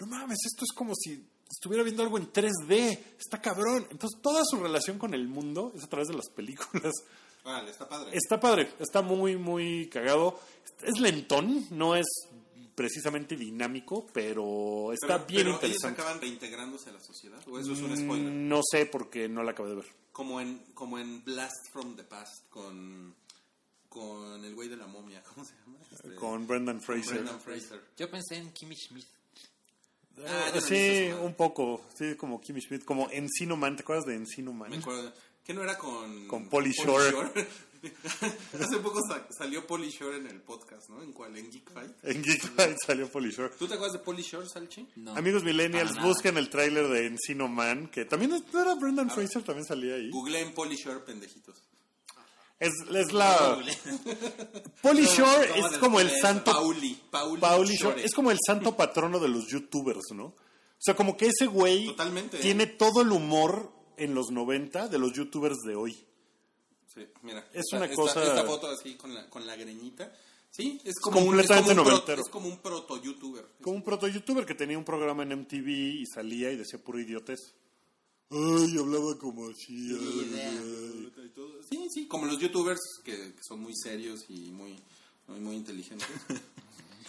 no 0.00 0.06
mames, 0.06 0.38
esto 0.46 0.64
es 0.64 0.72
como 0.74 0.94
si 0.94 1.24
estuviera 1.50 1.82
viendo 1.84 2.02
algo 2.02 2.18
en 2.18 2.32
3D, 2.32 2.98
está 3.18 3.40
cabrón. 3.40 3.86
Entonces 3.90 4.20
toda 4.20 4.42
su 4.44 4.56
relación 4.56 4.98
con 4.98 5.14
el 5.14 5.28
mundo 5.28 5.72
es 5.76 5.84
a 5.84 5.88
través 5.88 6.08
de 6.08 6.14
las 6.14 6.28
películas. 6.34 6.92
Vale, 7.44 7.70
está 7.70 7.88
padre. 7.88 8.10
Está 8.16 8.40
padre, 8.40 8.72
está 8.78 9.02
muy, 9.02 9.36
muy 9.36 9.88
cagado. 9.88 10.38
Es 10.82 11.00
lentón, 11.00 11.66
no 11.70 11.96
es 11.96 12.06
precisamente 12.74 13.36
dinámico, 13.36 14.06
pero 14.12 14.92
está 14.92 15.18
Pero- 15.18 15.26
bien 15.26 15.40
pero 15.42 15.48
ellos 15.50 15.62
interesante. 15.64 16.00
acaban 16.00 16.20
reintegrándose 16.20 16.90
a 16.90 16.92
la 16.94 17.00
sociedad. 17.00 17.40
¿O 17.48 17.58
eso 17.58 17.72
es 17.72 17.80
un 17.80 17.96
spoiler? 17.96 18.32
Mm, 18.32 18.48
No 18.48 18.60
sé 18.68 18.86
porque 18.86 19.28
no 19.28 19.42
la 19.42 19.50
acabé 19.52 19.70
de 19.70 19.74
ver. 19.76 19.86
Como 20.12 20.40
en, 20.40 20.58
como 20.74 20.98
en 20.98 21.22
Blast 21.24 21.70
from 21.72 21.96
the 21.96 22.04
Past 22.04 22.48
con, 22.48 23.14
con 23.88 24.44
el 24.44 24.54
güey 24.54 24.68
de 24.68 24.76
la 24.76 24.86
momia. 24.86 25.22
¿Cómo 25.22 25.44
se 25.44 25.54
llama? 25.56 25.78
Este, 25.90 26.14
Con 26.14 26.46
Brendan 26.46 26.80
Fraser. 26.80 27.14
Brendan 27.14 27.40
Fraser. 27.40 27.80
Yo 27.96 28.10
pensé 28.10 28.36
en 28.36 28.52
Kimmy 28.52 28.74
Schmidt. 28.76 29.06
Eh, 30.18 30.24
Ah, 30.26 30.50
no 30.52 30.58
he 30.58 30.60
sí, 30.60 31.10
un 31.22 31.34
poco. 31.34 31.82
Sí, 31.96 32.14
como 32.16 32.40
Kimmy 32.40 32.60
Schmidt, 32.60 32.84
como 32.84 33.08
Encino 33.10 33.56
Man. 33.56 33.76
¿Te 33.76 33.82
acuerdas 33.82 34.06
de 34.06 34.14
Encino 34.14 34.52
Man? 34.52 34.70
Me 34.70 34.76
acuerdo. 34.76 35.12
¿Qué 35.44 35.52
no 35.54 35.62
era 35.62 35.76
con... 35.76 36.28
Con 36.28 36.48
Pauly 36.48 36.70
Shore. 36.72 37.32
Hace 38.60 38.78
poco 38.78 39.00
sa- 39.08 39.26
salió 39.36 39.66
Polly 39.66 39.90
Shore 39.90 40.18
en 40.18 40.28
el 40.28 40.40
podcast, 40.40 40.88
¿no? 40.88 41.02
¿En 41.02 41.12
cuál? 41.12 41.36
¿En 41.36 41.50
Geek 41.50 41.68
Fight? 41.72 41.90
En 42.04 42.22
Geek 42.22 42.42
Fight 42.54 42.76
salió 42.86 43.10
Polly 43.10 43.30
Shore. 43.32 43.52
¿Tú 43.58 43.66
te 43.66 43.74
acuerdas 43.74 43.94
de 43.94 44.04
Polly 44.04 44.22
Shore, 44.22 44.48
Salchi? 44.48 44.86
No. 44.96 45.16
Amigos 45.16 45.42
millennials, 45.42 46.00
busquen 46.00 46.36
el 46.36 46.48
tráiler 46.48 46.86
de 46.86 47.06
Encino 47.06 47.48
Man, 47.48 47.88
que 47.88 48.04
también 48.04 48.34
es- 48.34 48.44
¿no 48.52 48.62
era 48.62 48.74
Brendan 48.76 49.10
Fraser, 49.10 49.42
también 49.42 49.66
salía 49.66 49.94
ahí. 49.96 50.10
Google 50.10 50.40
en 50.40 50.54
Polly 50.54 50.76
Shore, 50.76 51.00
pendejitos. 51.00 51.60
Es, 52.62 52.72
es 52.94 53.12
la... 53.12 53.58
Polly 54.82 55.04
Shore 55.06 55.48
¿Cómo 55.48 55.66
es 55.66 55.78
como 55.78 56.00
el 56.00 56.10
santo... 56.10 56.52
Pauli. 56.52 57.00
Pauli, 57.10 57.40
Pauli 57.40 57.74
Shore. 57.76 57.94
Shore 57.96 58.04
es 58.04 58.14
como 58.14 58.30
el 58.30 58.38
santo 58.44 58.76
patrono 58.76 59.18
de 59.18 59.28
los 59.28 59.46
youtubers, 59.48 60.12
¿no? 60.14 60.24
O 60.26 60.34
sea, 60.84 60.94
como 60.96 61.16
que 61.16 61.26
ese 61.26 61.46
güey 61.46 61.86
Totalmente, 61.86 62.38
tiene 62.38 62.66
todo 62.66 63.02
el 63.02 63.12
humor 63.12 63.72
en 63.96 64.14
los 64.14 64.30
90 64.30 64.88
de 64.88 64.98
los 64.98 65.12
youtubers 65.12 65.58
de 65.66 65.74
hoy. 65.76 65.92
Sí, 66.92 67.06
mira. 67.22 67.40
Es 67.52 67.64
esta- 67.64 67.76
una 67.76 67.86
esta- 67.86 67.96
cosa- 67.96 68.22
Esta 68.24 68.44
foto 68.44 68.68
así 68.68 68.94
con 68.96 69.14
la, 69.14 69.28
con 69.30 69.46
la 69.46 69.56
greñita. 69.56 70.12
Sí, 70.50 70.80
es 70.84 70.96
como 71.00 71.20
un, 71.20 71.40
es 71.40 71.46
completamente 71.48 71.74
como 71.74 71.90
un 71.96 72.02
pro- 72.04 72.14
es 72.14 72.28
como 72.28 72.48
un 72.48 72.58
proto-youtuber. 72.58 73.46
Como 73.62 73.76
un 73.76 73.82
proto-youtuber 73.82 74.44
que 74.44 74.54
tenía 74.54 74.76
un 74.76 74.84
programa 74.84 75.22
en 75.22 75.32
MTV 75.32 75.68
y 75.68 76.06
salía 76.06 76.50
y 76.52 76.56
decía 76.56 76.78
puro 76.82 77.00
idiotez. 77.00 77.38
Ay, 78.30 78.76
hablaba 78.78 79.16
como 79.18 79.48
así. 79.48 79.96
ay, 79.98 81.11
Sí, 81.70 81.86
sí, 81.92 82.06
como 82.08 82.26
los 82.26 82.38
youtubers 82.38 82.80
que, 83.04 83.12
que 83.34 83.40
son 83.46 83.60
muy 83.60 83.74
serios 83.74 84.24
y 84.28 84.50
muy, 84.50 84.76
muy, 85.28 85.40
muy 85.40 85.56
inteligentes. 85.56 86.06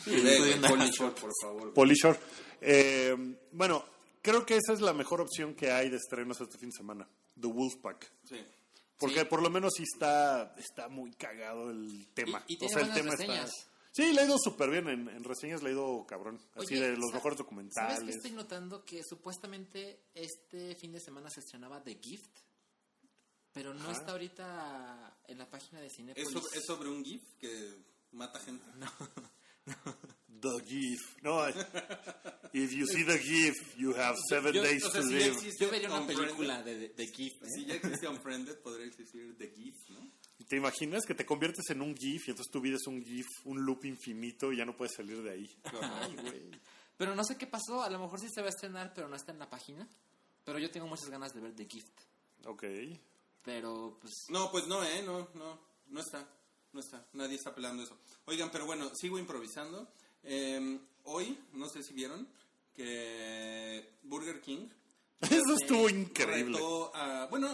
Sí, 0.03 0.09
ve, 0.11 0.17
estoy 0.17 0.39
ve, 0.41 0.47
viendo 0.47 0.67
Polly 0.67 0.79
las 0.87 0.91
Shore, 0.95 1.15
por 1.21 1.31
favor. 1.41 1.73
Polly 1.73 1.95
Shore. 1.95 2.19
Eh, 2.61 3.15
bueno, 3.51 3.85
creo 4.21 4.45
que 4.45 4.57
esa 4.57 4.73
es 4.73 4.81
la 4.81 4.93
mejor 4.93 5.21
opción 5.21 5.53
que 5.55 5.71
hay 5.71 5.89
de 5.89 5.97
estrenos 5.97 6.39
este 6.41 6.57
fin 6.57 6.69
de 6.69 6.75
semana. 6.77 7.07
The 7.39 7.47
Wolfpack. 7.47 8.11
Sí. 8.27 8.37
Porque 8.97 9.21
Sí. 9.21 9.25
por 9.29 9.41
lo 9.41 9.49
menos 9.49 9.73
sí 9.75 9.83
está, 9.83 10.55
está 10.57 10.87
muy 10.89 11.11
cagado 11.13 11.69
el 11.71 12.07
tema. 12.13 12.43
Y- 12.47 12.53
y 12.53 12.57
tiene 12.57 12.73
o 12.73 12.77
sea, 12.77 12.87
el 12.87 12.93
tema 12.93 13.11
reseñas. 13.11 13.49
está. 13.49 13.69
Sí, 13.91 14.11
le 14.11 14.21
ha 14.21 14.25
ido 14.25 14.37
súper 14.39 14.69
bien. 14.71 14.87
En, 14.89 15.07
en 15.09 15.23
reseñas 15.23 15.61
le 15.61 15.69
ha 15.69 15.73
ido 15.73 16.05
cabrón. 16.07 16.39
Así 16.55 16.75
Oye, 16.75 16.81
de 16.81 16.97
los 16.97 17.09
¿sa- 17.11 17.15
mejores 17.17 17.21
¿Sabes 17.21 17.37
qué 17.37 17.43
documentales. 17.43 18.15
estoy 18.15 18.31
notando? 18.31 18.83
Que 18.85 19.01
supuestamente 19.03 19.99
este 20.15 20.75
fin 20.75 20.91
de 20.91 20.99
semana 20.99 21.29
se 21.29 21.41
estrenaba 21.41 21.83
The 21.83 21.99
Gift, 22.01 22.39
pero 23.53 23.73
no 23.73 23.81
Ajá. 23.89 23.91
está 23.91 24.11
ahorita 24.11 25.17
en 25.27 25.37
la 25.37 25.49
página 25.49 25.79
de 25.79 25.87
Es, 25.87 25.93
Cinepolis. 25.95 26.29
sobre, 26.31 26.57
es 26.57 26.65
sobre 26.65 26.89
un 26.89 27.03
GIF 27.03 27.21
que 27.39 27.73
mata 28.11 28.39
gente. 28.39 28.63
The 30.41 30.49
GIF. 30.65 31.23
No, 31.23 31.47
if 32.51 32.71
you 32.73 32.85
see 32.85 33.03
the 33.05 33.17
GIF, 33.17 33.53
you 33.77 33.95
have 33.95 34.17
seven 34.27 34.51
Yo- 34.53 34.61
days 34.63 34.83
o 34.83 34.91
sea, 34.91 35.01
to 35.01 35.07
si 35.07 35.13
ya 35.13 35.19
live. 35.19 35.33
existe 35.35 35.63
Yo 35.65 35.71
vería 35.71 35.87
una 35.87 35.99
Unfriended, 36.01 36.25
película 36.25 36.63
de, 36.63 36.75
de, 36.79 36.89
de 36.89 37.07
Gift. 37.07 37.43
¿eh? 37.43 37.47
Si 37.55 37.65
ya 37.65 37.75
existe 37.75 38.07
Unfriended, 38.09 38.59
podría 38.59 38.85
existir 38.87 39.37
The 39.37 39.49
GIF, 39.55 39.75
¿no? 39.91 40.11
¿Te 40.49 40.57
imaginas 40.57 41.05
que 41.05 41.15
te 41.15 41.25
conviertes 41.25 41.69
en 41.69 41.81
un 41.81 41.95
GIF 41.95 42.27
y 42.27 42.31
entonces 42.31 42.51
tu 42.51 42.59
vida 42.59 42.75
es 42.75 42.85
un 42.87 43.01
GIF, 43.05 43.25
un 43.45 43.65
loop 43.65 43.85
infinito 43.85 44.51
y 44.51 44.57
ya 44.57 44.65
no 44.65 44.75
puedes 44.75 44.93
salir 44.95 45.23
de 45.23 45.31
ahí? 45.31 45.49
Ay, 45.81 46.15
güey. 46.21 46.51
Pero 46.97 47.15
no 47.15 47.23
sé 47.23 47.37
qué 47.37 47.47
pasó. 47.47 47.81
A 47.81 47.89
lo 47.89 47.97
mejor 47.99 48.19
sí 48.19 48.27
se 48.29 48.41
va 48.41 48.47
a 48.47 48.49
estrenar, 48.49 48.91
pero 48.93 49.07
no 49.07 49.15
está 49.15 49.31
en 49.31 49.39
la 49.39 49.49
página. 49.49 49.87
Pero 50.43 50.59
yo 50.59 50.69
tengo 50.69 50.87
muchas 50.87 51.09
ganas 51.09 51.33
de 51.33 51.39
ver 51.39 51.55
The 51.55 51.65
Gift. 51.65 52.01
Ok. 52.45 52.63
Pero, 53.43 53.97
pues... 54.01 54.25
No, 54.29 54.51
pues 54.51 54.67
no, 54.67 54.83
¿eh? 54.83 55.01
No, 55.05 55.27
no, 55.33 55.59
no 55.87 55.99
está. 55.99 56.27
No 56.71 56.79
está. 56.79 57.05
Nadie 57.13 57.35
está 57.35 57.53
pelando 57.53 57.83
eso. 57.83 57.97
Oigan, 58.25 58.49
pero 58.51 58.65
bueno, 58.65 58.89
sigo 58.95 59.19
improvisando. 59.19 59.87
Eh, 60.23 60.79
hoy, 61.03 61.37
no 61.53 61.67
sé 61.69 61.83
si 61.83 61.93
vieron, 61.93 62.27
que 62.73 63.97
Burger 64.03 64.41
King 64.41 64.67
Eso 65.21 65.53
estuvo 65.61 65.89
increíble. 65.89 66.57
a- 66.93 67.27
bueno, 67.29 67.47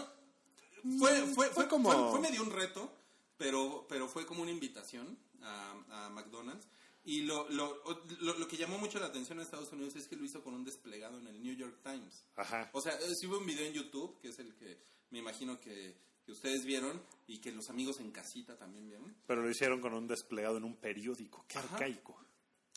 fue, 0.98 1.10
fue, 1.26 1.26
fue, 1.34 1.48
Fue 1.50 1.68
como- 1.68 1.90
fue- 1.92 2.10
fue 2.12 2.20
medio 2.20 2.42
un 2.42 2.50
reto, 2.50 2.90
pero, 3.36 3.86
pero 3.88 4.08
fue 4.08 4.26
como 4.26 4.42
una 4.42 4.50
invitación 4.50 5.18
a, 5.42 6.06
a 6.06 6.10
McDonald's. 6.10 6.66
Y 7.04 7.22
lo, 7.22 7.48
lo, 7.50 7.82
lo, 8.20 8.34
lo 8.38 8.46
que 8.48 8.56
llamó 8.58 8.78
mucho 8.78 8.98
la 8.98 9.06
atención 9.06 9.38
en 9.38 9.44
Estados 9.44 9.72
Unidos 9.72 9.96
es 9.96 10.06
que 10.06 10.16
lo 10.16 10.24
hizo 10.24 10.42
con 10.42 10.52
un 10.54 10.64
desplegado 10.64 11.18
en 11.18 11.26
el 11.28 11.42
New 11.42 11.54
York 11.54 11.78
Times. 11.82 12.24
Ajá. 12.36 12.68
O 12.74 12.80
sea, 12.80 12.92
eh, 12.94 13.14
sí 13.14 13.26
hubo 13.26 13.38
un 13.38 13.46
video 13.46 13.66
en 13.66 13.72
YouTube, 13.72 14.20
que 14.20 14.28
es 14.28 14.38
el 14.38 14.54
que 14.54 14.82
me 15.10 15.18
imagino 15.18 15.58
que, 15.60 15.96
que 16.24 16.32
ustedes 16.32 16.64
vieron 16.64 17.02
y 17.26 17.38
que 17.40 17.52
los 17.52 17.70
amigos 17.70 18.00
en 18.00 18.10
casita 18.10 18.56
también 18.56 18.86
vieron. 18.88 19.14
Pero 19.26 19.42
lo 19.42 19.50
hicieron 19.50 19.80
con 19.80 19.94
un 19.94 20.06
desplegado 20.06 20.56
en 20.56 20.64
un 20.64 20.76
periódico. 20.76 21.44
Qué 21.48 21.58
Ajá. 21.58 21.74
arcaico. 21.74 22.16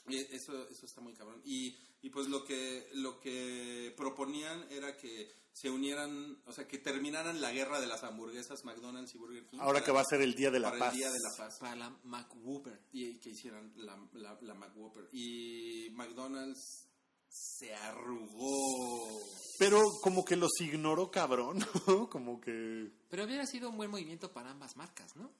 Y 0.07 0.17
eso, 0.17 0.67
eso 0.67 0.85
está 0.85 0.99
muy 1.01 1.13
cabrón. 1.13 1.41
Y, 1.45 1.77
y 2.01 2.09
pues 2.09 2.27
lo 2.27 2.43
que, 2.43 2.89
lo 2.93 3.19
que 3.21 3.93
proponían 3.95 4.65
era 4.69 4.97
que 4.97 5.31
se 5.53 5.69
unieran, 5.69 6.41
o 6.45 6.51
sea, 6.51 6.67
que 6.67 6.77
terminaran 6.79 7.39
la 7.39 7.51
guerra 7.53 7.79
de 7.79 7.85
las 7.87 8.03
hamburguesas 8.03 8.65
McDonald's 8.65 9.13
y 9.15 9.17
Burger 9.19 9.45
King. 9.45 9.59
Ahora 9.61 9.73
para- 9.75 9.85
que 9.85 9.91
va 9.91 10.01
a 10.01 10.05
ser 10.05 10.21
el 10.21 10.33
Día 10.35 10.49
de 10.51 10.59
la 10.59 10.69
para 10.71 10.79
Paz. 10.85 10.93
el 10.93 10.99
Día 10.99 11.07
de 11.11 11.19
la 11.19 11.37
Paz. 11.37 11.57
Para 11.59 11.75
la 11.75 11.89
McWhooper. 12.03 12.81
Y 12.91 13.19
que 13.19 13.29
hicieran 13.29 13.71
la, 13.77 13.95
la, 14.13 14.37
la 14.41 14.53
McWhopper. 14.55 15.07
Y 15.13 15.89
McDonald's 15.93 16.89
se 17.33 17.73
arrugó. 17.73 19.19
Pero 19.59 19.81
como 20.01 20.23
que 20.23 20.35
los 20.35 20.51
ignoró 20.61 21.09
cabrón, 21.11 21.65
¿no? 21.87 22.09
Como 22.09 22.39
que... 22.41 22.89
Pero 23.09 23.23
hubiera 23.25 23.45
sido 23.45 23.69
un 23.69 23.77
buen 23.77 23.89
movimiento 23.91 24.31
para 24.31 24.51
ambas 24.51 24.75
marcas, 24.77 25.15
¿no? 25.15 25.31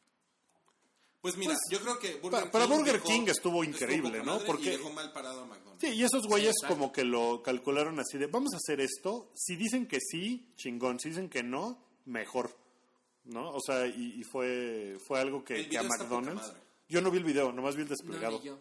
Pues 1.21 1.37
mira, 1.37 1.55
yo 1.71 1.79
creo 1.81 1.97
que 1.99 2.15
Burger 2.15 2.43
pa- 2.45 2.51
para 2.51 2.65
Burger 2.65 2.95
dejó- 2.95 3.07
King 3.07 3.25
estuvo 3.27 3.63
increíble, 3.63 4.21
¿no? 4.23 4.39
Porque- 4.39 4.65
Y 4.73 4.77
dejó 4.77 4.91
mal 4.91 5.11
parado 5.13 5.41
a 5.43 5.45
McDonald's. 5.45 5.81
Sí, 5.81 5.93
y 5.93 6.03
esos 6.03 6.27
güeyes 6.27 6.53
como 6.67 6.91
que 6.91 7.03
lo 7.05 7.41
calcularon 7.41 7.97
así 7.99 8.17
de, 8.17 8.27
vamos 8.27 8.53
a 8.53 8.57
hacer 8.57 8.81
esto, 8.81 9.31
si 9.33 9.55
dicen 9.55 9.87
que 9.87 9.99
sí, 10.01 10.51
chingón, 10.57 10.99
si 10.99 11.09
dicen 11.09 11.29
que 11.29 11.41
no, 11.41 11.81
mejor, 12.05 12.55
¿no? 13.23 13.51
O 13.51 13.59
sea, 13.61 13.87
y, 13.87 14.19
y 14.19 14.23
fue, 14.25 14.97
fue 15.07 15.19
algo 15.19 15.43
que, 15.45 15.55
El 15.61 15.69
que 15.69 15.77
a 15.77 15.81
video 15.81 15.93
está 15.93 16.03
poca 16.09 16.15
McDonald's... 16.21 16.47
madre. 16.49 16.63
Yo 16.89 17.01
no 17.01 17.09
vi 17.09 17.17
el 17.19 17.23
video, 17.23 17.51
nomás 17.53 17.75
vi 17.75 17.83
el 17.83 17.87
No, 17.87 17.95
desplegado. 17.95 18.39
ni 18.39 18.45
yo. 18.45 18.59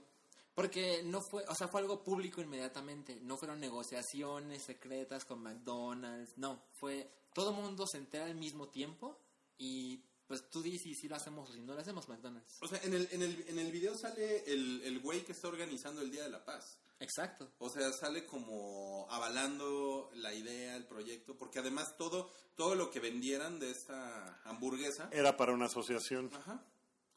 Porque 0.54 1.02
no 1.04 1.20
fue, 1.22 1.44
o 1.48 1.54
sea, 1.54 1.68
fue 1.68 1.80
algo 1.80 2.02
público 2.04 2.40
inmediatamente. 2.40 3.18
No 3.22 3.36
fueron 3.36 3.60
negociaciones 3.60 4.62
secretas 4.62 5.24
con 5.24 5.42
McDonald's. 5.42 6.36
No, 6.36 6.62
fue 6.74 7.10
todo 7.34 7.50
el 7.50 7.56
mundo 7.56 7.86
se 7.86 7.98
entera 7.98 8.26
al 8.26 8.34
mismo 8.34 8.68
tiempo 8.68 9.18
y 9.56 10.02
pues 10.26 10.48
tú 10.50 10.62
dices 10.62 10.98
si 10.98 11.08
lo 11.08 11.16
hacemos 11.16 11.50
o 11.50 11.52
si 11.52 11.60
no 11.60 11.74
lo 11.74 11.80
hacemos 11.80 12.08
McDonald's. 12.08 12.56
O 12.60 12.68
sea, 12.68 12.80
en 12.82 12.94
el, 12.94 13.08
en 13.12 13.22
el, 13.22 13.44
en 13.48 13.58
el 13.58 13.70
video 13.72 13.96
sale 13.96 14.44
el, 14.50 14.82
el 14.84 14.98
güey 15.00 15.24
que 15.24 15.32
está 15.32 15.48
organizando 15.48 16.00
el 16.02 16.10
Día 16.10 16.22
de 16.24 16.30
la 16.30 16.44
Paz. 16.44 16.78
Exacto. 17.00 17.50
O 17.58 17.68
sea, 17.68 17.92
sale 17.92 18.26
como 18.26 19.06
avalando 19.10 20.10
la 20.14 20.32
idea, 20.32 20.76
el 20.76 20.86
proyecto, 20.86 21.36
porque 21.36 21.58
además 21.58 21.96
todo, 21.96 22.30
todo 22.54 22.76
lo 22.76 22.90
que 22.90 23.00
vendieran 23.00 23.58
de 23.58 23.70
esta 23.70 24.40
hamburguesa, 24.44 25.08
Era 25.12 25.36
para 25.36 25.52
una 25.52 25.66
asociación. 25.66 26.30
ajá, 26.32 26.64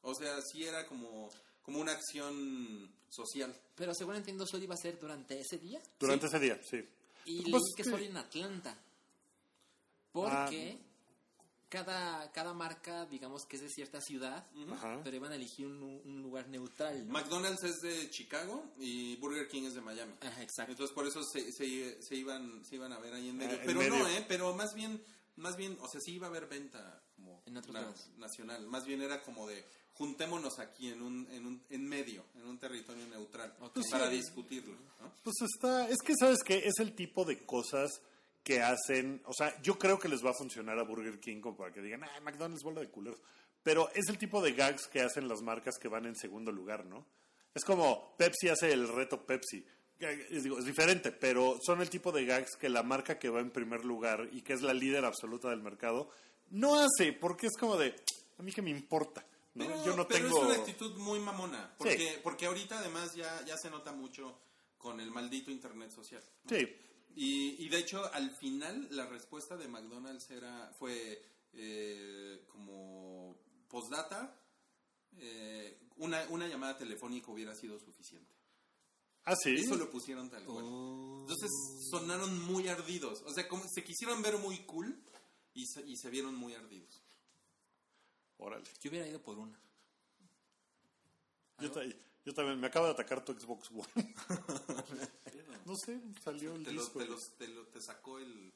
o 0.02 0.16
sea, 0.16 0.42
sí 0.42 0.66
era 0.66 0.88
como, 0.88 1.30
como 1.66 1.80
una 1.80 1.92
acción 1.94 2.90
social. 3.10 3.54
Pero 3.76 3.94
según 3.94 4.16
entiendo, 4.16 4.46
solo 4.46 4.64
iba 4.64 4.76
a 4.76 4.78
ser 4.78 5.00
durante 5.00 5.40
ese 5.40 5.58
día. 5.58 5.82
Durante 6.00 6.28
ese 6.28 6.40
día, 6.40 6.60
sí. 6.64 6.78
Y 7.26 7.50
Pues, 7.50 7.64
leí 7.64 7.76
que 7.76 7.84
sí. 7.84 7.90
solo 7.90 8.04
en 8.04 8.16
Atlanta. 8.18 8.78
Porque 10.12 10.78
cada, 11.68 12.32
cada 12.32 12.54
marca, 12.54 13.06
digamos 13.08 13.46
que 13.46 13.58
es 13.58 13.64
de 13.64 13.70
cierta 13.70 14.00
ciudad, 14.00 14.46
Ajá. 14.72 15.02
pero 15.04 15.16
iban 15.18 15.32
a 15.32 15.36
elegir 15.36 15.66
un, 15.66 15.82
un 16.06 16.22
lugar 16.22 16.48
neutral. 16.48 17.06
¿no? 17.06 17.12
McDonald's 17.14 17.64
es 17.64 17.82
de 17.82 18.10
Chicago 18.12 18.64
y 18.80 19.18
Burger 19.18 19.48
King 19.50 19.64
es 19.64 19.74
de 19.74 19.82
Miami. 19.82 20.14
Ajá, 20.22 20.42
exacto. 20.42 20.72
Entonces 20.72 20.94
por 20.94 21.06
eso 21.08 21.22
se, 21.24 21.52
se, 21.52 22.02
se 22.02 22.16
iban, 22.16 22.64
se 22.64 22.76
iban 22.76 22.94
a 22.94 23.00
ver 23.00 23.14
ahí 23.14 23.30
en 23.30 23.38
medio. 23.38 23.58
Ah, 23.58 23.62
en 23.62 23.66
pero 23.66 23.80
medio. 23.80 23.98
no, 23.98 24.08
¿eh? 24.08 24.24
Pero 24.28 24.56
más 24.56 24.74
bien, 24.74 25.04
más 25.36 25.58
bien, 25.58 25.78
o 25.82 25.88
sea, 25.90 26.00
sí 26.00 26.14
iba 26.14 26.28
a 26.28 26.30
haber 26.30 26.48
venta 26.48 27.02
como 27.26 27.42
En 27.46 27.58
otros 27.58 27.74
na- 27.74 27.82
lados. 27.82 28.10
nacional. 28.18 28.68
Más 28.68 28.86
bien 28.86 29.02
era 29.02 29.22
como 29.22 29.48
de 29.48 29.66
juntémonos 29.94 30.60
aquí 30.60 30.90
en 30.90 31.02
un, 31.02 31.28
en 31.32 31.46
un 31.46 31.64
en 31.70 31.88
medio, 31.88 32.26
en 32.36 32.46
un 32.48 32.58
territorio 32.60 33.06
neutral, 33.08 33.56
para 33.92 34.10
discutirlo. 34.10 34.76
¿no? 35.02 35.12
Pues 35.24 35.36
está, 35.42 35.88
es 35.90 35.98
que 36.06 36.14
sabes 36.20 36.40
que 36.44 36.58
es 36.60 36.80
el 36.80 36.94
tipo 36.94 37.24
de 37.26 37.46
cosas 37.46 38.02
que 38.44 38.62
hacen, 38.62 39.22
o 39.26 39.34
sea, 39.34 39.60
yo 39.64 39.80
creo 39.80 39.98
que 39.98 40.10
les 40.10 40.24
va 40.24 40.30
a 40.32 40.34
funcionar 40.38 40.78
a 40.78 40.84
Burger 40.84 41.20
King 41.20 41.42
como 41.42 41.58
para 41.58 41.74
que 41.74 41.82
digan, 41.82 42.04
ah, 42.04 42.20
McDonald's 42.22 42.64
bola 42.64 42.82
de 42.82 42.90
culeros. 42.90 43.20
Pero 43.64 43.90
es 43.96 44.08
el 44.10 44.18
tipo 44.20 44.42
de 44.42 44.54
gags 44.54 44.86
que 44.88 45.02
hacen 45.02 45.28
las 45.28 45.42
marcas 45.42 45.76
que 45.82 45.88
van 45.88 46.06
en 46.06 46.16
segundo 46.16 46.52
lugar, 46.52 46.86
¿no? 46.86 47.06
Es 47.56 47.64
como 47.66 48.16
Pepsi 48.18 48.50
hace 48.50 48.72
el 48.72 48.88
reto 48.88 49.26
Pepsi. 49.26 49.66
Que, 49.98 50.28
Es, 50.30 50.44
digo, 50.44 50.60
es 50.60 50.66
diferente, 50.66 51.12
pero 51.14 51.58
son 51.66 51.82
el 51.82 51.90
tipo 51.90 52.12
de 52.12 52.26
gags 52.26 52.58
que 52.58 52.68
la 52.70 52.84
marca 52.84 53.18
que 53.18 53.30
va 53.30 53.40
en 53.40 53.50
primer 53.50 53.86
lugar 53.86 54.30
y 54.34 54.42
que 54.42 54.54
es 54.54 54.62
la 54.62 54.74
líder 54.74 55.06
absoluta 55.06 55.50
del 55.50 55.62
mercado 55.64 56.12
no 56.52 56.80
hace, 56.80 57.14
porque 57.14 57.48
es 57.48 57.58
como 57.60 57.78
de, 57.78 57.96
a 58.38 58.44
mí 58.44 58.52
que 58.52 58.62
me 58.62 58.70
importa, 58.70 59.26
¿no? 59.56 59.66
Pero, 59.66 59.86
yo 59.86 59.96
no 59.96 60.08
pero 60.08 60.28
tengo... 60.28 60.38
es 60.40 60.46
una 60.46 60.56
actitud 60.56 60.98
muy 60.98 61.20
mamona, 61.20 61.76
porque, 61.78 62.20
porque 62.24 62.46
ahorita 62.46 62.80
además 62.80 63.14
ya, 63.16 63.44
ya 63.46 63.58
se 63.58 63.70
nota 63.70 63.92
mucho 63.92 64.38
con 64.78 65.00
el 65.00 65.12
maldito 65.12 65.52
internet 65.52 65.92
social. 65.92 66.24
¿no? 66.44 66.50
Sí, 66.56 66.68
Y, 67.16 67.66
y 67.66 67.70
de 67.70 67.80
hecho, 67.80 68.12
al 68.14 68.36
final, 68.38 68.88
la 68.92 69.06
respuesta 69.08 69.56
de 69.58 69.68
McDonald's 69.68 70.30
era, 70.30 70.72
fue 70.78 71.22
eh, 71.54 72.44
como 72.48 73.38
postdata, 73.70 74.40
eh, 75.18 75.80
una, 75.98 76.26
una 76.30 76.48
llamada 76.48 76.78
telefónica 76.78 77.32
hubiera 77.32 77.56
sido 77.56 77.80
suficiente. 77.80 78.32
ah, 79.24 79.36
sí. 79.36 79.56
Eso 79.56 79.76
lo 79.78 79.90
pusieron 79.90 80.30
tal 80.30 80.44
cual. 80.44 80.66
Oh. 80.68 81.20
Entonces 81.22 81.50
sonaron 81.90 82.42
muy 82.44 82.68
ardidos. 82.68 83.24
O 83.26 83.34
sea, 83.34 83.48
como 83.48 83.64
se 83.74 83.84
quisieron 83.84 84.22
ver 84.22 84.38
muy 84.38 84.60
cool 84.66 85.02
y 85.56 85.66
se, 85.66 85.82
y 85.82 85.98
se 85.98 86.10
vieron 86.12 86.36
muy 86.36 86.54
ardidos. 86.54 87.02
Órale. 88.38 88.66
Yo 88.82 88.90
hubiera 88.92 89.08
ido 89.08 89.20
por 89.22 89.40
una. 89.40 89.58
Yo, 91.60 91.72
ta- 91.72 91.82
yo 92.26 92.34
también, 92.34 92.60
me 92.60 92.68
acaba 92.68 92.88
de 92.88 92.94
atacar 92.94 93.24
tu 93.26 93.34
Xbox 93.34 93.72
One. 93.72 94.14
no 95.66 95.76
sé, 95.76 96.00
salió 96.24 96.54
el 96.56 96.64
Te, 96.64 96.72
lo- 96.74 96.82
disco. 96.82 97.00
te 97.00 97.06
los- 97.08 97.38
te 97.38 97.48
lo- 97.48 97.66
te 97.68 97.82
sacó 97.82 98.20
el... 98.20 98.52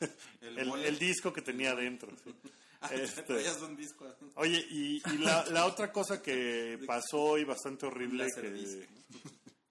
el, 0.40 0.98
disco 0.98 1.32
que 1.32 1.42
tenía 1.42 1.72
adentro. 1.72 2.12
sí. 2.22 2.34
Ah, 2.80 2.90
Este, 2.92 3.22
traías 3.22 3.62
un 3.62 3.76
disco. 3.76 4.06
Oye, 4.34 4.58
y, 4.70 4.96
y 5.14 5.18
la, 5.18 5.46
la 5.46 5.64
otra 5.64 5.90
cosa 5.90 6.20
que 6.20 6.78
pasó 6.86 7.38
y 7.38 7.44
bastante 7.44 7.86
horrible 7.86 8.26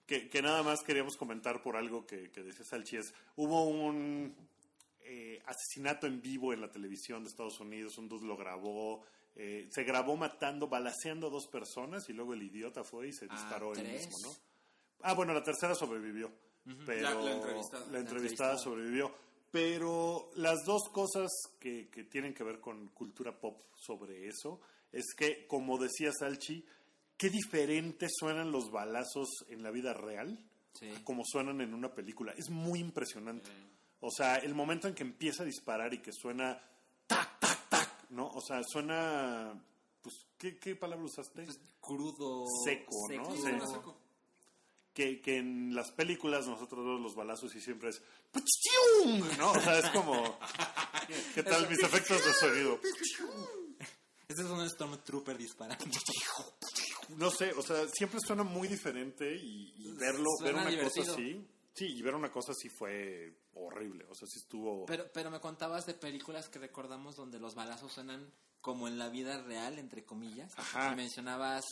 que, 0.08 0.30
que 0.30 0.42
nada 0.42 0.64
más 0.64 0.82
queríamos 0.82 1.16
comentar 1.16 1.62
por 1.62 1.76
algo 1.76 2.08
que, 2.08 2.32
que 2.32 2.42
decía 2.42 2.66
Salchi 2.66 2.98
es, 2.98 3.14
hubo 3.36 3.66
un 3.66 4.36
eh, 5.16 5.42
asesinato 5.46 6.08
en 6.08 6.22
vivo 6.22 6.54
en 6.54 6.62
la 6.62 6.72
televisión 6.72 7.24
de 7.24 7.30
Estados 7.30 7.60
Unidos, 7.60 7.98
un 8.00 8.08
dude 8.10 8.26
lo 8.26 8.36
grabó, 8.36 9.04
eh, 9.36 9.68
se 9.72 9.84
grabó 9.84 10.16
matando, 10.18 10.68
balaceando 10.68 11.28
a 11.28 11.30
dos 11.30 11.48
personas 11.48 12.10
y 12.10 12.14
luego 12.14 12.34
el 12.34 12.42
idiota 12.42 12.84
fue 12.84 13.10
y 13.10 13.14
se 13.14 13.26
Ah, 13.30 13.36
disparó 13.36 13.74
él 13.74 13.80
tres. 13.80 14.08
mismo, 14.08 14.18
¿no? 14.30 14.36
Ah, 15.02 15.14
bueno, 15.14 15.34
la 15.34 15.44
tercera 15.44 15.76
sobrevivió, 15.76 16.32
pero 16.86 17.02
La- 17.02 17.22
la 17.92 18.00
entrevistada. 18.00 18.54
la 18.54 18.58
sobrevivió. 18.60 19.14
Pero 19.52 20.32
las 20.36 20.64
dos 20.66 20.90
cosas 20.92 21.30
que, 21.60 21.88
que 21.90 22.06
tienen 22.06 22.34
que 22.34 22.44
ver 22.44 22.60
con 22.60 22.88
cultura 22.88 23.40
pop 23.40 23.62
sobre 23.76 24.28
eso 24.28 24.60
es 24.92 25.06
que, 25.16 25.46
como 25.46 25.78
decía 25.78 26.12
Salchi, 26.12 26.66
qué 27.18 27.30
diferentes 27.30 28.12
suenan 28.18 28.52
los 28.52 28.72
balazos 28.72 29.30
en 29.50 29.62
la 29.62 29.70
vida 29.70 29.94
real 29.94 30.44
Sí. 30.74 30.90
a 30.90 31.04
como 31.04 31.22
suenan 31.24 31.62
en 31.62 31.76
una 31.76 31.94
película. 31.94 32.34
Es 32.36 32.50
muy 32.50 32.80
impresionante. 32.80 33.52
O 34.06 34.12
sea, 34.12 34.36
el 34.36 34.54
momento 34.54 34.90
en 34.90 34.94
que 34.94 35.04
empieza 35.04 35.44
a 35.44 35.46
disparar 35.46 35.94
y 35.94 36.00
que 36.00 36.12
suena 36.12 36.62
tac, 37.08 37.40
tac, 37.40 37.70
tac, 37.70 38.10
¿no? 38.10 38.28
O 38.28 38.42
sea, 38.42 38.62
suena... 38.64 39.58
Pues, 40.02 40.28
¿qué, 40.38 40.58
qué 40.60 40.76
palabra 40.76 41.06
usaste? 41.06 41.48
Crudo. 41.80 42.44
Seco, 42.66 42.92
¿no? 43.10 43.26
seco. 43.26 43.38
Suena 43.38 43.66
seco. 43.66 43.98
que, 44.94 45.22
que 45.22 45.38
en 45.38 45.74
las 45.74 45.92
películas 45.92 46.46
nosotros 46.48 46.84
vemos 46.86 47.00
los 47.02 47.16
balazos 47.16 47.56
y 47.56 47.62
siempre 47.62 47.92
es. 47.92 48.02
¿no? 49.38 49.52
O 49.54 49.60
sea, 49.62 49.80
es 49.80 49.90
como 49.92 50.38
¿qué 51.34 51.44
tal 51.44 51.70
mis 51.70 51.80
efectos 51.80 52.26
de 52.26 52.34
sonido? 52.34 52.80
Este 54.26 54.42
es 54.42 54.50
un 54.50 54.68
Stormtrooper 54.68 55.38
disparando. 55.38 55.86
No 57.10 57.30
sé, 57.30 57.52
o 57.52 57.62
sea, 57.62 57.88
siempre 57.90 58.20
suena 58.26 58.42
muy 58.44 58.68
diferente 58.68 59.36
y, 59.36 59.74
y 59.78 59.92
verlo, 59.92 60.30
ver 60.42 60.56
una 60.56 60.70
divertido. 60.70 61.06
cosa 61.06 61.12
así, 61.14 61.46
sí, 61.74 61.86
y 61.86 62.02
ver 62.02 62.16
una 62.16 62.32
cosa 62.32 62.52
así 62.54 62.70
fue 62.70 63.34
horrible, 63.56 64.06
o 64.10 64.16
sea, 64.16 64.28
sí 64.28 64.40
estuvo 64.40 64.86
Pero, 64.86 65.06
pero 65.14 65.30
me 65.32 65.40
contabas 65.40 65.86
de 65.86 65.94
películas 65.94 66.50
que 66.50 66.60
recordamos 66.60 67.16
donde 67.16 67.40
los 67.40 67.56
balazos 67.56 67.94
suenan 67.94 68.32
como 68.62 68.88
en 68.88 68.98
la 68.98 69.10
vida 69.10 69.42
real, 69.44 69.78
entre 69.78 70.06
comillas. 70.06 70.52
Ajá. 70.58 70.94
Y 70.94 70.96
mencionabas 70.96 71.66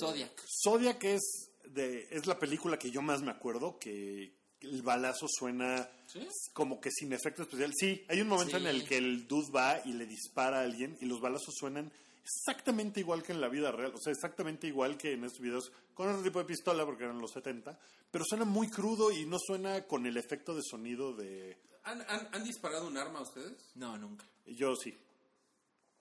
Zodiac. 0.00 0.42
Zodiac 0.64 1.04
es 1.04 1.50
de 1.64 2.06
es 2.10 2.26
la 2.26 2.38
película 2.38 2.78
que 2.78 2.90
yo 2.90 3.02
más 3.02 3.20
me 3.22 3.30
acuerdo 3.30 3.78
que 3.78 4.32
el 4.60 4.80
balazo 4.82 5.26
suena 5.28 5.90
¿Sí? 6.06 6.26
como 6.54 6.80
que 6.80 6.90
sin 6.90 7.12
efecto 7.12 7.42
especial. 7.42 7.72
Sí, 7.78 8.02
hay 8.08 8.22
un 8.22 8.28
momento 8.28 8.56
Sí. 8.58 8.64
en 8.64 8.66
el 8.70 8.88
que 8.88 8.96
el 8.96 9.28
dude 9.28 9.50
va 9.52 9.82
y 9.84 9.92
le 9.92 10.06
dispara 10.06 10.60
a 10.60 10.62
alguien 10.62 10.96
y 11.02 11.04
los 11.04 11.20
balazos 11.20 11.54
suenan 11.58 11.92
exactamente 12.24 13.00
igual 13.00 13.22
que 13.22 13.32
en 13.32 13.40
la 13.40 13.48
vida 13.48 13.70
real, 13.70 13.92
o 13.94 13.98
sea, 13.98 14.12
exactamente 14.12 14.66
igual 14.66 14.96
que 14.96 15.12
en 15.12 15.24
estos 15.24 15.40
videos 15.40 15.70
con 15.92 16.08
otro 16.08 16.22
tipo 16.22 16.38
de 16.38 16.46
pistola 16.46 16.84
porque 16.84 17.04
eran 17.04 17.18
los 17.20 17.32
70, 17.32 17.78
pero 18.10 18.24
suena 18.26 18.44
muy 18.44 18.68
crudo 18.68 19.12
y 19.12 19.26
no 19.26 19.36
suena 19.38 19.86
con 19.86 20.06
el 20.06 20.16
efecto 20.16 20.54
de 20.54 20.62
sonido 20.62 21.12
de 21.14 21.56
¿Han, 21.84 22.00
han, 22.08 22.28
han 22.32 22.44
disparado 22.44 22.86
un 22.86 22.96
arma 22.96 23.20
ustedes? 23.20 23.70
No, 23.74 23.96
nunca. 23.98 24.24
Yo 24.46 24.74
sí. 24.74 24.98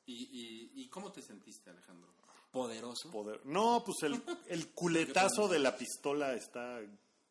¿Y, 0.06 0.14
y, 0.14 0.82
y 0.82 0.88
cómo 0.90 1.12
te 1.12 1.22
sentiste, 1.22 1.70
Alejandro? 1.70 2.10
Poderoso. 2.52 3.10
Poder. 3.12 3.46
No, 3.46 3.84
pues 3.86 4.04
el, 4.04 4.22
el 4.48 4.70
culetazo 4.70 5.48
de 5.50 5.60
la 5.60 5.76
pistola 5.76 6.34
está, 6.34 6.80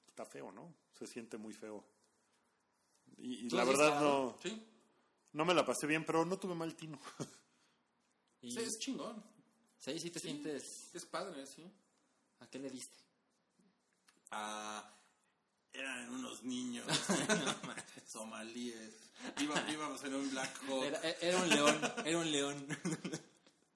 está 0.08 0.26
feo, 0.26 0.52
¿no? 0.52 0.74
Se 0.98 1.06
siente 1.06 1.38
muy 1.38 1.54
feo. 1.54 1.82
Y, 3.18 3.46
y 3.46 3.48
¿Tú 3.48 3.56
la 3.56 3.64
verdad 3.64 4.00
no, 4.00 4.36
Sí. 4.42 4.62
no 5.32 5.44
me 5.44 5.54
la 5.54 5.64
pasé 5.64 5.86
bien, 5.86 6.04
pero 6.04 6.24
no 6.26 6.38
tuve 6.38 6.54
mal 6.54 6.74
tino. 6.74 6.98
Y, 8.42 8.50
Sí, 8.52 8.58
es 8.60 8.78
chingón. 8.78 9.22
sí, 9.78 9.98
sí 9.98 10.10
te 10.10 10.18
sientes... 10.20 10.90
Es 10.94 11.06
padre, 11.06 11.46
sí. 11.46 11.64
¿A 12.40 12.46
qué 12.48 12.58
le 12.58 12.68
diste? 12.70 12.96
Ah, 14.30 14.92
eran 15.72 16.08
unos 16.10 16.42
niños 16.42 16.86
somalíes. 18.06 18.94
Íbamos 19.40 20.02
en 20.04 20.14
un 20.14 20.30
Black 20.30 20.62
Hawk. 20.68 20.84
Era, 20.84 21.00
era 21.20 21.38
un 21.38 21.48
león, 21.48 21.80
era 22.04 22.18
un 22.18 22.32
león. 22.32 22.66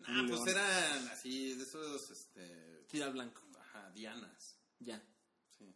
Ah, 0.09 0.25
pues 0.29 0.47
eran 0.47 1.09
así, 1.09 1.55
de 1.57 1.64
esos, 1.64 2.11
este, 2.11 2.85
Tira 2.89 3.09
blanco. 3.09 3.43
ajá, 3.59 3.91
dianas. 3.91 4.57
Ya. 4.79 5.03
Sí. 5.59 5.75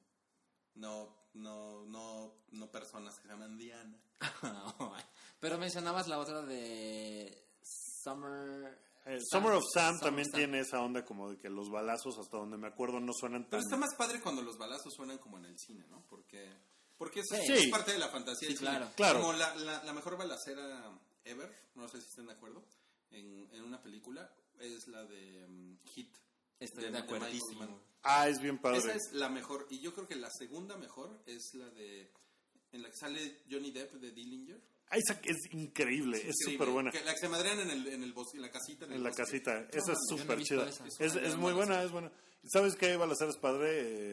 No, 0.76 1.16
no, 1.34 1.84
no, 1.86 2.36
no 2.52 2.70
personas 2.70 3.16
que 3.16 3.22
se 3.22 3.28
llaman 3.28 3.58
Diana. 3.58 3.98
Pero 5.40 5.58
mencionabas 5.58 6.06
la 6.06 6.20
otra 6.20 6.42
de 6.42 7.44
Summer... 8.02 8.78
Eh, 9.06 9.18
Summer 9.30 9.52
of 9.52 9.64
Sam 9.72 9.94
Summer 9.96 10.00
también 10.04 10.28
Sam. 10.30 10.38
tiene 10.40 10.60
esa 10.60 10.80
onda 10.80 11.04
como 11.04 11.30
de 11.30 11.38
que 11.38 11.48
los 11.48 11.70
balazos, 11.70 12.18
hasta 12.18 12.36
donde 12.36 12.58
me 12.58 12.68
acuerdo, 12.68 13.00
no 13.00 13.12
suenan 13.14 13.42
tan... 13.44 13.50
Pero 13.50 13.62
está 13.62 13.76
más 13.76 13.94
padre 13.96 14.20
cuando 14.20 14.42
los 14.42 14.58
balazos 14.58 14.92
suenan 14.94 15.18
como 15.18 15.38
en 15.38 15.46
el 15.46 15.58
cine, 15.58 15.86
¿no? 15.88 16.04
Porque, 16.08 16.46
porque 16.98 17.20
eso 17.20 17.34
Sí. 17.36 17.52
es 17.52 17.70
parte 17.70 17.92
de 17.92 17.98
la 17.98 18.08
fantasía 18.08 18.48
del 18.48 18.58
Sí, 18.58 18.64
cine. 18.64 18.76
claro. 18.76 18.92
Claro. 18.96 19.20
Como 19.20 19.32
la, 19.32 19.54
la, 19.56 19.82
la 19.84 19.92
mejor 19.94 20.18
balacera 20.18 20.92
ever, 21.24 21.50
no 21.76 21.88
sé 21.88 22.00
si 22.00 22.08
estén 22.08 22.26
de 22.26 22.32
acuerdo, 22.32 22.62
en, 23.10 23.48
en 23.52 23.64
una 23.64 23.82
película, 23.82 24.30
es 24.58 24.86
la 24.88 25.04
de 25.04 25.46
mm, 25.48 25.78
Hit. 25.86 26.14
Estoy 26.60 26.84
de-. 26.84 26.90
Mann. 27.58 27.80
Ah, 28.02 28.28
es 28.28 28.38
bien 28.40 28.58
padre. 28.58 28.78
Esa 28.78 28.92
es 28.94 29.12
la 29.12 29.30
mejor. 29.30 29.66
Y 29.70 29.80
yo 29.80 29.94
creo 29.94 30.06
que 30.06 30.14
la 30.16 30.28
segunda 30.30 30.76
mejor 30.76 31.22
es 31.26 31.54
la 31.54 31.70
de. 31.70 32.12
En 32.72 32.82
la 32.82 32.90
que 32.90 32.96
sale 32.96 33.40
Johnny 33.50 33.70
Depp 33.70 33.94
de 33.94 34.10
Dillinger. 34.12 34.60
Ah, 34.90 34.96
esa 34.98 35.20
es 35.24 35.36
increíble, 35.52 36.20
es 36.26 36.34
súper 36.44 36.68
buena. 36.68 36.90
Que 36.90 37.00
la 37.04 37.12
que 37.14 37.20
se 37.20 37.28
madrean 37.28 37.60
en, 37.60 37.70
el, 37.70 37.86
en, 37.86 38.02
el 38.02 38.12
bosque, 38.12 38.36
en 38.38 38.42
la 38.42 38.50
casita. 38.50 38.86
En, 38.86 38.90
el 38.92 38.96
En 38.98 39.04
la 39.04 39.10
bosque. 39.10 39.22
casita, 39.22 39.60
esa 39.72 39.92
es 39.92 39.98
no 40.10 40.16
he 40.16 40.18
súper 40.20 40.42
chida. 40.42 40.68
esa. 40.68 40.84
Es, 41.04 41.14
es 41.14 41.36
muy 41.36 41.52
buena, 41.52 41.82
es 41.82 41.92
buena. 41.92 42.10
¿Sabes 42.52 42.74
qué 42.74 42.96
balacera 42.96 43.30
es 43.30 43.36
padre? 43.36 43.68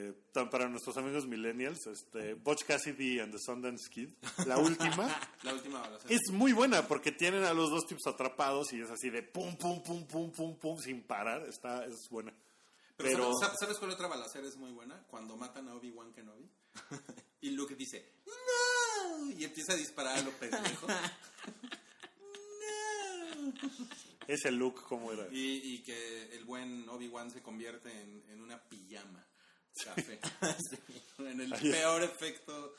Eh, 0.10 0.14
tan- 0.34 0.50
para 0.50 0.68
nuestros 0.68 0.96
amigos 0.98 1.26
millennials, 1.26 1.88
este, 1.88 2.34
Butch 2.36 2.66
Cassidy 2.66 3.20
and 3.22 3.32
the 3.32 3.40
Sundance 3.40 3.90
Kid, 3.90 4.10
la 4.46 4.58
última, 4.60 5.08
La 5.44 5.54
última 5.54 5.82
es 6.10 6.30
muy 6.32 6.52
buena 6.52 6.88
porque 6.88 7.12
tienen 7.14 7.46
a 7.46 7.54
los 7.54 7.70
dos 7.72 7.88
tipos 7.88 8.06
atrapados 8.06 8.72
y 8.74 8.82
es 8.82 8.90
así 8.92 9.10
de 9.10 9.24
pum, 9.24 9.56
pum, 9.58 9.82
pum, 9.82 10.06
pum, 10.06 10.32
pum, 10.32 10.56
pum, 10.60 10.78
sin 10.78 11.02
parar. 11.04 11.48
Está, 11.48 11.86
es 11.86 12.08
buena. 12.10 12.34
Pero, 12.98 13.10
Pero, 13.12 13.32
¿sabes, 13.40 13.56
¿sabes 13.60 13.78
cuál 13.78 13.92
otra 13.92 14.08
balacera 14.08 14.46
es 14.48 14.58
muy 14.58 14.72
buena? 14.74 15.02
Cuando 15.10 15.38
matan 15.38 15.70
a 15.70 15.76
Obi-Wan 15.76 16.12
Kenobi. 16.14 16.50
y 17.42 17.52
Luke 17.52 17.76
dice, 17.76 18.12
¡No! 18.26 18.34
Y 19.38 19.44
empieza 19.44 19.74
a 19.74 19.76
disparar 19.76 20.18
a 20.18 20.22
lo 20.22 20.32
pendejo. 20.32 20.88
¡No! 20.88 20.96
ese 24.28 24.52
look, 24.52 24.84
¿cómo 24.88 25.12
era? 25.12 25.28
Y, 25.32 25.74
y 25.74 25.84
que 25.84 26.36
el 26.36 26.44
buen 26.44 26.88
Obi-Wan 26.90 27.32
se 27.32 27.42
convierte 27.42 27.90
en, 27.92 28.24
en 28.30 28.42
una 28.42 28.62
pijama 28.64 29.26
café. 29.84 30.20
En 31.20 31.42
el 31.42 31.52
peor 31.52 32.04
efecto 32.04 32.76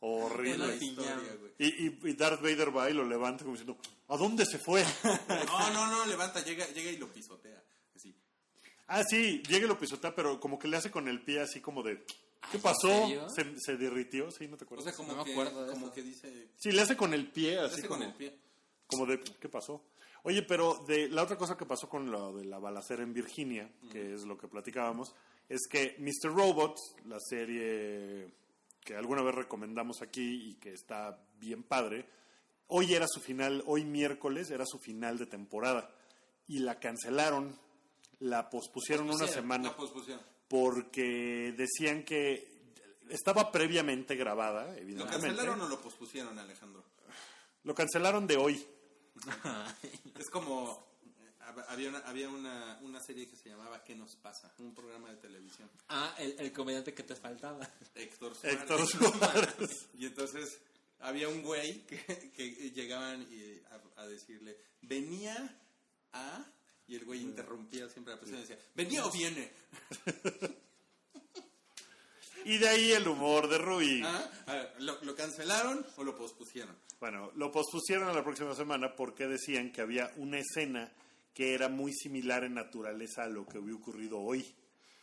Horrible. 0.00 0.76
historia, 0.76 1.16
y, 1.58 2.08
y 2.08 2.12
Darth 2.14 2.40
Vader 2.40 2.76
va 2.76 2.90
y 2.90 2.94
lo 2.94 3.04
levanta 3.04 3.44
como 3.44 3.56
diciendo, 3.56 3.78
¿a 4.08 4.16
dónde 4.16 4.44
se 4.46 4.58
fue? 4.58 4.84
No, 5.28 5.70
no, 5.72 5.86
no, 5.88 6.06
levanta, 6.06 6.42
llega, 6.42 6.66
llega 6.68 6.90
y 6.90 6.96
lo 6.96 7.12
pisotea. 7.12 7.62
Así. 7.94 8.14
Ah, 8.88 9.04
sí, 9.04 9.42
llega 9.46 9.66
y 9.66 9.68
lo 9.68 9.78
pisotea, 9.78 10.14
pero 10.14 10.40
como 10.40 10.58
que 10.58 10.68
le 10.68 10.76
hace 10.76 10.90
con 10.90 11.06
el 11.06 11.20
pie 11.20 11.40
así 11.40 11.60
como 11.60 11.82
de, 11.82 12.04
¿qué 12.50 12.56
¿en 12.56 12.62
pasó? 12.62 13.08
Se, 13.34 13.54
se 13.58 13.76
derritió, 13.76 14.30
sí, 14.30 14.48
no 14.48 14.56
te 14.56 14.64
O 14.64 14.66
acuerdas. 14.66 14.84
sea, 14.84 14.94
como, 14.94 15.12
No 15.12 15.18
me 15.18 15.24
que, 15.24 15.32
acuerdo 15.32 15.66
como 15.72 15.86
eso. 15.86 15.94
que 15.94 16.02
dice. 16.02 16.48
sí, 16.56 16.72
le 16.72 16.82
hace 16.82 16.96
con 16.96 17.14
el 17.14 17.30
pie, 17.30 17.58
así 17.58 17.80
Hace 17.80 17.88
como, 17.88 18.00
con 18.00 18.08
el 18.08 18.14
pie. 18.14 18.38
como 18.86 19.06
de, 19.06 19.20
¿qué 19.20 19.48
pasó? 19.48 19.82
Oye, 20.24 20.42
pero 20.42 20.84
de 20.86 21.08
la 21.08 21.22
otra 21.24 21.36
cosa 21.36 21.56
que 21.56 21.66
pasó 21.66 21.88
con 21.88 22.10
lo 22.10 22.32
de 22.36 22.44
la 22.44 22.58
balacera 22.58 23.02
en 23.02 23.12
Virginia, 23.12 23.68
que 23.90 24.14
es 24.14 24.22
lo 24.24 24.38
que 24.38 24.46
platicábamos, 24.46 25.14
es 25.48 25.62
que 25.68 25.96
Mr. 25.98 26.32
Robot, 26.32 26.76
la 27.06 27.18
serie 27.18 28.32
que 28.84 28.94
alguna 28.96 29.22
vez 29.22 29.34
recomendamos 29.34 30.00
aquí 30.02 30.50
y 30.50 30.54
que 30.56 30.72
está 30.72 31.18
bien 31.40 31.62
padre, 31.64 32.06
hoy 32.68 32.94
era 32.94 33.06
su 33.08 33.20
final, 33.20 33.62
hoy 33.66 33.84
miércoles 33.84 34.50
era 34.50 34.64
su 34.64 34.78
final 34.78 35.18
de 35.18 35.26
temporada 35.26 35.90
y 36.46 36.60
la 36.60 36.78
cancelaron, 36.78 37.58
la 38.20 38.48
pospusieron 38.48 39.06
una 39.06 39.12
Pospusieron, 39.14 39.42
semana 39.42 39.64
La 39.70 39.76
posposición. 39.76 40.20
Porque 40.52 41.54
decían 41.56 42.02
que 42.04 42.46
estaba 43.08 43.50
previamente 43.50 44.16
grabada, 44.16 44.66
¿Lo 44.66 44.72
evidentemente. 44.76 45.28
cancelaron 45.28 45.60
o 45.62 45.66
lo 45.68 45.80
pospusieron, 45.80 46.38
Alejandro? 46.38 46.84
Lo 47.64 47.74
cancelaron 47.74 48.26
de 48.26 48.36
hoy. 48.36 48.66
Es 50.18 50.28
como. 50.28 50.86
hab- 51.40 51.64
Había, 51.68 51.88
una, 51.88 51.98
había 52.00 52.28
una, 52.28 52.78
una 52.82 53.00
serie 53.00 53.26
que 53.30 53.34
se 53.36 53.48
llamaba 53.48 53.82
¿Qué 53.82 53.94
nos 53.96 54.14
pasa? 54.16 54.52
Un 54.58 54.74
programa 54.74 55.08
de 55.08 55.16
televisión. 55.16 55.70
Ah, 55.88 56.14
el, 56.18 56.36
el 56.38 56.52
comediante 56.52 56.92
que 56.92 57.02
te 57.02 57.16
faltaba. 57.16 57.66
Héctor 57.94 58.34
Suárez. 58.34 58.60
Héctor 58.60 58.86
Suárez. 58.86 59.88
y 59.94 60.04
entonces 60.04 60.58
había 61.00 61.28
un 61.30 61.40
güey 61.42 61.86
que, 61.86 62.30
que 62.36 62.70
llegaban 62.72 63.22
y 63.32 63.58
a, 63.96 64.02
a 64.02 64.06
decirle, 64.06 64.58
venía 64.82 65.34
a... 66.12 66.44
Y 66.92 66.96
el 66.96 67.06
güey 67.06 67.22
interrumpía 67.22 67.88
siempre 67.88 68.12
a 68.12 68.16
la 68.16 68.20
persona 68.20 68.40
y 68.40 68.42
decía, 68.42 68.58
¿venía 68.74 69.06
o 69.06 69.10
viene? 69.10 69.50
Y 72.44 72.58
de 72.58 72.68
ahí 72.68 72.90
el 72.90 73.06
humor 73.06 73.48
de 73.48 73.56
Rui. 73.56 74.02
¿Ah? 74.04 74.30
A 74.46 74.52
ver, 74.54 74.74
¿lo, 74.80 75.00
lo 75.04 75.14
cancelaron 75.14 75.86
o 75.96 76.02
lo 76.02 76.16
pospusieron? 76.16 76.76
Bueno, 76.98 77.30
lo 77.36 77.52
pospusieron 77.52 78.08
a 78.08 78.12
la 78.12 78.24
próxima 78.24 78.52
semana 78.56 78.96
porque 78.96 79.28
decían 79.28 79.70
que 79.70 79.80
había 79.80 80.12
una 80.16 80.40
escena 80.40 80.92
que 81.32 81.54
era 81.54 81.68
muy 81.68 81.92
similar 81.92 82.42
en 82.42 82.54
naturaleza 82.54 83.22
a 83.22 83.28
lo 83.28 83.46
que 83.46 83.58
había 83.58 83.76
ocurrido 83.76 84.18
hoy. 84.18 84.44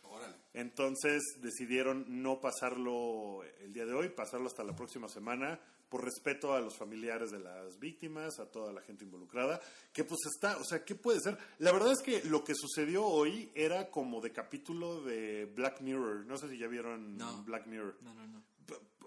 Órale. 0.02 0.34
Entonces 0.52 1.22
decidieron 1.40 2.22
no 2.22 2.42
pasarlo 2.42 3.42
el 3.62 3.72
día 3.72 3.86
de 3.86 3.94
hoy, 3.94 4.10
pasarlo 4.10 4.48
hasta 4.48 4.62
la 4.62 4.76
próxima 4.76 5.08
semana, 5.08 5.58
por 5.90 6.04
respeto 6.04 6.54
a 6.54 6.60
los 6.60 6.76
familiares 6.76 7.32
de 7.32 7.40
las 7.40 7.78
víctimas, 7.80 8.38
a 8.38 8.46
toda 8.46 8.72
la 8.72 8.80
gente 8.80 9.04
involucrada, 9.04 9.60
que 9.92 10.04
pues 10.04 10.20
está, 10.32 10.56
o 10.56 10.64
sea, 10.64 10.84
¿qué 10.84 10.94
puede 10.94 11.20
ser? 11.20 11.36
La 11.58 11.72
verdad 11.72 11.92
es 11.92 12.00
que 12.00 12.22
lo 12.24 12.44
que 12.44 12.54
sucedió 12.54 13.04
hoy 13.04 13.50
era 13.56 13.90
como 13.90 14.20
de 14.20 14.32
capítulo 14.32 15.02
de 15.02 15.46
Black 15.46 15.80
Mirror, 15.80 16.24
no 16.26 16.38
sé 16.38 16.48
si 16.48 16.58
ya 16.58 16.68
vieron 16.68 17.18
No. 17.18 17.42
Black 17.42 17.66
Mirror. 17.66 17.98
No, 18.02 18.14
no, 18.14 18.26
no. 18.26 18.44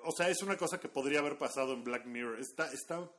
O 0.05 0.11
sea, 0.11 0.27
es 0.27 0.43
una 0.43 0.57
cosa 0.57 0.81
que 0.81 0.89
podría 0.89 1.19
haber 1.19 1.37
pasado 1.37 1.71
en 1.71 1.85
Black 1.85 2.05
Mirror. 2.05 2.37
Está, 2.41 2.69
está 2.73 3.09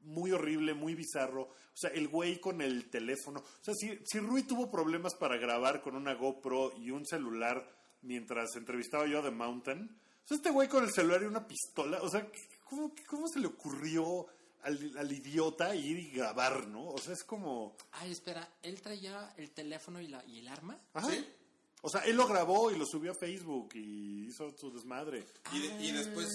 muy 0.00 0.32
horrible, 0.32 0.72
muy 0.72 0.94
bizarro. 0.94 1.42
O 1.42 1.76
sea, 1.76 1.90
el 1.90 2.08
güey 2.08 2.40
con 2.40 2.62
el 2.62 2.88
teléfono. 2.88 3.40
O 3.40 3.64
sea, 3.64 3.74
si, 3.74 4.00
si 4.06 4.18
Rui 4.20 4.44
tuvo 4.44 4.70
problemas 4.70 5.14
para 5.14 5.36
grabar 5.36 5.82
con 5.82 5.94
una 5.94 6.14
GoPro 6.14 6.72
y 6.78 6.90
un 6.90 7.04
celular 7.04 7.70
mientras 8.00 8.56
entrevistaba 8.56 9.06
yo 9.06 9.18
a 9.18 9.22
The 9.22 9.30
Mountain, 9.32 9.90
o 10.24 10.28
sea, 10.28 10.36
este 10.38 10.50
güey 10.50 10.68
con 10.68 10.84
el 10.84 10.92
celular 10.92 11.22
y 11.22 11.26
una 11.26 11.46
pistola, 11.46 12.00
o 12.02 12.08
sea, 12.08 12.26
¿cómo, 12.68 12.92
cómo 13.08 13.28
se 13.28 13.38
le 13.40 13.46
ocurrió 13.46 14.26
al, 14.62 14.98
al 14.98 15.12
idiota 15.12 15.74
ir 15.74 15.98
y 15.98 16.10
grabar, 16.10 16.66
no? 16.68 16.88
O 16.88 16.98
sea, 16.98 17.12
es 17.14 17.24
como... 17.24 17.76
Ay, 17.92 18.12
espera, 18.12 18.48
¿él 18.62 18.80
traía 18.82 19.32
el 19.36 19.50
teléfono 19.52 20.00
y, 20.00 20.08
la, 20.08 20.24
y 20.26 20.38
el 20.40 20.48
arma? 20.48 20.78
Ajá. 20.92 21.08
¿Sí? 21.10 21.24
O 21.82 21.88
sea, 21.88 22.00
él 22.00 22.16
lo 22.16 22.26
grabó 22.26 22.70
y 22.72 22.76
lo 22.78 22.84
subió 22.84 23.12
a 23.12 23.14
Facebook 23.14 23.68
y 23.74 24.26
hizo 24.26 24.50
su 24.56 24.72
desmadre. 24.72 25.24
Y, 25.52 25.60
de- 25.60 25.84
y 25.84 25.92
después... 25.92 26.28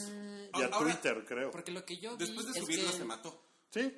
Y 0.53 0.61
a 0.61 0.65
Ahora, 0.67 0.79
Twitter, 0.79 1.25
creo. 1.25 1.51
Porque 1.51 1.71
lo 1.71 1.83
que 1.85 1.97
yo 1.97 2.15
vi 2.15 2.25
Después 2.25 2.45
de 2.45 2.59
es 2.59 2.65
subirlo 2.65 2.91
que 2.91 2.97
se 2.97 3.03
mató. 3.05 3.43
Sí. 3.71 3.93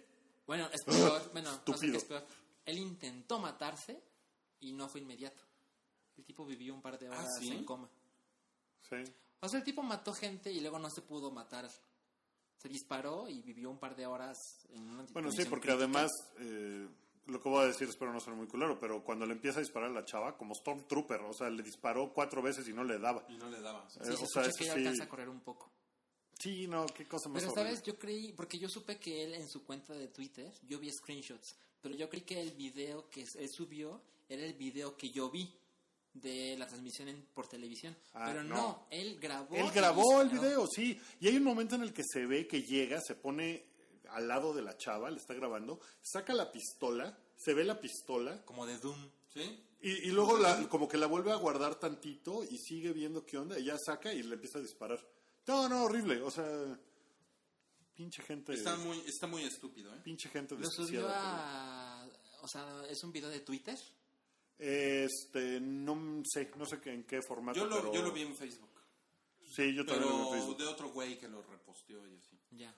Bueno, 0.47 0.67
es 0.73 0.81
peor, 0.85 1.29
bueno, 1.31 1.49
no 1.51 1.55
sé 1.55 1.59
Estúpido. 1.87 1.91
qué 1.93 1.97
es 1.97 2.05
peor. 2.05 2.25
Él 2.65 2.77
intentó 2.79 3.39
matarse 3.39 4.01
y 4.61 4.71
no 4.73 4.87
fue 4.89 5.01
inmediato. 5.01 5.43
El 6.17 6.23
tipo 6.23 6.45
vivió 6.45 6.73
un 6.73 6.81
par 6.81 6.97
de 6.97 7.09
horas 7.09 7.27
¿sí? 7.39 7.49
en 7.51 7.65
coma. 7.65 7.89
Sí. 8.89 8.95
O 9.41 9.49
sea, 9.49 9.59
el 9.59 9.65
tipo 9.65 9.83
mató 9.83 10.13
gente 10.13 10.51
y 10.51 10.59
luego 10.61 10.79
no 10.79 10.89
se 10.89 11.01
pudo 11.01 11.29
matar. 11.31 11.69
Se 12.63 12.69
disparó 12.69 13.27
y 13.29 13.41
vivió 13.41 13.69
un 13.69 13.77
par 13.77 13.93
de 13.95 14.05
horas 14.07 14.37
en 14.73 14.81
una 14.89 15.03
Bueno, 15.11 15.29
sí, 15.31 15.43
porque 15.49 15.67
crítica. 15.67 15.73
además, 15.73 16.09
eh, 16.39 16.87
lo 17.27 17.41
que 17.41 17.49
voy 17.49 17.61
a 17.63 17.67
decir 17.67 17.89
espero 17.89 18.11
no 18.13 18.19
ser 18.21 18.33
muy 18.35 18.47
culero, 18.47 18.79
pero 18.79 19.03
cuando 19.03 19.25
le 19.25 19.33
empieza 19.33 19.59
a 19.59 19.61
disparar 19.61 19.89
a 19.89 19.93
la 19.93 20.05
chava, 20.05 20.37
como 20.37 20.55
Stormtrooper, 20.55 21.21
o 21.21 21.33
sea, 21.33 21.49
le 21.49 21.61
disparó 21.61 22.13
cuatro 22.13 22.41
veces 22.41 22.65
y 22.69 22.73
no 22.73 22.83
le 22.85 22.97
daba. 22.99 23.25
Y 23.29 23.35
no 23.37 23.49
le 23.49 23.59
daba. 23.59 23.87
Sí, 23.89 23.99
Eh, 24.01 24.05
se 24.05 24.23
o 24.23 24.27
sea, 24.27 24.43
que 24.43 24.63
ya 24.65 24.73
sí. 24.73 24.79
alcanza 24.79 25.03
a 25.03 25.09
correr 25.09 25.27
un 25.27 25.41
poco. 25.41 25.69
Sí, 26.39 26.67
no, 26.67 26.85
qué 26.87 27.05
cosa 27.05 27.29
más 27.29 27.41
Pero, 27.41 27.51
horrible. 27.51 27.69
¿sabes? 27.75 27.83
Yo 27.85 27.99
creí, 27.99 28.31
porque 28.33 28.57
yo 28.57 28.67
supe 28.69 28.97
que 28.97 29.23
él 29.23 29.33
en 29.35 29.47
su 29.49 29.63
cuenta 29.65 29.93
de 29.93 30.07
Twitter, 30.07 30.51
yo 30.65 30.79
vi 30.79 30.89
screenshots, 30.91 31.55
pero 31.81 31.95
yo 31.95 32.09
creí 32.09 32.21
que 32.23 32.39
el 32.41 32.51
video 32.51 33.09
que 33.09 33.25
él 33.37 33.49
subió 33.49 34.01
era 34.29 34.43
el 34.43 34.53
video 34.53 34.95
que 34.97 35.09
yo 35.11 35.29
vi. 35.29 35.53
De 36.13 36.55
la 36.57 36.67
transmisión 36.67 37.07
en- 37.09 37.25
por 37.33 37.47
televisión. 37.47 37.95
Ah, 38.13 38.25
Pero 38.27 38.43
no. 38.43 38.55
no. 38.55 38.87
él 38.91 39.19
grabó. 39.19 39.55
Él 39.55 39.71
grabó 39.71 40.21
el 40.21 40.29
video, 40.29 40.67
sí. 40.67 40.99
Y 41.19 41.27
hay 41.27 41.37
un 41.37 41.43
momento 41.43 41.75
en 41.75 41.81
el 41.83 41.93
que 41.93 42.03
se 42.03 42.25
ve 42.25 42.47
que 42.47 42.61
llega, 42.63 42.99
se 43.01 43.15
pone 43.15 43.65
al 44.09 44.27
lado 44.27 44.53
de 44.53 44.61
la 44.61 44.77
chava, 44.77 45.09
le 45.09 45.17
está 45.17 45.33
grabando, 45.33 45.79
saca 46.01 46.33
la 46.33 46.51
pistola, 46.51 47.17
se 47.35 47.53
ve 47.55 47.63
la 47.63 47.79
pistola 47.79 48.43
Como 48.45 48.65
de 48.65 48.77
Doom. 48.77 49.09
¿Sí? 49.33 49.59
y, 49.81 49.89
y 50.07 50.11
luego 50.11 50.37
la- 50.37 50.69
como 50.69 50.87
que 50.87 50.97
la 50.97 51.07
vuelve 51.07 51.31
a 51.31 51.35
guardar 51.35 51.75
tantito 51.75 52.43
y 52.43 52.57
sigue 52.59 52.93
viendo 52.93 53.25
qué 53.25 53.37
onda 53.39 53.57
y 53.57 53.65
ya 53.65 53.77
saca 53.83 54.13
y 54.13 54.21
le 54.21 54.35
empieza 54.35 54.59
a 54.59 54.61
disparar. 54.61 54.99
No, 55.47 55.67
no, 55.67 55.83
horrible. 55.85 56.21
O 56.21 56.29
sea, 56.31 56.45
pinche 57.95 58.21
gente, 58.23 58.53
Está 58.53 58.75
muy, 58.77 58.99
está 59.07 59.27
muy 59.27 59.43
estúpido, 59.43 59.93
¿eh? 59.93 59.99
pinche 60.03 60.29
gente 60.29 60.55
Lo 60.55 60.69
subió 60.69 61.01
desquiciada. 61.07 62.03
a... 62.03 62.07
O 62.43 62.47
sea, 62.47 62.83
es 62.89 63.03
un 63.03 63.11
video 63.11 63.29
de 63.29 63.39
Twitter. 63.39 63.77
Este, 64.57 65.59
no 65.59 66.23
sé, 66.25 66.51
no 66.57 66.65
sé 66.65 66.79
en 66.85 67.03
qué 67.03 67.21
formato. 67.21 67.59
Yo 67.59 67.65
lo, 67.65 67.75
pero- 67.77 67.93
yo 67.93 68.01
lo 68.01 68.11
vi 68.11 68.21
en 68.21 68.35
Facebook. 68.35 68.69
Sí, 69.55 69.73
yo 69.75 69.85
también 69.85 70.09
lo 70.09 70.15
vi 70.15 70.21
en 70.21 70.23
Pero 70.29 70.35
Facebook. 70.41 70.57
de 70.57 70.65
otro 70.67 70.89
güey 70.89 71.17
que 71.19 71.27
lo 71.27 71.41
reposteó 71.43 72.07
y 72.07 72.15
así. 72.17 72.39
Ya. 72.51 72.73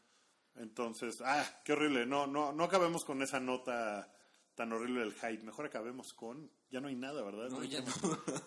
Entonces, 0.56 1.16
ah, 1.24 1.62
qué 1.64 1.74
horrible. 1.74 2.06
No, 2.06 2.28
no, 2.28 2.52
no 2.54 2.64
acabemos 2.64 3.04
con 3.06 3.22
esa 3.22 3.40
nota 3.40 4.12
tan 4.56 4.72
horrible 4.74 5.02
del 5.02 5.14
hype. 5.14 5.44
Mejor 5.44 5.66
acabemos 5.66 6.14
con. 6.14 6.50
Ya 6.72 6.80
no 6.82 6.88
hay 6.88 6.96
nada, 6.96 7.22
¿verdad? 7.24 7.50
No, 7.50 7.64
ya 7.64 7.82
no. 7.82 7.92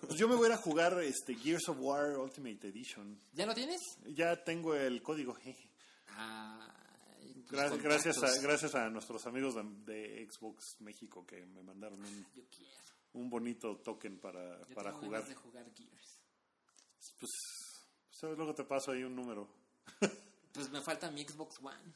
Pues 0.06 0.18
yo 0.18 0.28
me 0.28 0.34
voy 0.34 0.44
a 0.44 0.48
ir 0.48 0.52
a 0.54 0.58
jugar 0.58 1.00
este 1.02 1.34
Gears 1.34 1.68
of 1.68 1.76
War 1.80 2.18
Ultimate 2.18 2.66
Edition. 2.68 3.18
¿Ya 3.32 3.46
lo 3.46 3.54
tienes? 3.54 3.80
Ya 4.06 4.42
tengo 4.42 4.74
el 4.74 5.02
código. 5.02 5.34
jeje. 5.34 5.70
Ay, 6.16 7.44
tus 7.46 7.56
Gra- 7.58 7.80
gracias, 7.82 8.22
a, 8.22 8.40
gracias 8.42 8.74
a 8.74 8.88
nuestros 8.90 9.24
amigos 9.26 9.54
de, 9.54 9.62
de 9.92 10.28
Xbox 10.30 10.76
México 10.80 11.24
que 11.26 11.46
me 11.46 11.62
mandaron 11.62 12.00
un, 12.00 12.26
Yo 12.34 12.42
quiero. 12.54 12.72
Un 13.18 13.28
bonito 13.30 13.76
token 13.78 14.18
para, 14.20 14.58
Yo 14.68 14.74
para 14.74 14.90
tengo 14.90 15.04
jugar. 15.04 15.20
ganas 15.22 15.28
de 15.28 15.34
jugar 15.34 15.74
Gears. 15.74 16.20
Pues, 17.18 17.32
pues, 18.20 18.36
luego 18.36 18.54
te 18.54 18.64
paso 18.64 18.92
ahí 18.92 19.02
un 19.02 19.14
número. 19.16 19.48
Pues 20.50 20.70
me 20.70 20.80
falta 20.80 21.08
mi 21.10 21.22
Xbox 21.22 21.60
One. 21.62 21.94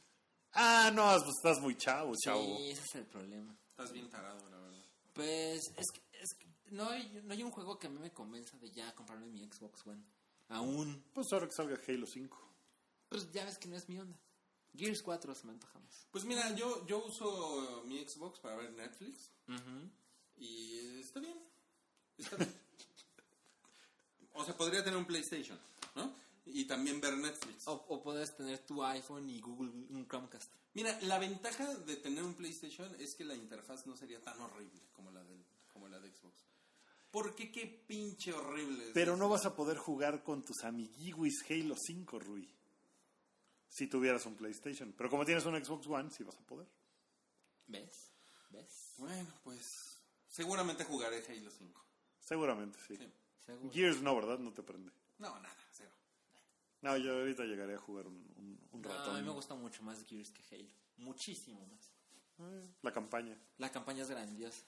Ah, 0.53 0.89
no, 0.93 1.03
pues 1.17 1.35
estás 1.37 1.59
muy 1.59 1.75
chavo, 1.75 2.13
chavo. 2.23 2.55
Sí, 2.57 2.69
ese 2.69 2.81
es 2.83 2.95
el 2.95 3.05
problema. 3.07 3.57
Estás 3.71 3.91
bien 3.91 4.09
tarado, 4.09 4.47
la 4.49 4.57
verdad. 4.57 4.85
Pues 5.11 5.59
es 5.75 5.91
que, 5.91 6.01
es 6.21 6.33
que 6.39 6.47
no, 6.71 6.87
hay, 6.87 7.21
no 7.25 7.33
hay 7.33 7.43
un 7.43 7.51
juego 7.51 7.77
que 7.77 7.87
a 7.87 7.89
mí 7.89 7.99
me 7.99 8.13
convenza 8.13 8.55
de 8.59 8.71
ya 8.71 8.93
comprarme 8.95 9.25
mi 9.25 9.43
Xbox 9.45 9.85
One. 9.85 10.01
Aún. 10.49 11.03
Pues 11.13 11.27
ahora 11.33 11.47
que 11.47 11.53
salga 11.53 11.77
Halo 11.85 12.05
5. 12.05 12.53
Pues 13.09 13.29
ya 13.33 13.43
ves 13.43 13.57
que 13.57 13.67
no 13.67 13.75
es 13.75 13.89
mi 13.89 13.99
onda. 13.99 14.17
Gears 14.75 15.01
4 15.01 15.35
se 15.35 15.45
me 15.45 15.53
antoja 15.53 15.79
más. 15.79 16.07
Pues 16.11 16.23
mira, 16.23 16.55
yo, 16.55 16.85
yo 16.85 17.03
uso 17.03 17.83
mi 17.85 17.99
Xbox 18.07 18.39
para 18.39 18.55
ver 18.55 18.71
Netflix 18.73 19.31
y 20.37 20.99
está 20.99 21.19
bien. 21.19 21.37
Está 22.17 22.35
bien. 22.37 22.53
o 24.33 24.45
sea, 24.45 24.55
podría 24.55 24.83
tener 24.83 24.97
un 24.97 25.05
PlayStation, 25.05 25.59
¿no? 25.95 26.13
Y 26.45 26.65
también 26.65 26.99
ver 26.99 27.17
Netflix. 27.17 27.67
O, 27.67 27.73
o 27.73 28.03
puedes 28.03 28.35
tener 28.35 28.59
tu 28.59 28.83
iPhone 28.83 29.29
y 29.29 29.39
Google 29.39 29.69
un 29.69 30.07
Chromecast. 30.07 30.51
Mira, 30.73 30.99
la 31.01 31.19
ventaja 31.19 31.75
de 31.75 31.95
tener 31.97 32.23
un 32.23 32.33
PlayStation 32.33 32.93
es 32.99 33.13
que 33.15 33.23
la 33.23 33.35
interfaz 33.35 33.85
no 33.85 33.95
sería 33.95 34.19
tan 34.21 34.39
horrible 34.41 34.81
como 34.93 35.11
la, 35.11 35.23
del, 35.23 35.43
como 35.71 35.87
la 35.87 35.99
de 35.99 36.09
Xbox. 36.09 36.33
Porque 37.11 37.51
qué 37.51 37.67
pinche 37.67 38.33
horrible. 38.33 38.85
es 38.87 38.91
Pero 38.91 39.15
no 39.15 39.29
vas 39.29 39.45
a 39.45 39.55
poder 39.55 39.77
jugar 39.77 40.23
con 40.23 40.43
tus 40.43 40.63
amiguiwis 40.63 41.45
Halo 41.47 41.75
5, 41.77 42.19
Rui. 42.19 42.49
Si 43.69 43.87
tuvieras 43.87 44.25
un 44.25 44.35
PlayStation. 44.35 44.93
Pero 44.97 45.11
como 45.11 45.25
tienes 45.25 45.45
un 45.45 45.63
Xbox 45.63 45.85
One, 45.85 46.09
sí 46.09 46.23
vas 46.23 46.37
a 46.37 46.45
poder. 46.45 46.67
¿Ves? 47.67 48.11
¿Ves? 48.49 48.95
Bueno, 48.97 49.31
pues 49.43 49.92
seguramente 50.33 50.83
jugaré 50.83 51.23
Halo 51.27 51.49
5. 51.51 51.85
Seguramente, 52.19 52.79
sí. 52.87 52.95
Sí. 52.97 53.11
Seguro. 53.45 53.71
Gears 53.73 54.01
no, 54.01 54.15
¿verdad? 54.15 54.39
No 54.39 54.51
te 54.53 54.63
prende. 54.63 54.91
No, 55.19 55.29
nada, 55.39 55.55
cero. 55.71 55.91
No, 56.81 56.97
yo 56.97 57.13
ahorita 57.19 57.43
llegaré 57.43 57.75
a 57.75 57.77
jugar 57.77 58.07
un, 58.07 58.15
un, 58.37 58.59
un 58.71 58.81
No, 58.81 58.89
ratón. 58.89 59.15
a 59.15 59.19
mí 59.19 59.25
me 59.25 59.31
gusta 59.33 59.53
mucho 59.55 59.83
más 59.83 60.03
Gears 60.05 60.31
que 60.31 60.55
Halo. 60.55 60.69
Muchísimo 60.97 61.65
más. 61.67 61.91
Eh, 62.39 62.67
La 62.81 62.91
campaña. 62.91 63.37
La 63.57 63.71
campaña 63.71 64.03
es 64.03 64.09
grandiosa. 64.09 64.63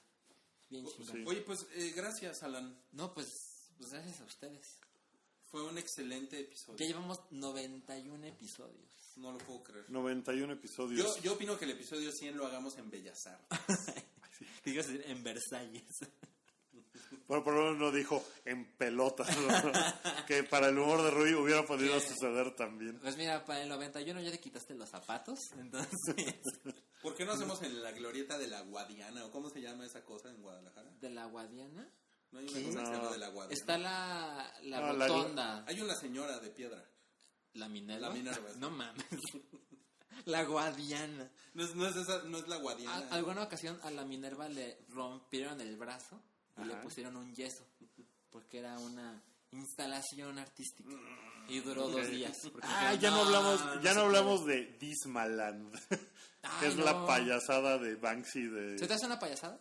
Bien 0.68 0.86
chingada. 0.86 1.12
sí. 1.12 1.24
Oye, 1.26 1.40
pues 1.42 1.66
eh, 1.74 1.92
gracias, 1.96 2.42
Alan. 2.42 2.78
No, 2.92 3.12
pues, 3.14 3.28
pues 3.78 3.90
gracias 3.90 4.20
a 4.20 4.24
ustedes. 4.24 4.78
Fue 5.50 5.62
un 5.62 5.78
excelente 5.78 6.40
episodio. 6.40 6.78
Ya 6.78 6.86
llevamos 6.86 7.20
91 7.30 8.26
episodios. 8.26 8.92
No 9.16 9.32
lo 9.32 9.38
puedo 9.38 9.62
creer. 9.62 9.88
91 9.88 10.52
episodios. 10.52 11.16
Yo, 11.16 11.22
yo 11.22 11.32
opino 11.34 11.56
que 11.58 11.64
el 11.64 11.70
episodio 11.70 12.12
100 12.12 12.36
lo 12.36 12.46
hagamos 12.46 12.76
en 12.76 12.90
Bellas 12.90 13.26
Artes. 13.26 13.58
¿Qué 14.66 14.70
ibas 14.72 14.86
a 14.86 14.90
decir? 14.92 15.10
En 15.10 15.22
Versalles. 15.22 15.84
Bueno, 17.28 17.42
por 17.42 17.54
lo 17.54 17.62
menos 17.64 17.78
no 17.78 17.90
dijo 17.92 18.24
en 18.44 18.64
pelotas. 18.76 19.28
¿no? 19.36 19.48
que 20.26 20.44
para 20.44 20.68
el 20.68 20.78
humor 20.78 21.02
de 21.02 21.10
Rui 21.10 21.34
hubiera 21.34 21.64
podido 21.66 21.94
¿Qué? 21.94 22.08
suceder 22.08 22.54
también. 22.54 22.98
Pues 23.00 23.16
mira, 23.16 23.44
para 23.44 23.62
el 23.62 23.68
91 23.68 24.20
ya 24.20 24.30
te 24.30 24.38
quitaste 24.40 24.74
los 24.74 24.88
zapatos, 24.90 25.38
entonces... 25.58 26.36
¿Por 27.02 27.16
qué 27.16 27.24
no 27.24 27.32
hacemos 27.32 27.60
en 27.62 27.82
la 27.82 27.90
glorieta 27.92 28.38
de 28.38 28.46
la 28.48 28.60
Guadiana? 28.62 29.24
¿O 29.24 29.30
cómo 29.32 29.50
se 29.50 29.60
llama 29.60 29.86
esa 29.86 30.04
cosa 30.04 30.30
en 30.30 30.40
Guadalajara? 30.40 30.90
de 31.00 31.10
la 31.10 31.26
Guadiana 31.26 31.88
No 32.30 32.38
hay 32.38 32.44
una 32.48 32.58
¿Qué? 32.58 32.64
cosa 32.64 32.78
que 32.80 32.86
se 32.86 32.92
No. 32.92 32.98
llama 32.98 33.12
de 33.12 33.18
la 33.18 33.28
Guadiana. 33.28 33.54
está 33.54 33.78
la, 33.78 34.54
la 34.62 34.80
No, 34.80 34.92
la- 34.92 35.06
rotonda. 35.08 35.64
Hay 35.66 35.80
una 35.80 35.94
señora 35.96 36.38
de 36.38 36.50
piedra. 36.50 36.84
La 37.54 37.68
Minerva. 37.68 38.08
La 38.08 38.14
Minerva. 38.14 38.50
No 38.58 38.70
mames. 38.70 39.04
La 40.24 40.42
Guadiana. 40.44 41.30
No 41.54 41.64
es, 41.64 41.74
no 41.74 41.86
es, 41.86 41.96
esa, 41.96 42.22
no 42.24 42.38
es 42.38 42.48
la 42.48 42.56
Guadiana. 42.56 43.06
A- 43.10 43.14
alguna 43.14 43.42
ocasión 43.42 43.78
a 43.82 43.90
la 43.90 44.04
Minerva 44.04 44.48
le 44.48 44.78
rompieron 44.90 45.60
el 45.60 45.76
brazo 45.76 46.20
y 46.60 46.64
le 46.64 46.74
pusieron 46.76 47.16
un 47.16 47.34
yeso. 47.34 47.64
Porque 48.30 48.58
era 48.58 48.78
una 48.78 49.22
instalación 49.52 50.38
artística. 50.38 50.90
Y 51.48 51.60
duró 51.60 51.88
dos 51.88 52.08
días. 52.08 52.36
Ah, 52.62 52.92
dijeron, 52.92 53.00
ya 53.00 53.10
no 53.10 53.20
hablamos, 53.22 53.60
ya 53.60 53.66
no 53.66 53.80
puede". 53.80 54.00
hablamos 54.00 54.46
de 54.46 54.76
Dismaland. 54.80 55.72
que 56.60 56.66
es 56.68 56.76
la 56.76 57.06
payasada 57.06 57.78
de 57.78 57.94
Banksy 57.96 58.46
de... 58.46 58.78
¿Se 58.78 58.86
te 58.86 58.94
hace 58.94 59.06
una 59.06 59.18
payasada? 59.18 59.58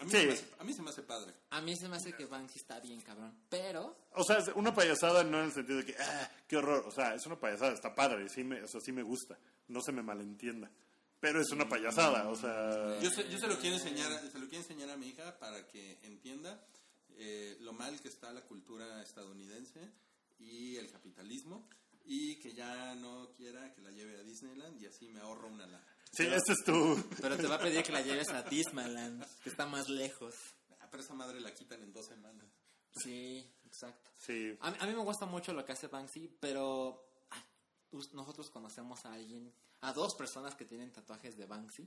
A, 0.00 0.04
mí 0.04 0.10
Sí. 0.10 0.16
se 0.18 0.26
me 0.26 0.32
hace, 0.32 0.46
a 0.58 0.64
mí 0.64 0.72
se 0.74 0.82
me 0.82 0.90
hace 0.90 1.02
padre. 1.02 1.34
A 1.50 1.60
mí 1.60 1.76
se 1.76 1.88
me 1.88 1.96
hace 1.96 2.12
que 2.12 2.26
Banksy 2.26 2.58
está 2.58 2.80
bien 2.80 3.00
cabrón. 3.00 3.34
Pero 3.48 3.96
O 4.14 4.24
sea, 4.24 4.38
es 4.38 4.48
una 4.54 4.74
payasada 4.74 5.24
no 5.24 5.38
en 5.40 5.46
el 5.46 5.52
sentido 5.52 5.78
de 5.78 5.86
que, 5.86 5.96
ah, 5.98 6.30
qué 6.46 6.56
horror. 6.56 6.84
O 6.86 6.90
sea, 6.90 7.14
es 7.14 7.24
una 7.26 7.38
payasada, 7.38 7.72
está 7.72 7.94
padre, 7.94 8.28
sí 8.28 8.44
me, 8.44 8.62
o 8.62 8.68
sea, 8.68 8.80
sí 8.80 8.92
me 8.92 9.02
gusta. 9.02 9.38
No 9.68 9.80
se 9.80 9.92
me 9.92 10.02
malentienda. 10.02 10.70
Pero 11.18 11.40
es 11.40 11.50
una 11.50 11.66
payasada, 11.68 12.28
o 12.28 12.36
sea... 12.36 13.00
Yo 13.00 13.10
se, 13.10 13.28
yo 13.30 13.38
se 13.38 13.46
lo 13.46 13.58
quiero 13.58 13.76
enseñar, 13.76 14.12
se 14.30 14.38
lo 14.38 14.46
quiero 14.48 14.62
enseñar 14.62 14.90
a 14.90 14.96
mi 14.98 15.08
hija 15.08 15.38
para 15.38 15.66
que 15.66 15.98
entienda 16.02 16.62
eh, 17.16 17.56
lo 17.60 17.72
mal 17.72 17.98
que 18.00 18.08
está 18.08 18.32
la 18.34 18.42
cultura 18.42 19.02
estadounidense 19.02 19.80
y 20.38 20.76
el 20.76 20.90
capitalismo 20.90 21.66
y 22.04 22.36
que 22.36 22.52
ya 22.52 22.94
no 22.96 23.32
quiera 23.34 23.72
que 23.72 23.80
la 23.80 23.90
lleve 23.90 24.18
a 24.18 24.22
Disneyland 24.22 24.80
y 24.80 24.86
así 24.86 25.08
me 25.08 25.20
ahorro 25.20 25.48
una 25.48 25.66
lana. 25.66 25.84
Sí, 26.16 26.26
este 26.26 26.52
es 26.52 26.64
tu... 26.64 26.96
pero 27.20 27.36
te 27.36 27.46
va 27.46 27.56
a 27.56 27.58
pedir 27.58 27.82
que 27.82 27.92
la 27.92 28.00
lleves 28.00 28.28
a 28.30 28.42
Dismaland, 28.42 29.24
que 29.42 29.50
está 29.50 29.66
más 29.66 29.88
lejos. 29.88 30.34
Ah, 30.80 30.88
pero 30.90 31.02
esa 31.02 31.14
madre 31.14 31.40
la 31.40 31.52
quitan 31.54 31.82
en 31.82 31.92
dos 31.92 32.06
semanas. 32.06 32.46
Sí, 32.94 33.46
exacto. 33.66 34.10
Sí. 34.18 34.56
A, 34.60 34.70
mí- 34.70 34.76
a 34.80 34.86
mí 34.86 34.94
me 34.94 35.02
gusta 35.02 35.26
mucho 35.26 35.52
lo 35.52 35.64
que 35.64 35.72
hace 35.72 35.88
Banksy, 35.88 36.28
pero 36.40 37.04
ay, 37.30 37.42
nosotros 38.12 38.48
conocemos 38.50 39.04
a 39.04 39.12
alguien, 39.12 39.52
a 39.82 39.92
dos 39.92 40.14
personas 40.14 40.54
que 40.54 40.64
tienen 40.64 40.90
tatuajes 40.92 41.36
de 41.36 41.44
Banksy. 41.46 41.86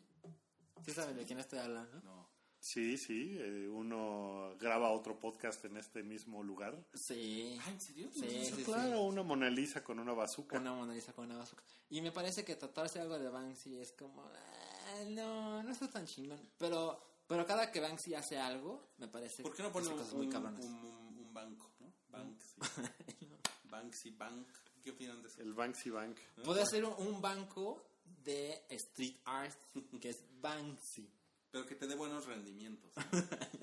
¿Sí 0.86 0.92
saben 0.94 1.18
de 1.18 1.26
quién 1.26 1.40
estoy 1.40 1.60
hablando? 1.60 2.00
No. 2.02 2.30
Sí, 2.62 2.97
sí, 2.97 3.38
eh, 3.39 3.68
uno 3.70 4.53
graba 4.60 4.91
otro 4.91 5.18
podcast 5.20 5.64
en 5.66 5.78
este 5.78 6.03
mismo 6.03 6.43
lugar. 6.43 6.78
Sí. 6.93 7.57
Ah, 7.66 7.70
¿en 7.72 7.80
serio? 7.82 8.10
Sí, 8.14 8.45
sí, 8.45 8.64
claro, 8.64 9.03
una 9.03 9.24
Mona 9.24 9.49
Lisa 9.49 9.84
con 9.84 9.97
una 9.99 10.14
bazooka. 10.14 10.57
Una 10.60 10.74
Mona 10.74 10.93
Lisa 10.93 11.14
con 11.14 11.26
una 11.26 11.38
bazooka. 11.38 11.64
Y 11.89 12.01
me 12.01 12.12
parece 12.12 12.43
que 12.43 12.55
tatuarse 12.55 12.99
algo 12.99 13.18
de 13.18 13.30
Banksy 13.30 13.78
es 13.80 13.93
como... 13.93 14.22
ah, 14.24 15.03
no, 15.07 15.64
no 15.64 15.72
está 15.72 15.89
tan 15.89 16.05
chingón. 16.05 16.39
Pero, 16.57 17.01
pero 17.28 17.45
cada 17.45 17.72
que 17.72 17.80
Banksy 17.80 18.14
hace 18.14 18.38
algo, 18.38 18.89
me 18.97 19.07
parece 19.07 19.41
¿Por 19.41 19.55
qué 19.55 19.64
no 19.64 19.70
que 19.70 19.74
pone 19.74 19.88
un, 19.88 19.97
cosas 19.97 20.14
muy 20.14 20.26
un- 20.26 20.32
cabronas. 20.32 20.66
un- 20.66 20.74
un- 20.76 21.18
un 21.20 21.34
banco? 21.34 21.72
¿no? 21.80 21.93
Banksy. 22.10 22.55
Banksy 23.64 24.12
Bank. 24.12 24.47
¿Qué 24.84 24.91
opinan 24.91 25.22
de 25.22 25.30
eso? 25.30 25.41
El 25.41 25.53
Banksy 25.53 25.89
Bank. 25.89 26.18
Puede 26.43 26.66
ser 26.66 26.84
un, 26.86 26.93
un 27.07 27.22
banco 27.22 27.84
de 28.24 28.64
street 28.70 29.16
art, 29.26 29.57
que 30.01 30.10
es 30.10 30.24
Banksy. 30.41 31.10
Pero 31.52 31.66
que 31.66 31.76
te 31.76 31.88
dé 31.88 31.95
buenos 31.95 32.26
rendimientos. 32.26 32.91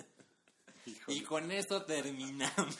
Y 1.09 1.20
con 1.22 1.51
esto 1.51 1.84
terminamos. 1.84 2.78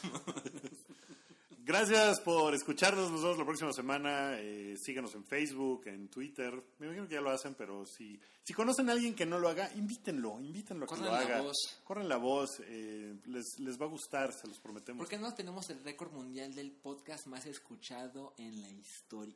Gracias 1.64 2.20
por 2.20 2.54
escucharnos. 2.54 3.11
Nos 3.11 3.20
vemos 3.22 3.38
la 3.38 3.44
próxima 3.44 3.72
semana. 3.72 4.38
Eh, 4.38 4.76
síganos 4.80 5.12
en 5.16 5.24
Facebook, 5.24 5.88
en 5.88 6.09
Twitter. 6.09 6.52
Me 6.78 6.86
imagino 6.86 7.09
que 7.09 7.14
ya 7.14 7.20
lo 7.20 7.30
hacen, 7.30 7.57
pero 7.57 7.84
si, 7.84 8.20
si 8.44 8.54
conocen 8.54 8.88
a 8.88 8.92
alguien 8.92 9.14
que 9.16 9.26
no 9.26 9.40
lo 9.40 9.48
haga, 9.48 9.72
invítenlo, 9.74 10.38
invítenlo 10.40 10.84
a 10.84 10.86
que 10.86 10.94
Corran 10.94 11.07
lo 11.07 11.12
la 11.12 11.18
haga. 11.20 11.40
voz. 11.42 11.57
Corren 11.82 12.09
la 12.09 12.16
voz. 12.16 12.50
eh, 12.64 13.16
les, 13.24 13.59
les 13.59 13.80
va 13.80 13.86
a 13.86 13.88
gustar, 13.88 14.32
se 14.32 14.46
los 14.46 14.61
prometemos. 14.61 15.00
¿Por 15.00 15.09
qué 15.09 15.18
no 15.18 15.34
tenemos 15.34 15.68
el 15.70 15.82
récord 15.82 16.12
mundial 16.12 16.54
del 16.54 16.70
podcast 16.70 17.26
más 17.26 17.44
escuchado 17.46 18.34
en 18.38 18.62
la 18.62 18.70
historia? 18.70 19.34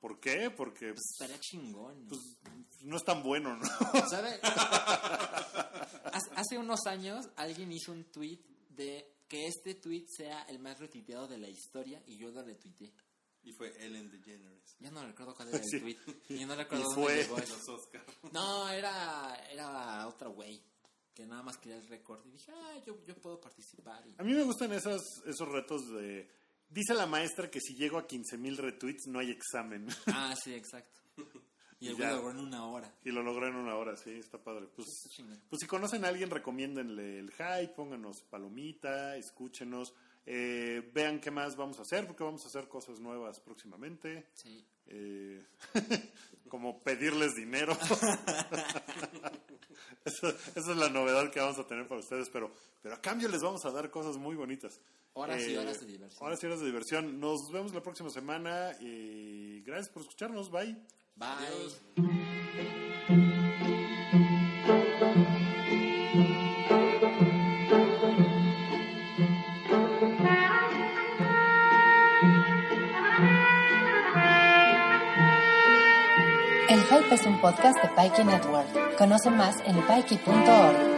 ¿Por 0.00 0.20
qué? 0.20 0.50
Porque 0.50 0.92
Pues 0.92 1.10
estaría 1.12 1.40
chingón, 1.40 2.02
¿no? 2.04 2.08
pues, 2.08 2.20
no 2.82 2.96
es 2.96 3.04
tan 3.04 3.22
bueno, 3.22 3.56
¿no? 3.56 3.66
¿Sabe? 4.10 4.38
Hace- 6.36 6.58
unos 6.58 6.86
años 6.86 7.28
alguien 7.36 7.72
hizo 7.72 7.92
un 7.92 8.04
tweet 8.04 8.38
de 8.70 9.12
que 9.28 9.46
este 9.46 9.74
tweet 9.74 10.06
sea 10.08 10.42
el 10.44 10.58
más 10.58 10.78
retuiteado 10.78 11.26
de 11.26 11.38
la 11.38 11.48
historia 11.48 12.02
y 12.06 12.16
yo 12.16 12.30
lo 12.30 12.42
retuiteé. 12.42 12.92
Y 13.42 13.52
fue 13.52 13.72
Ellen 13.84 14.10
DeGeneres. 14.10 14.76
Ya 14.80 14.90
no 14.90 15.04
recuerdo 15.06 15.34
cuál 15.34 15.48
era 15.48 15.58
Sí. 15.64 15.76
el 15.76 15.82
tweet. 15.82 15.98
Y 16.28 16.44
no 16.44 16.56
recuerdo 16.56 16.82
Y 16.84 16.94
dónde 16.94 17.02
fue. 17.02 17.16
llegó 17.22 17.38
eso. 17.38 17.56
Los 17.56 17.68
Oscar. 17.68 18.04
No, 18.32 18.68
era, 18.68 19.34
era 19.50 20.06
otro 20.08 20.32
güey 20.32 20.62
que 21.14 21.24
nada 21.26 21.42
más 21.42 21.56
quería 21.58 21.78
el 21.78 21.86
récord. 21.88 22.24
Y 22.26 22.30
dije, 22.30 22.52
ah, 22.54 22.74
yo, 22.84 23.02
yo 23.06 23.14
puedo 23.16 23.40
participar. 23.40 24.06
Y- 24.06 24.14
A 24.18 24.22
mí 24.24 24.32
me 24.34 24.42
gustan 24.42 24.72
esos, 24.72 25.02
esos 25.26 25.48
retos 25.48 25.88
de... 25.92 26.28
Dice 26.68 26.94
la 26.94 27.06
maestra 27.06 27.50
que 27.50 27.60
si 27.60 27.74
llego 27.74 27.98
a 27.98 28.06
15.000 28.06 28.56
retweets 28.56 29.06
no 29.06 29.18
hay 29.20 29.30
examen. 29.30 29.86
Ah, 30.06 30.34
sí, 30.42 30.52
exacto. 30.54 31.00
Y 31.78 31.88
el 31.88 31.94
Y 31.94 31.98
ya. 31.98 32.10
lo 32.10 32.16
logró 32.16 32.30
en 32.32 32.38
una 32.38 32.66
hora. 32.66 32.94
y 33.04 33.10
lo 33.10 33.22
logré 33.22 33.48
en 33.48 33.56
una 33.56 33.76
hora, 33.76 33.96
sí, 33.96 34.10
está 34.10 34.38
padre. 34.42 34.66
Pues, 34.74 34.86
pues 35.48 35.60
si 35.60 35.66
conocen 35.66 36.04
a 36.04 36.08
alguien, 36.08 36.30
recomiéndenle 36.30 37.18
el 37.18 37.30
hype, 37.32 37.74
pónganos 37.74 38.22
palomita, 38.30 39.16
escúchenos, 39.16 39.94
eh, 40.24 40.90
vean 40.94 41.20
qué 41.20 41.30
más 41.30 41.54
vamos 41.56 41.78
a 41.78 41.82
hacer, 41.82 42.06
porque 42.06 42.24
vamos 42.24 42.44
a 42.44 42.48
hacer 42.48 42.66
cosas 42.68 42.98
nuevas 42.98 43.40
próximamente. 43.40 44.26
Sí. 44.34 44.64
Eh, 44.88 45.44
como 46.48 46.82
pedirles 46.82 47.34
dinero. 47.34 47.76
Eso- 50.04 50.28
esa 50.54 50.70
es 50.70 50.76
la 50.76 50.88
novedad 50.88 51.30
que 51.32 51.40
vamos 51.40 51.58
a 51.58 51.66
tener 51.66 51.88
para 51.88 52.00
ustedes, 52.00 52.28
pero, 52.30 52.52
pero 52.82 52.94
a 52.94 53.00
cambio 53.00 53.28
les 53.28 53.42
vamos 53.42 53.64
a 53.64 53.70
dar 53.72 53.90
cosas 53.90 54.16
muy 54.16 54.36
bonitas. 54.36 54.80
Horas 55.14 55.42
y 55.42 55.54
Eh, 55.54 55.58
horas 55.58 55.80
de 55.80 55.86
diversión. 55.86 56.26
Horas 56.26 56.42
y 56.42 56.46
horas 56.46 56.60
de 56.60 56.66
diversión. 56.66 57.18
Nos 57.20 57.50
vemos 57.52 57.74
la 57.74 57.82
próxima 57.82 58.10
semana 58.10 58.76
y 58.80 59.62
gracias 59.62 59.88
por 59.88 60.02
escucharnos. 60.02 60.50
Bye. 60.50 60.76
Bye. 61.16 61.28
Adiós. 61.28 61.80
Es 77.16 77.26
un 77.26 77.40
podcast 77.40 77.82
de 77.82 77.88
Pikey 77.88 78.26
Network. 78.26 78.96
Conoce 78.98 79.30
más 79.30 79.56
en 79.64 79.76
pikey.org. 79.86 80.95